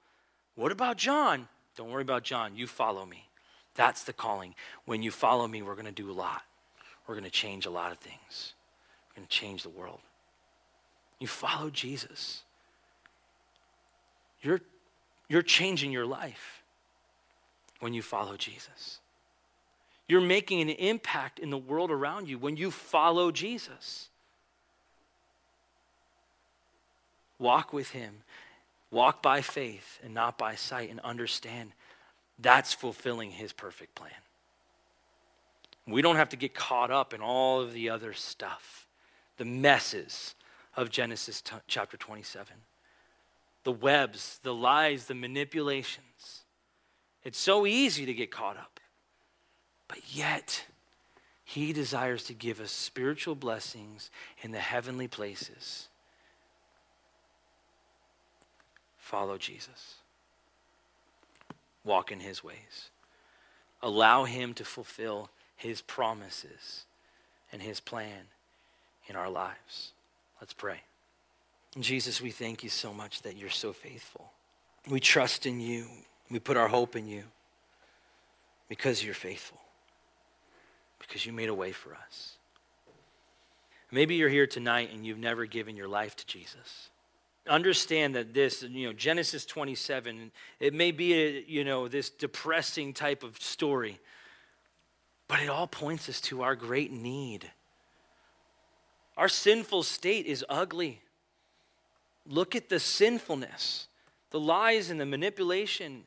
What 0.55 0.71
about 0.71 0.99
John? 0.99 1.49
Don't 1.77 1.91
worry 1.91 2.03
about 2.03 2.25
John. 2.25 2.57
You 2.57 2.67
follow 2.67 3.07
me. 3.07 3.29
That's 3.75 4.05
the 4.05 4.13
calling. 4.13 4.55
When 4.85 5.03
you 5.03 5.11
follow 5.11 5.49
me, 5.49 5.63
we're 5.63 5.75
going 5.75 5.87
to 5.87 5.93
do 5.93 6.11
a 6.11 6.13
lot. 6.13 6.43
We're 7.07 7.15
going 7.15 7.25
to 7.25 7.31
change 7.31 7.67
a 7.67 7.71
lot 7.71 7.91
of 7.91 7.99
things. 7.99 8.55
We're 9.11 9.21
going 9.21 9.29
to 9.29 9.35
change 9.35 9.63
the 9.63 9.71
world. 9.71 10.01
You 11.19 11.27
follow 11.27 11.71
Jesus. 11.71 12.43
You're, 14.43 14.61
you're 15.29 15.43
changing 15.43 15.91
your 15.91 16.07
life 16.07 16.63
when 17.81 17.95
you 17.95 18.03
follow 18.03 18.37
Jesus. 18.37 19.01
You're 20.09 20.21
making 20.21 20.61
an 20.61 20.71
impact 20.71 21.39
in 21.39 21.51
the 21.51 21.59
world 21.59 21.91
around 21.91 22.29
you 22.29 22.39
when 22.39 22.57
you 22.57 22.71
follow 22.71 23.31
Jesus. 23.31 24.09
Walk 27.39 27.73
with 27.73 27.91
Him. 27.91 28.23
Walk 28.91 29.21
by 29.21 29.41
faith 29.41 29.99
and 30.05 30.15
not 30.15 30.39
by 30.39 30.55
sight, 30.55 30.91
and 30.91 31.01
understand 31.01 31.73
that's 32.39 32.73
fulfilling 32.73 33.31
His 33.31 33.53
perfect 33.53 33.95
plan. 33.95 34.11
We 35.87 36.03
don't 36.03 36.17
have 36.17 36.31
to 36.31 36.37
get 36.37 36.55
caught 36.55 36.91
up 36.91 37.13
in 37.15 37.21
all 37.21 37.61
of 37.61 37.73
the 37.73 37.91
other 37.91 38.13
stuff, 38.13 38.87
the 39.37 39.45
messes 39.45 40.35
of 40.77 40.91
Genesis 40.91 41.41
t- 41.41 41.57
chapter 41.67 41.97
27, 41.97 42.55
the 43.65 43.73
webs, 43.73 44.41
the 44.43 44.55
lies, 44.55 45.07
the 45.07 45.15
manipulations. 45.15 46.45
It's 47.25 47.39
so 47.39 47.67
easy 47.67 48.07
to 48.07 48.15
get 48.15 48.31
caught 48.31 48.57
up. 48.57 48.76
But 49.89 49.99
yet, 50.15 50.65
He 51.45 51.73
desires 51.73 52.25
to 52.25 52.35
give 52.35 52.61
us 52.61 52.71
spiritual 52.71 53.35
blessings 53.35 54.11
in 54.43 54.53
the 54.53 54.59
heavenly 54.59 55.09
places 55.09 55.89
Follow 59.07 59.39
Jesus. 59.39 59.99
Walk 61.85 62.11
in 62.11 62.19
his 62.19 62.43
ways. 62.43 62.91
Allow 63.81 64.25
him 64.25 64.53
to 64.55 64.65
fulfill 64.65 65.31
his 65.55 65.81
promises 65.81 66.87
and 67.53 67.63
his 67.63 67.79
plan 67.79 68.25
in 69.07 69.15
our 69.15 69.31
lives. 69.31 69.93
Let's 70.41 70.55
pray. 70.55 70.81
Jesus, 71.79 72.21
we 72.21 72.33
thank 72.33 72.65
you 72.65 72.69
so 72.69 72.93
much 72.93 73.23
that 73.23 73.37
you're 73.37 73.49
so 73.49 73.73
faithful. 73.73 74.33
We 74.91 74.99
trust 74.99 75.47
in 75.47 75.61
you. 75.61 75.87
We 76.29 76.41
put 76.41 76.57
our 76.57 76.67
hope 76.67 76.97
in 76.97 77.07
you 77.07 77.23
because 78.69 79.05
you're 79.05 79.15
faithful, 79.15 79.61
because 80.99 81.25
you 81.27 81.33
made 81.33 81.49
a 81.49 81.55
way 81.55 81.73
for 81.73 81.95
us. 81.95 82.37
Maybe 83.91 84.17
you're 84.17 84.29
here 84.29 84.47
tonight 84.47 84.91
and 84.93 85.07
you've 85.07 85.19
never 85.19 85.47
given 85.47 85.77
your 85.77 85.89
life 85.89 86.17
to 86.17 86.27
Jesus. 86.27 86.91
Understand 87.49 88.17
that 88.17 88.35
this 88.35 88.63
you 88.63 88.89
know 88.89 88.93
genesis 88.93 89.47
27 89.47 90.33
it 90.59 90.75
may 90.75 90.91
be 90.91 91.15
a, 91.15 91.45
you 91.47 91.63
know 91.63 91.87
this 91.87 92.11
depressing 92.11 92.93
type 92.93 93.23
of 93.23 93.41
story 93.41 94.01
but 95.29 95.41
it 95.41 95.49
all 95.49 95.69
points 95.69 96.09
us 96.09 96.21
to 96.23 96.43
our 96.43 96.57
great 96.57 96.93
need. 96.93 97.51
Our 99.17 99.29
sinful 99.29 99.85
state 99.85 100.27
is 100.27 100.45
ugly. 100.49 101.01
Look 102.27 102.55
at 102.55 102.69
the 102.69 102.81
sinfulness 102.81 103.87
the 104.31 104.41
lies 104.41 104.91
and 104.91 105.01
the 105.01 105.07
manipulation 105.07 106.05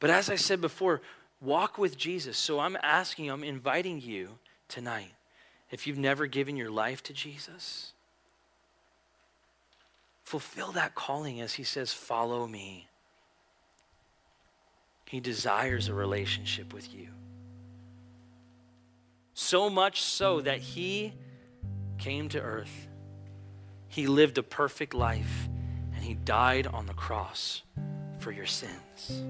but 0.00 0.10
as 0.10 0.28
i 0.28 0.34
said 0.34 0.60
before 0.60 1.00
walk 1.40 1.78
with 1.78 1.96
jesus 1.96 2.36
so 2.36 2.58
i'm 2.58 2.76
asking 2.82 3.30
i'm 3.30 3.44
inviting 3.44 4.00
you 4.00 4.38
tonight 4.68 5.12
if 5.70 5.86
you've 5.86 5.98
never 5.98 6.26
given 6.26 6.56
your 6.56 6.70
life 6.70 7.02
to 7.04 7.12
Jesus, 7.12 7.92
fulfill 10.24 10.72
that 10.72 10.94
calling 10.94 11.40
as 11.40 11.54
he 11.54 11.62
says, 11.62 11.92
Follow 11.92 12.46
me. 12.46 12.88
He 15.06 15.20
desires 15.20 15.88
a 15.88 15.94
relationship 15.94 16.72
with 16.72 16.92
you. 16.94 17.08
So 19.34 19.70
much 19.70 20.02
so 20.02 20.40
that 20.42 20.58
he 20.58 21.12
came 21.98 22.28
to 22.28 22.40
earth. 22.40 22.88
He 23.88 24.06
lived 24.06 24.38
a 24.38 24.42
perfect 24.42 24.94
life 24.94 25.48
and 25.94 26.04
he 26.04 26.14
died 26.14 26.68
on 26.68 26.86
the 26.86 26.94
cross 26.94 27.62
for 28.20 28.30
your 28.30 28.46
sins. 28.46 29.24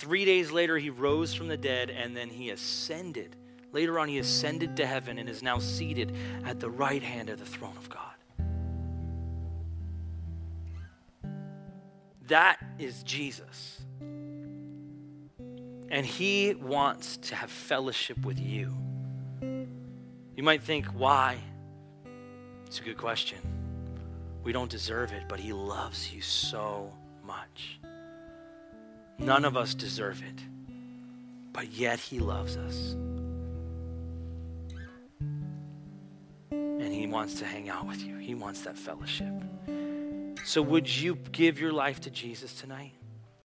Three 0.00 0.24
days 0.24 0.50
later, 0.50 0.78
he 0.78 0.88
rose 0.88 1.34
from 1.34 1.46
the 1.46 1.58
dead 1.58 1.90
and 1.90 2.16
then 2.16 2.30
he 2.30 2.48
ascended. 2.48 3.36
Later 3.70 3.98
on, 3.98 4.08
he 4.08 4.18
ascended 4.18 4.74
to 4.78 4.86
heaven 4.86 5.18
and 5.18 5.28
is 5.28 5.42
now 5.42 5.58
seated 5.58 6.16
at 6.46 6.58
the 6.58 6.70
right 6.70 7.02
hand 7.02 7.28
of 7.28 7.38
the 7.38 7.44
throne 7.44 7.76
of 7.76 7.90
God. 7.90 8.14
That 12.28 12.56
is 12.78 13.02
Jesus. 13.02 13.82
And 15.90 16.06
he 16.06 16.54
wants 16.54 17.18
to 17.18 17.34
have 17.34 17.50
fellowship 17.50 18.24
with 18.24 18.40
you. 18.40 18.74
You 19.42 20.42
might 20.42 20.62
think, 20.62 20.86
why? 20.86 21.36
It's 22.64 22.80
a 22.80 22.82
good 22.82 22.96
question. 22.96 23.38
We 24.42 24.52
don't 24.52 24.70
deserve 24.70 25.12
it, 25.12 25.24
but 25.28 25.40
he 25.40 25.52
loves 25.52 26.10
you 26.10 26.22
so 26.22 26.90
much. 27.22 27.79
None 29.20 29.44
of 29.44 29.56
us 29.56 29.74
deserve 29.74 30.22
it, 30.22 30.40
but 31.52 31.70
yet 31.72 31.98
He 31.98 32.18
loves 32.18 32.56
us. 32.56 32.96
And 36.50 36.92
He 36.92 37.06
wants 37.06 37.34
to 37.40 37.44
hang 37.44 37.68
out 37.68 37.86
with 37.86 38.02
you, 38.02 38.16
He 38.16 38.34
wants 38.34 38.62
that 38.62 38.78
fellowship. 38.78 39.32
So, 40.44 40.62
would 40.62 40.88
you 40.88 41.16
give 41.32 41.60
your 41.60 41.72
life 41.72 42.00
to 42.00 42.10
Jesus 42.10 42.54
tonight? 42.54 42.92